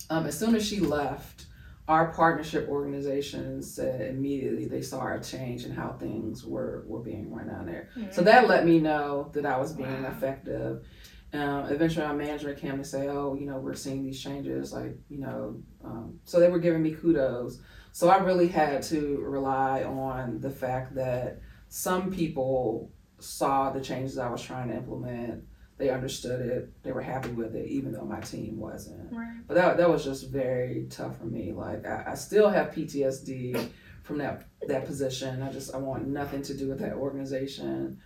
Um, 0.09 0.25
as 0.25 0.37
soon 0.39 0.55
as 0.55 0.65
she 0.65 0.79
left, 0.79 1.45
our 1.89 2.13
partnership 2.13 2.69
organization 2.69 3.63
said 3.63 3.99
immediately 4.01 4.67
they 4.67 4.81
saw 4.81 5.11
a 5.11 5.19
change 5.19 5.65
in 5.65 5.71
how 5.71 5.93
things 5.93 6.45
were, 6.45 6.83
were 6.87 6.99
being 6.99 7.31
run 7.31 7.47
down 7.47 7.65
there. 7.65 7.89
So 8.11 8.21
that 8.21 8.47
let 8.47 8.63
me 8.63 8.79
know 8.79 9.31
that 9.33 9.43
I 9.45 9.57
was 9.57 9.73
being 9.73 10.03
Wow. 10.03 10.09
effective. 10.11 10.85
Um, 11.33 11.65
eventually, 11.65 12.05
our 12.05 12.15
management 12.15 12.59
came 12.59 12.77
to 12.77 12.83
say, 12.83 13.07
"Oh, 13.07 13.35
you 13.35 13.45
know, 13.47 13.57
we're 13.57 13.73
seeing 13.73 14.03
these 14.03 14.21
changes." 14.21 14.71
Like, 14.71 14.97
you 15.09 15.19
know, 15.19 15.61
um, 15.83 16.19
so 16.25 16.39
they 16.39 16.49
were 16.49 16.59
giving 16.59 16.81
me 16.83 16.91
kudos. 16.91 17.59
So 17.91 18.09
I 18.09 18.17
really 18.17 18.47
had 18.47 18.83
to 18.83 19.17
rely 19.21 19.83
on 19.83 20.39
the 20.41 20.49
fact 20.51 20.93
that 20.95 21.39
some 21.69 22.11
people 22.11 22.91
saw 23.19 23.71
the 23.71 23.81
changes 23.81 24.17
I 24.17 24.29
was 24.29 24.41
trying 24.43 24.69
to 24.69 24.75
implement. 24.75 25.43
They 25.79 25.89
understood 25.89 26.41
it. 26.41 26.83
They 26.83 26.91
were 26.91 27.01
happy 27.01 27.29
with 27.29 27.55
it, 27.55 27.67
even 27.67 27.93
though 27.93 28.03
my 28.03 28.19
team 28.19 28.59
wasn't. 28.59 29.13
Right. 29.13 29.37
But 29.47 29.53
that 29.53 29.77
that 29.77 29.89
was 29.89 30.03
just 30.03 30.29
very 30.29 30.87
tough 30.89 31.17
for 31.17 31.25
me. 31.25 31.53
Like 31.53 31.85
I, 31.85 32.03
I 32.09 32.15
still 32.15 32.49
have 32.49 32.71
PTSD 32.71 33.69
from 34.03 34.17
that 34.17 34.43
that 34.67 34.85
position. 34.85 35.41
I 35.41 35.49
just 35.49 35.73
I 35.73 35.77
want 35.77 36.05
nothing 36.05 36.41
to 36.43 36.53
do 36.53 36.67
with 36.67 36.79
that 36.79 36.95
organization. 36.95 37.97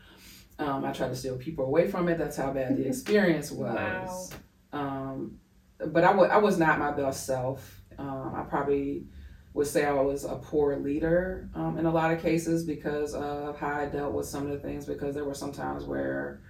Um, 0.60 0.86
I 0.86 0.92
tried 0.92 1.10
to 1.10 1.16
steal 1.16 1.36
people 1.36 1.66
away 1.66 1.90
from 1.90 2.08
it. 2.10 2.20
That's 2.20 2.38
how 2.38 2.52
bad 2.52 2.78
the 2.78 2.86
experience 2.88 3.52
was. 3.52 4.32
Wow. 4.72 4.80
Um, 4.80 5.40
but 5.88 6.04
I 6.04 6.12
I 6.12 6.38
was 6.38 6.60
not 6.60 6.78
my 6.78 6.92
best 6.92 7.26
self. 7.26 7.82
Um, 7.98 8.34
I 8.36 8.44
probably 8.44 9.08
would 9.56 9.68
say 9.68 9.84
I 9.84 9.94
was 9.94 10.26
a 10.26 10.36
poor 10.36 10.76
leader 10.76 11.50
um, 11.56 11.80
in 11.80 11.88
a 11.88 11.92
lot 11.92 12.12
of 12.12 12.22
cases 12.22 12.66
because 12.66 13.16
of 13.16 13.58
how 13.58 13.74
I 13.80 13.88
dealt 13.88 14.14
with 14.14 14.28
some 14.28 14.46
of 14.46 14.52
the 14.52 14.60
things. 14.60 14.86
Because 14.86 15.16
there 15.16 15.26
were 15.26 15.34
some 15.34 15.52
times 15.52 15.86
where 15.86 16.42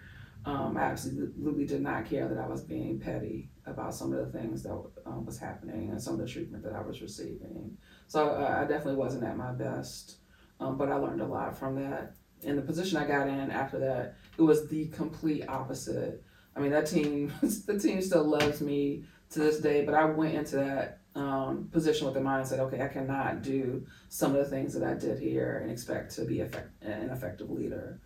um, 0.46 0.78
I 0.78 0.82
absolutely 0.82 1.66
did 1.66 1.82
not 1.82 2.06
care 2.06 2.28
that 2.28 2.38
I 2.38 2.48
was 2.48 2.62
being 2.62 3.00
petty 3.00 3.50
about 3.66 3.96
some 3.96 4.12
of 4.12 4.20
the 4.20 4.38
things 4.38 4.64
that 4.64 4.74
um, 5.06 5.26
was 5.26 5.39
happening 5.39 5.89
and 5.89 6.02
some 6.02 6.14
of 6.14 6.20
the 6.20 6.28
treatment 6.28 6.64
that 6.64 6.74
I 6.74 6.82
was 6.82 7.02
receiving. 7.02 7.78
So 8.08 8.30
uh, 8.30 8.60
I 8.60 8.66
definitely 8.66 8.96
wasn't 8.96 9.24
at 9.24 9.38
my 9.38 9.54
best, 9.54 10.18
um, 10.60 10.78
but 10.78 10.91
I 10.91 10.96
learned 10.96 11.22
a 11.22 11.26
lot 11.26 11.58
from 11.58 11.76
that. 11.76 12.16
And 12.46 12.58
the 12.58 12.62
position 12.62 12.98
I 12.98 13.08
got 13.08 13.28
in 13.28 13.52
after 13.52 13.80
that, 13.80 14.16
it 14.38 14.41
was 14.41 14.68
the 14.68 14.88
complete 14.89 15.48
opposite. 15.48 16.22
I 16.56 16.60
mean, 16.60 16.72
that 16.72 16.88
team, 16.88 17.34
the 17.41 17.80
team 17.80 18.02
still 18.02 18.26
loves 18.26 18.60
me 18.60 19.06
to 19.32 19.39
this 19.39 19.60
day, 19.60 19.86
but 19.86 19.96
I 19.96 20.04
went 20.06 20.36
into 20.36 20.58
that 20.58 21.00
um, 21.16 21.70
position 21.72 22.06
with 22.06 22.16
the 22.16 22.20
mindset, 22.20 22.60
okay, 22.60 22.82
I 22.82 22.88
cannot 22.88 23.44
do 23.44 23.86
some 24.10 24.36
of 24.36 24.44
the 24.44 24.50
things 24.50 24.74
that 24.74 24.84
I 24.84 24.94
did 24.94 25.20
here 25.20 25.60
and 25.62 25.72
expect 25.72 26.16
to 26.16 26.26
be 26.26 26.41
effect- 26.41 26.84
an 26.84 27.10
effective 27.10 27.50
leader. 27.50 28.02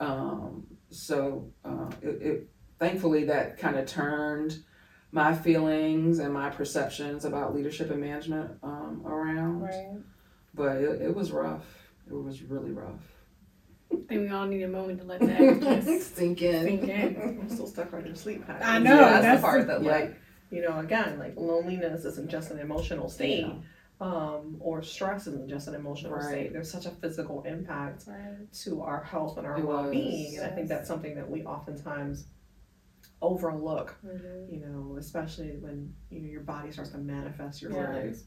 Um, 0.00 0.66
so 0.94 1.50
uh, 1.64 1.90
it, 2.02 2.22
it 2.22 2.48
thankfully 2.78 3.24
that 3.24 3.58
kind 3.58 3.76
of 3.76 3.86
turned 3.86 4.58
my 5.12 5.34
feelings 5.34 6.18
and 6.18 6.32
my 6.34 6.50
perceptions 6.50 7.24
about 7.24 7.54
leadership 7.54 7.90
and 7.90 8.00
management 8.00 8.50
um, 8.62 9.02
around. 9.06 9.62
Right. 9.62 9.92
But 10.54 10.76
it, 10.78 11.02
it 11.02 11.14
was 11.14 11.30
rough. 11.32 11.64
It 12.06 12.14
was 12.14 12.42
really 12.42 12.72
rough. 12.72 13.00
I 13.92 13.96
think 14.08 14.22
we 14.22 14.28
all 14.30 14.46
need 14.46 14.62
a 14.62 14.68
moment 14.68 15.00
to 15.00 15.04
let 15.06 15.20
that 15.60 15.84
just 15.84 16.16
Sink 16.16 16.42
in. 16.42 16.64
sink 16.64 16.82
in. 16.88 17.38
I'm 17.42 17.48
still 17.48 17.66
stuck 17.68 17.92
on 17.92 18.04
your 18.06 18.16
sleep 18.16 18.44
pattern. 18.46 18.62
I 18.62 18.78
know, 18.78 18.96
that's, 18.96 19.22
that's 19.24 19.40
the 19.40 19.46
part 19.46 19.66
that 19.68 19.82
Yeah. 19.82 19.90
like 19.90 20.16
you 20.50 20.62
know 20.62 20.78
again 20.78 21.18
like 21.18 21.34
loneliness 21.36 22.04
isn't 22.04 22.28
just 22.30 22.50
an 22.50 22.58
emotional 22.58 23.08
state. 23.08 23.46
Um, 24.00 24.56
or 24.60 24.82
stress 24.82 25.26
isn't 25.28 25.48
just 25.48 25.68
an 25.68 25.74
emotional 25.74 26.14
Right. 26.14 26.24
state. 26.24 26.52
There's 26.52 26.70
such 26.70 26.84
a 26.86 26.90
physical 26.90 27.42
impact 27.44 28.04
Right. 28.08 28.52
to 28.64 28.82
our 28.82 29.02
health 29.02 29.38
and 29.38 29.46
our 29.46 29.56
It 29.56 29.64
well 29.64 29.90
being. 29.90 30.32
was. 30.32 30.42
And 30.42 30.52
I 30.52 30.54
think 30.54 30.68
that's 30.68 30.88
something 30.88 31.14
that 31.14 31.30
we 31.30 31.44
oftentimes 31.44 32.26
overlook, 33.22 33.96
Mhm. 34.04 34.50
you 34.52 34.60
know, 34.60 34.96
especially 34.98 35.56
when 35.58 35.94
you 36.10 36.20
know 36.20 36.28
your 36.28 36.42
body 36.42 36.70
starts 36.72 36.90
to 36.90 36.98
manifest 36.98 37.62
your 37.62 37.70
feelings. 37.70 38.26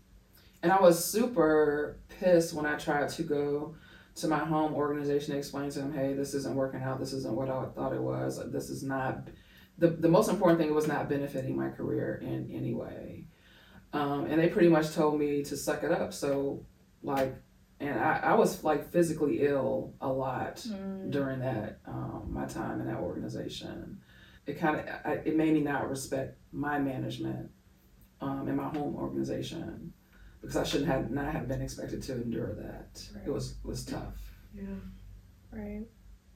And 0.63 0.72
I 0.72 0.82
was 0.82 1.03
super 1.03 1.97
pissed 2.07 2.53
when 2.53 2.65
I 2.65 2.78
tried 2.78 3.09
to 3.09 3.24
go 3.24 3.76
to 4.15 4.28
my 4.28 4.39
home 4.39 4.74
organization 4.74 5.34
to 5.34 5.38
explain 5.38 5.70
to 5.70 5.80
them, 5.80 5.93
hey, 5.93 6.13
this 6.13 6.34
isn't 6.34 6.55
working 6.55 6.82
out. 6.82 6.97
This 6.99 7.13
isn't 7.13 7.36
what 7.36 7.49
I 7.49 7.65
thought 7.76 7.93
it 7.93 8.01
was. 8.01 8.39
This 8.51 8.70
is 8.70 8.82
not. 8.84 9.28
The, 9.78 9.89
the 9.89 10.09
most 10.09 10.28
important 10.30 10.59
thing 10.59 10.74
was 10.74 10.88
not 10.88 11.07
benefiting 11.07 11.55
my 11.55 11.70
career 11.70 12.15
in 12.15 12.49
any 12.49 12.74
way. 12.74 13.26
Um, 13.93 14.25
and 14.25 14.39
they 14.39 14.49
pretty 14.49 14.67
much 14.69 14.93
told 14.93 15.19
me 15.19 15.43
to 15.43 15.55
suck 15.57 15.83
it 15.83 15.91
up. 15.91 16.13
So, 16.13 16.65
like, 17.03 17.35
and 17.79 17.97
I, 17.99 18.19
I 18.23 18.33
was 18.35 18.63
like 18.63 18.91
physically 18.91 19.41
ill 19.41 19.93
a 20.01 20.07
lot 20.07 20.55
Mm. 20.57 21.11
during 21.11 21.39
that 21.39 21.79
um, 21.85 22.27
my 22.29 22.45
time 22.45 22.81
in 22.81 22.88
that 22.88 22.97
organization. 22.97 23.99
It 24.45 24.57
kind 24.59 24.79
of 24.79 24.85
it 25.27 25.35
made 25.35 25.53
me 25.53 25.61
not 25.61 25.89
respect 25.89 26.38
my 26.51 26.79
management 26.79 27.49
um, 28.21 28.47
in 28.47 28.55
my 28.55 28.69
home 28.69 28.95
organization 28.95 29.93
because 30.41 30.55
I 30.57 30.63
shouldn't 30.63 30.89
have 30.89 31.11
not 31.11 31.31
have 31.33 31.47
been 31.47 31.61
expected 31.61 32.01
to 32.03 32.13
endure 32.13 32.55
that. 32.55 33.01
Right. 33.15 33.27
It 33.27 33.31
was 33.31 33.55
was 33.63 33.85
tough. 33.85 34.15
Yeah. 34.55 34.63
Right. 35.51 35.85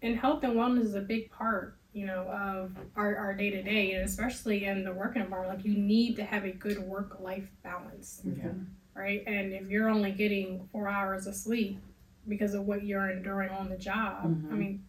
And 0.02 0.18
health 0.18 0.44
and 0.44 0.54
wellness 0.54 0.84
is 0.86 0.96
a 0.96 1.02
big 1.02 1.32
part, 1.32 1.78
you 1.94 2.06
know, 2.06 2.22
of 2.30 2.72
our, 2.96 3.18
our 3.18 3.34
day 3.34 3.50
to 3.50 3.62
day, 3.62 3.94
and 3.94 4.06
especially 4.06 4.66
in 4.66 4.84
the 4.84 4.94
work 4.94 5.16
environment. 5.16 5.58
Like 5.58 5.66
you 5.66 5.76
need 5.78 6.16
to 6.18 6.24
have 6.24 6.46
a 6.46 6.52
good 6.52 6.80
work 6.80 7.18
life 7.20 7.50
balance, 7.64 8.22
Yeah. 8.26 8.52
right? 8.94 9.24
And 9.28 9.52
if 9.54 9.68
you're 9.70 9.90
only 9.90 10.12
getting 10.12 10.68
four 10.72 10.88
hours 10.88 11.28
of 11.28 11.36
sleep 11.36 11.80
because 12.28 12.54
of 12.54 12.66
what 12.66 12.84
you're 12.84 13.10
enduring 13.10 13.50
on 13.50 13.70
the 13.70 13.78
job, 13.78 14.24
I 14.26 14.28
Mhm. 14.54 14.58
mean, 14.58 14.84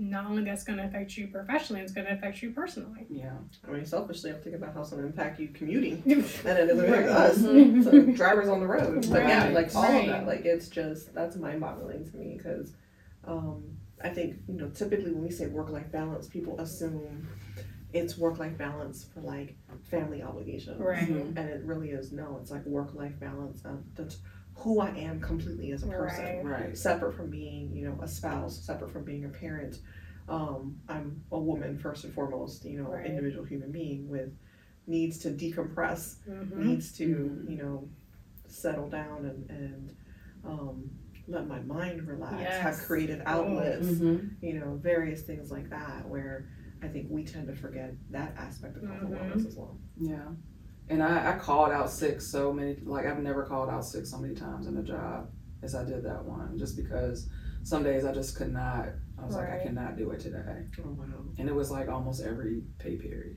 not 0.00 0.26
only 0.26 0.44
that's 0.44 0.62
going 0.64 0.78
to 0.78 0.84
affect 0.84 1.16
you 1.16 1.26
professionally, 1.28 1.82
it's 1.82 1.92
going 1.92 2.06
to 2.06 2.12
affect 2.12 2.40
you 2.42 2.52
personally. 2.52 3.06
Yeah. 3.10 3.36
I 3.66 3.70
mean, 3.72 3.84
selfishly, 3.84 4.30
I'm 4.30 4.36
thinking 4.36 4.54
about 4.54 4.74
how 4.74 4.80
it's 4.80 4.90
going 4.90 5.02
to 5.02 5.08
impact 5.08 5.40
you 5.40 5.48
commuting, 5.48 6.02
and 6.06 6.58
it 6.58 6.66
doesn't 6.66 6.84
affect 6.84 7.08
Right. 7.08 7.16
us, 7.16 7.84
so 7.84 8.02
drivers 8.06 8.48
on 8.48 8.60
the 8.60 8.66
road. 8.66 9.06
But 9.10 9.22
yeah, 9.28 9.44
Right. 9.46 9.54
like 9.54 9.74
all 9.76 9.84
of 9.84 9.94
Right. 9.94 10.06
that, 10.08 10.26
like 10.26 10.44
it's 10.44 10.68
just 10.68 11.12
that's 11.14 11.36
mind-boggling 11.36 12.08
to 12.10 12.16
me 12.16 12.34
because 12.36 12.72
um, 13.24 13.62
I 14.02 14.10
think 14.10 14.36
you 14.48 14.54
know 14.54 14.68
typically 14.70 15.12
when 15.12 15.22
we 15.24 15.30
say 15.30 15.46
work-life 15.46 15.90
balance, 15.90 16.26
people 16.28 16.58
assume 16.60 17.26
it's 17.92 18.18
work-life 18.18 18.56
balance 18.58 19.04
for 19.12 19.20
like 19.20 19.56
family 19.90 20.22
obligations, 20.22 20.80
Right. 20.80 21.08
Mhm. 21.08 21.36
and 21.36 21.48
it 21.50 21.64
really 21.64 21.90
is 21.90 22.12
no. 22.12 22.38
It's 22.40 22.50
like 22.50 22.64
work-life 22.66 23.18
balance 23.18 23.64
of 23.64 23.82
that's 23.94 24.18
who 24.56 24.80
I 24.80 24.90
am 24.90 25.20
completely 25.20 25.70
as 25.72 25.82
a 25.84 25.86
person 25.86 26.24
Right. 26.24 26.44
Right. 26.44 26.76
separate 26.78 27.14
from 27.14 27.30
being, 27.30 27.74
you 27.74 27.86
know, 27.88 27.98
a 28.02 28.08
spouse, 28.08 28.58
separate 28.58 28.90
from 28.90 29.04
being 29.04 29.24
a 29.24 29.28
parent. 29.28 29.80
Um, 30.28 30.80
I'm 30.88 31.24
a 31.32 31.38
woman 31.38 31.78
first 31.78 32.04
and 32.04 32.12
foremost, 32.12 32.64
you 32.64 32.78
know, 32.82 32.90
Right. 32.90 33.06
individual 33.06 33.44
human 33.44 33.70
being 33.70 34.08
with 34.08 34.36
needs 34.86 35.18
to 35.18 35.30
decompress, 35.30 36.16
Mhm. 36.28 36.56
needs 36.56 36.92
to, 36.98 37.06
Mhm. 37.06 37.50
you 37.50 37.56
know, 37.56 37.88
settle 38.48 38.88
down 38.88 39.24
and, 39.26 39.50
and 39.50 39.96
um, 40.44 40.90
let 41.28 41.46
my 41.46 41.60
mind 41.60 42.06
relax, 42.06 42.56
have 42.56 42.76
creative 42.78 43.20
outlets, 43.26 43.86
Mhm. 43.86 44.30
you 44.40 44.58
know, 44.58 44.76
various 44.82 45.22
things 45.22 45.50
like 45.50 45.68
that 45.70 46.08
where 46.08 46.48
I 46.82 46.88
think 46.88 47.08
we 47.10 47.24
tend 47.24 47.46
to 47.48 47.54
forget 47.54 47.94
that 48.10 48.34
aspect 48.36 48.76
of 48.76 48.84
health 48.84 49.02
and 49.02 49.10
Mhm. 49.14 49.18
wellness 49.32 49.46
as 49.46 49.56
well. 49.56 49.78
Yeah. 49.98 50.28
And 50.88 51.02
I, 51.02 51.34
I 51.34 51.38
called 51.38 51.70
out 51.70 51.90
sick 51.90 52.20
so 52.22 52.52
many 52.52 52.76
like 52.84 53.04
I've 53.04 53.22
never 53.22 53.44
called 53.44 53.68
out 53.68 53.84
sick 53.84 54.06
so 54.06 54.18
many 54.18 54.34
times 54.34 54.66
in 54.66 54.76
a 54.78 54.82
job 54.82 55.30
as 55.62 55.74
I 55.74 55.84
did 55.84 56.02
that 56.04 56.24
one. 56.24 56.56
Just 56.56 56.76
because 56.76 57.28
some 57.62 57.82
days 57.82 58.04
I 58.06 58.12
just 58.12 58.36
could 58.36 58.52
not 58.52 58.88
I 59.18 59.26
was 59.26 59.34
like, 59.34 59.50
I 59.50 59.58
cannot 59.62 59.96
do 59.98 60.10
it 60.12 60.20
today. 60.20 60.64
Oh 60.82 60.90
wow. 60.92 61.04
and 61.38 61.48
it 61.48 61.54
was 61.54 61.70
like 61.70 61.88
almost 61.88 62.22
every 62.22 62.62
pay 62.78 62.96
period. 62.96 63.36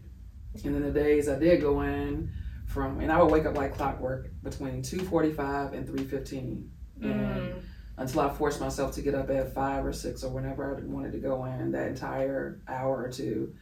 And 0.64 0.76
then 0.76 0.84
the 0.84 0.92
days 0.92 1.28
I 1.28 1.38
did 1.40 1.60
go 1.62 1.82
in 1.82 2.30
from, 2.68 3.00
and 3.02 3.12
I 3.12 3.22
would 3.22 3.32
wake 3.32 3.46
up 3.46 3.58
like 3.58 3.74
clockwork 3.76 4.30
between 4.44 4.82
two 4.82 5.00
forty 5.00 5.34
five 5.34 5.74
and 5.74 5.86
three 5.88 6.04
fifteen, 6.06 6.70
and 7.02 7.12
Mm. 7.12 7.62
Until 8.02 8.22
I 8.22 8.30
forced 8.34 8.60
myself 8.60 8.94
to 8.96 9.02
get 9.02 9.14
up 9.14 9.30
at 9.30 9.54
five 9.54 9.86
or 9.86 9.94
six 9.94 10.24
or 10.24 10.30
whenever 10.32 10.76
I 10.78 10.82
wanted 10.86 11.12
to 11.14 11.20
go 11.20 11.46
in, 11.46 11.72
that 11.72 11.88
entire 11.88 12.60
hour 12.68 13.04
or 13.04 13.10
two, 13.10 13.54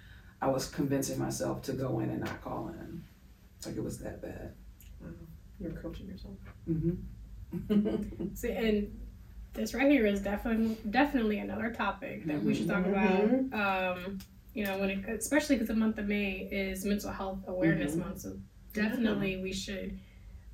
I 0.41 0.47
was 0.47 0.67
convincing 0.69 1.19
myself 1.19 1.61
to 1.63 1.73
go 1.73 1.99
in 1.99 2.09
and 2.09 2.21
not 2.21 2.41
call 2.41 2.69
in, 2.69 3.03
It's 3.57 3.67
like 3.67 3.75
it 3.75 3.83
was 3.83 3.99
that 3.99 4.21
bad. 4.21 4.53
Wow. 5.01 5.09
You're 5.59 5.71
coaching 5.71 6.07
yourself. 6.07 6.35
Mm-hmm. 6.69 8.27
See, 8.35 8.51
and 8.51 8.97
this 9.53 9.73
right 9.73 9.91
here 9.91 10.05
is 10.05 10.21
definitely 10.21 10.77
definitely 10.89 11.39
another 11.39 11.71
topic 11.71 12.25
that 12.25 12.41
we 12.41 12.53
should 12.55 12.67
talk 12.69 12.85
Mhm. 12.85 13.49
about. 13.51 13.97
Um, 13.97 14.19
you 14.53 14.63
know, 14.63 14.77
when 14.77 14.89
it 14.91 15.05
especially 15.09 15.55
because 15.55 15.67
the 15.67 15.73
month 15.75 15.97
of 15.97 16.07
May 16.07 16.47
is 16.51 16.85
Mental 16.85 17.11
Health 17.11 17.39
Awareness 17.47 17.95
Mhm. 17.95 17.99
Month, 17.99 18.21
so 18.21 18.37
definitely 18.73 19.41
we 19.41 19.51
should 19.51 19.99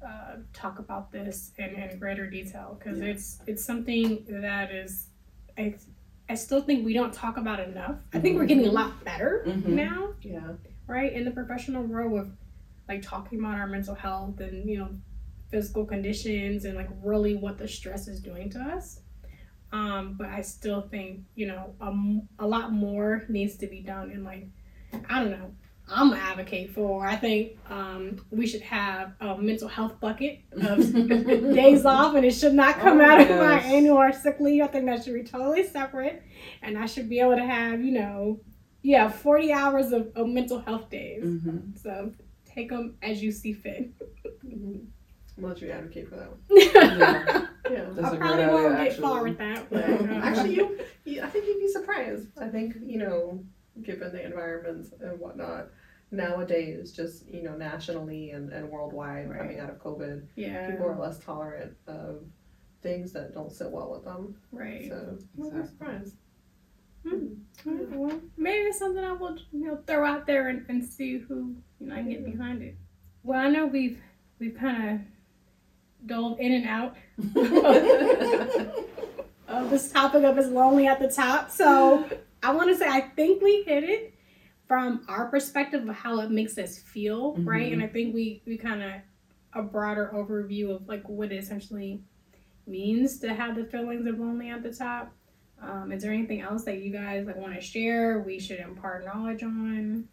uh, 0.05 0.35
talk 0.53 0.79
about 0.79 1.11
this 1.11 1.51
in, 1.57 1.71
in 1.75 1.97
greater 1.99 2.29
detail 2.29 2.77
because 2.79 2.99
Yeah. 2.99 3.07
it's 3.07 3.39
it's 3.47 3.63
something 3.65 4.25
that 4.29 4.71
is 4.71 5.07
it's 5.57 5.87
I 6.27 6.33
still 6.35 6.61
think 6.61 6.83
we 6.85 6.93
don't 6.93 7.13
talk 7.13 7.37
about 7.37 7.59
enough. 7.59 7.97
I 8.13 8.19
think 8.19 8.37
we're 8.37 8.45
getting 8.47 8.65
a 8.65 8.71
lot 8.71 9.03
better 9.05 9.43
Mhm. 9.45 9.65
now, 9.67 10.09
Yeah. 10.21 10.53
right, 10.87 11.11
in 11.13 11.23
the 11.23 11.31
professional 11.31 11.83
world 11.83 12.11
with 12.11 12.31
like 12.87 13.01
talking 13.01 13.39
about 13.39 13.55
our 13.57 13.67
mental 13.67 13.95
health 13.95 14.39
and 14.39 14.69
you 14.69 14.77
know 14.79 14.89
physical 15.49 15.85
conditions 15.85 16.65
and 16.65 16.75
like 16.75 16.89
really 17.03 17.35
what 17.35 17.57
the 17.57 17.67
stress 17.67 18.07
is 18.07 18.19
doing 18.21 18.49
to 18.51 18.59
us. 18.59 19.01
Um, 19.71 20.13
but 20.17 20.27
I 20.29 20.41
still 20.41 20.81
think 20.81 21.21
you 21.35 21.47
know 21.47 21.75
um, 21.81 22.27
a 22.39 22.47
lot 22.47 22.71
more 22.71 23.23
needs 23.29 23.55
to 23.57 23.67
be 23.67 23.81
done 23.81 24.11
and 24.11 24.23
like 24.23 24.47
I 25.09 25.19
don't 25.19 25.31
know. 25.31 25.51
I'm 25.87 26.13
an 26.13 26.19
advocate 26.19 26.71
for. 26.71 27.05
I 27.05 27.15
think 27.15 27.57
um, 27.69 28.25
we 28.31 28.47
should 28.47 28.61
have 28.61 29.13
a 29.21 29.37
mental 29.37 29.67
health 29.67 29.99
bucket 29.99 30.39
of 30.51 30.77
days 31.53 31.85
off, 31.85 32.15
and 32.15 32.25
it 32.25 32.31
should 32.33 32.53
not 32.53 32.79
come 32.79 32.99
Oh, 32.99 33.05
out 33.05 33.21
of 33.21 33.29
my 33.29 33.59
annual 33.59 33.97
or 33.97 34.11
sick 34.11 34.37
leave. 34.39 34.63
I 34.63 34.67
think 34.67 34.85
that 34.87 35.03
should 35.03 35.13
be 35.13 35.23
totally 35.23 35.63
separate, 35.67 36.23
and 36.63 36.77
I 36.77 36.85
should 36.87 37.07
be 37.07 37.19
able 37.19 37.35
to 37.35 37.45
have, 37.45 37.81
you 37.83 37.91
know, 37.91 38.39
yeah, 38.81 39.09
40 39.09 39.51
hours 39.53 39.91
of, 39.91 40.11
of 40.15 40.27
mental 40.27 40.59
health 40.59 40.89
days. 40.89 41.23
Mhm. 41.23 41.79
So 41.81 42.11
take 42.45 42.69
them 42.69 42.97
as 43.03 43.21
you 43.21 43.31
see 43.31 43.53
fit. 43.53 43.91
Mhm. 44.45 44.85
I'll 45.37 45.49
let 45.49 45.61
you 45.61 45.69
advocate 45.69 46.07
for 46.09 46.15
that 46.15 46.29
one. 46.29 46.39
Yeah. 46.49 47.47
Yeah. 47.69 47.85
That's 47.93 48.07
I 48.13 48.15
a 48.15 48.19
probably 48.19 48.45
won't 48.45 48.75
idea, 48.75 48.91
get 48.91 48.99
far 49.01 49.23
with 49.23 49.37
that. 49.39 49.69
But, 49.69 49.83
uh, 49.83 50.13
Actually, 50.23 50.55
you, 50.55 50.79
you, 51.03 51.21
I 51.23 51.27
think 51.27 51.45
you'd 51.47 51.59
be 51.59 51.67
surprised. 51.67 52.27
I 52.39 52.47
think, 52.47 52.75
you 52.85 52.99
know, 52.99 53.43
given 53.83 54.11
the 54.11 54.23
environments 54.25 54.91
and 55.01 55.19
whatnot, 55.19 55.69
nowadays, 56.11 56.91
just, 56.91 57.27
you 57.27 57.43
know, 57.43 57.55
nationally 57.55 58.31
and, 58.31 58.51
and 58.53 58.69
worldwide, 58.69 59.29
Right. 59.29 59.39
coming 59.39 59.59
out 59.59 59.69
of 59.69 59.77
COVID, 59.79 60.25
yeah, 60.35 60.69
people 60.69 60.85
are 60.85 60.97
less 60.99 61.19
tolerant 61.19 61.75
of 61.87 62.23
things 62.81 63.11
that 63.13 63.33
don't 63.33 63.51
sit 63.51 63.69
well 63.69 63.91
with 63.91 64.03
them. 64.05 64.35
right. 64.51 64.87
So, 64.89 65.17
I'm 65.37 65.45
Exactly. 65.45 65.67
surprised. 65.69 66.15
Hmm. 67.07 67.27
Alright, 67.67 67.89
Well, 67.91 68.19
maybe 68.37 68.65
it's 68.65 68.79
something 68.79 69.03
I 69.03 69.11
will 69.13 69.37
you 69.51 69.65
know 69.67 69.77
throw 69.85 70.03
out 70.05 70.25
there 70.25 70.47
and, 70.49 70.65
and 70.69 70.83
see 70.83 71.17
who 71.19 71.55
you 71.79 71.87
know 71.87 71.93
I 71.95 71.99
can 71.99 72.09
get 72.09 72.25
behind 72.25 72.63
it. 72.63 72.75
Well, 73.23 73.39
I 73.39 73.49
know 73.49 73.65
we've 73.67 74.01
we've 74.39 74.57
kind 74.57 74.89
of 74.89 74.99
dove 76.07 76.39
in 76.39 76.51
and 76.53 76.67
out 76.67 76.95
of 79.47 79.69
this 79.69 79.91
topic 79.91 80.23
of 80.23 80.37
is 80.39 80.47
lonely 80.49 80.87
at 80.87 80.99
the 80.99 81.07
top. 81.09 81.51
So 81.51 82.09
I 82.45 82.51
want 82.51 82.69
to 82.69 82.75
say 82.77 82.87
I 82.87 83.01
think 83.01 83.41
we 83.41 83.63
hit 83.63 83.83
it 83.83 84.13
from 84.67 85.03
our 85.07 85.27
perspective 85.29 85.87
of 85.89 85.95
how 85.95 86.19
it 86.19 86.29
makes 86.29 86.57
us 86.59 86.77
feel, 86.77 87.35
right? 87.37 87.69
Mhm. 87.69 87.73
And 87.73 87.83
I 87.83 87.87
think 87.87 88.13
we 88.13 88.43
we 88.45 88.55
kind 88.57 88.83
of 88.83 88.91
a 89.53 89.63
broader 89.63 90.11
overview 90.13 90.69
of 90.75 90.87
like 90.87 91.07
what 91.09 91.31
it 91.31 91.37
essentially 91.37 92.03
means 92.67 93.19
to 93.19 93.33
have 93.33 93.55
the 93.55 93.65
feelings 93.65 94.05
of 94.05 94.19
lonely 94.19 94.49
at 94.49 94.61
the 94.61 94.71
top. 94.71 95.11
Um, 95.59 95.91
is 95.91 96.03
there 96.03 96.11
anything 96.11 96.41
else 96.41 96.63
that 96.65 96.79
you 96.81 96.91
guys 96.91 97.25
like 97.25 97.37
want 97.37 97.55
to 97.55 97.61
share? 97.61 98.19
We 98.19 98.39
should 98.39 98.59
impart 98.59 99.05
knowledge 99.05 99.41
on. 99.41 100.07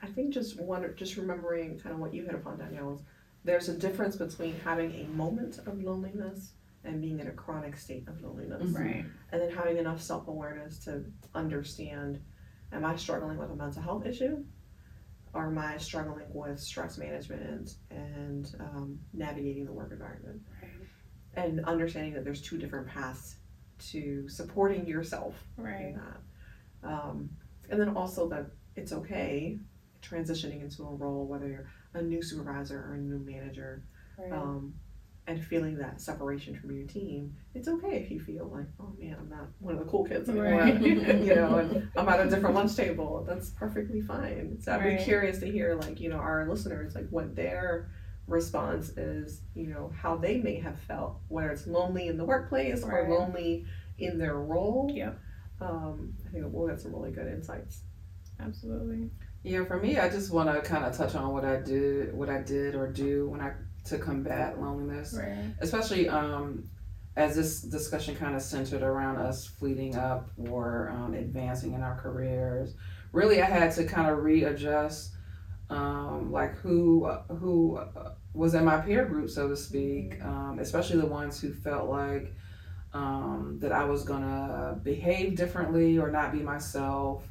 I 0.00 0.06
think 0.06 0.32
just 0.32 0.58
one, 0.58 0.90
just 0.96 1.16
remembering 1.16 1.78
kind 1.80 1.94
of 1.94 2.00
what 2.00 2.14
you 2.14 2.24
hit 2.24 2.34
upon, 2.34 2.58
Danielle, 2.58 2.94
is 2.94 3.00
there's 3.44 3.68
a 3.68 3.76
difference 3.76 4.16
between 4.16 4.54
having 4.64 4.94
a 4.94 5.04
moment 5.08 5.58
of 5.66 5.82
loneliness 5.82 6.52
and 6.84 7.00
being 7.00 7.20
in 7.20 7.28
a 7.28 7.32
chronic 7.32 7.76
state 7.76 8.06
of 8.08 8.20
loneliness. 8.22 8.70
Mhm. 8.72 8.78
Right. 8.78 9.04
and 9.32 9.40
then 9.40 9.50
having 9.50 9.78
enough 9.78 10.00
self 10.02 10.28
awareness 10.28 10.78
to 10.84 11.04
understand 11.34 12.20
am 12.72 12.84
I 12.84 12.96
struggling 12.96 13.38
with 13.38 13.50
a 13.50 13.56
mental 13.56 13.82
health 13.82 14.04
issue? 14.06 14.44
Or 15.34 15.46
am 15.46 15.56
I 15.58 15.78
struggling 15.78 16.26
with 16.34 16.60
stress 16.60 16.98
management 16.98 17.76
and 17.90 18.54
um, 18.60 19.00
navigating 19.14 19.64
the 19.64 19.72
work 19.72 19.90
environment? 19.92 20.42
And 21.34 21.64
understanding 21.64 22.12
that 22.14 22.24
there's 22.24 22.42
two 22.42 22.58
different 22.58 22.86
paths 22.88 23.36
to 23.90 24.28
supporting 24.28 24.86
yourself 24.86 25.34
in 25.56 25.64
Right. 25.64 25.94
that. 25.94 26.88
Um, 26.88 27.30
and 27.70 27.80
then 27.80 27.96
also 27.96 28.28
that 28.28 28.50
it's 28.76 28.92
okay 28.92 29.58
transitioning 30.02 30.60
into 30.62 30.82
a 30.82 30.94
role, 30.94 31.26
whether 31.26 31.48
you're 31.48 31.66
a 31.94 32.02
new 32.02 32.22
supervisor 32.22 32.78
or 32.78 32.94
a 32.94 32.98
new 32.98 33.18
manager, 33.18 33.82
Right. 34.18 34.32
um, 34.32 34.74
and 35.26 35.42
feeling 35.44 35.76
that 35.78 36.00
separation 36.00 36.54
from 36.56 36.72
your 36.76 36.86
team, 36.86 37.34
it's 37.54 37.68
okay 37.68 37.96
if 38.02 38.10
you 38.10 38.18
feel 38.20 38.50
like, 38.52 38.66
oh 38.80 38.92
man, 38.98 39.16
I'm 39.20 39.28
not 39.28 39.48
one 39.60 39.74
of 39.74 39.80
the 39.80 39.86
cool 39.90 40.04
kids 40.04 40.28
anymore. 40.28 40.58
Right. 40.58 40.80
you 40.82 41.34
know, 41.34 41.58
and 41.58 41.88
I'm 41.96 42.08
at 42.08 42.26
a 42.26 42.28
different 42.28 42.54
lunch 42.56 42.74
table. 42.74 43.24
That's 43.28 43.50
perfectly 43.50 44.00
fine. 44.00 44.58
So 44.60 44.72
I'd 44.72 44.80
Right. 44.80 44.98
be 44.98 45.04
curious 45.04 45.38
to 45.38 45.46
hear, 45.50 45.76
like, 45.76 46.00
you 46.00 46.08
know, 46.08 46.16
our 46.16 46.48
listeners, 46.48 46.94
like, 46.96 47.08
what 47.10 47.36
their 47.36 47.90
response 48.26 48.90
is, 48.90 49.42
you 49.54 49.68
know, 49.68 49.92
how 49.96 50.16
they 50.16 50.38
may 50.38 50.56
have 50.60 50.78
felt, 50.80 51.20
whether 51.28 51.50
it's 51.50 51.66
lonely 51.66 52.08
in 52.08 52.16
the 52.16 52.24
workplace 52.24 52.82
Right. 52.82 53.04
or 53.04 53.08
lonely 53.10 53.64
in 53.98 54.18
their 54.18 54.36
role. 54.36 54.90
Yep. 54.92 55.18
Um, 55.60 56.14
I 56.26 56.30
think 56.30 56.46
we'll 56.48 56.66
get 56.66 56.80
some 56.80 56.92
really 56.92 57.12
good 57.12 57.28
insights. 57.28 57.82
Absolutely. 58.40 59.10
Yeah, 59.44 59.64
for 59.64 59.78
me, 59.78 59.98
I 59.98 60.08
just 60.08 60.32
want 60.32 60.52
to 60.52 60.60
kind 60.68 60.84
of 60.84 60.96
touch 60.96 61.14
on 61.14 61.32
what 61.32 61.44
I 61.44 61.60
did, 61.60 62.12
what 62.14 62.28
I 62.28 62.40
did 62.42 62.74
or 62.74 62.88
do 62.88 63.28
when 63.28 63.40
I 63.40 63.52
to 63.84 63.98
combat 63.98 64.60
loneliness, 64.60 65.14
Right. 65.18 65.54
especially 65.60 66.08
um, 66.08 66.64
as 67.16 67.34
this 67.36 67.62
discussion 67.62 68.14
kind 68.16 68.34
of 68.34 68.42
centered 68.42 68.82
around 68.82 69.16
us 69.16 69.46
fleeting 69.46 69.96
up 69.96 70.30
or 70.38 70.90
um, 70.90 71.14
advancing 71.14 71.72
in 71.74 71.82
our 71.82 71.96
careers. 71.96 72.74
Really, 73.12 73.42
I 73.42 73.46
had 73.46 73.72
to 73.72 73.84
kind 73.84 74.08
of 74.10 74.22
readjust, 74.22 75.12
um, 75.68 76.30
like 76.32 76.54
who 76.56 77.06
who 77.28 77.80
was 78.34 78.54
in 78.54 78.64
my 78.64 78.78
peer 78.78 79.04
group, 79.04 79.28
so 79.28 79.48
to 79.48 79.56
speak, 79.56 80.22
um, 80.24 80.58
especially 80.60 80.98
the 81.00 81.06
ones 81.06 81.38
who 81.40 81.52
felt 81.52 81.88
like 81.90 82.34
um, 82.94 83.58
that 83.60 83.72
I 83.72 83.84
was 83.84 84.04
gonna 84.04 84.78
behave 84.82 85.36
differently 85.36 85.98
or 85.98 86.10
not 86.10 86.32
be 86.32 86.38
myself. 86.40 87.28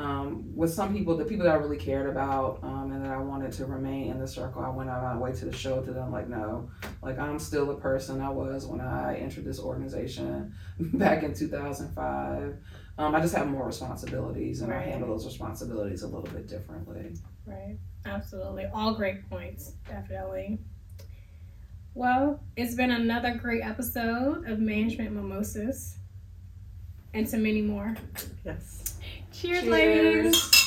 Um, 0.00 0.56
with 0.56 0.72
some 0.72 0.96
people, 0.96 1.14
the 1.14 1.26
people 1.26 1.44
that 1.44 1.52
I 1.52 1.56
really 1.56 1.76
cared 1.76 2.08
about 2.08 2.60
um, 2.62 2.90
and 2.90 3.04
that 3.04 3.12
I 3.12 3.18
wanted 3.18 3.52
to 3.52 3.66
remain 3.66 4.10
in 4.10 4.18
the 4.18 4.26
circle, 4.26 4.62
I 4.62 4.70
went 4.70 4.88
out 4.88 5.04
of 5.04 5.14
my 5.14 5.18
way 5.18 5.30
to 5.32 5.44
the 5.44 5.54
show 5.54 5.82
to 5.82 5.92
them, 5.92 6.10
like, 6.10 6.26
no, 6.26 6.70
like 7.02 7.18
I'm 7.18 7.38
still 7.38 7.66
the 7.66 7.74
person 7.74 8.18
I 8.22 8.30
was 8.30 8.64
when 8.64 8.80
I 8.80 9.16
entered 9.16 9.44
this 9.44 9.60
organization 9.60 10.54
back 10.80 11.22
in 11.22 11.34
2005. 11.34 12.56
Um, 12.96 13.14
I 13.14 13.20
just 13.20 13.34
have 13.34 13.46
more 13.48 13.66
responsibilities 13.66 14.62
and 14.62 14.72
I 14.72 14.80
handle 14.80 15.06
those 15.06 15.26
responsibilities 15.26 16.02
a 16.02 16.06
little 16.06 16.30
bit 16.30 16.48
differently. 16.48 17.12
Right. 17.44 17.76
Absolutely. 18.06 18.68
All 18.72 18.94
great 18.94 19.28
points. 19.28 19.74
Definitely. 19.86 20.60
Well, 21.92 22.40
it's 22.56 22.74
been 22.74 22.92
another 22.92 23.34
great 23.34 23.62
episode 23.62 24.48
of 24.48 24.60
Management 24.60 25.12
Mimosas 25.12 25.98
and 27.12 27.26
to 27.28 27.36
many 27.36 27.60
more. 27.60 27.94
Yes. 28.46 28.89
Cheers, 29.32 29.60
Cheers. 29.60 29.70
ladies. 29.70 30.59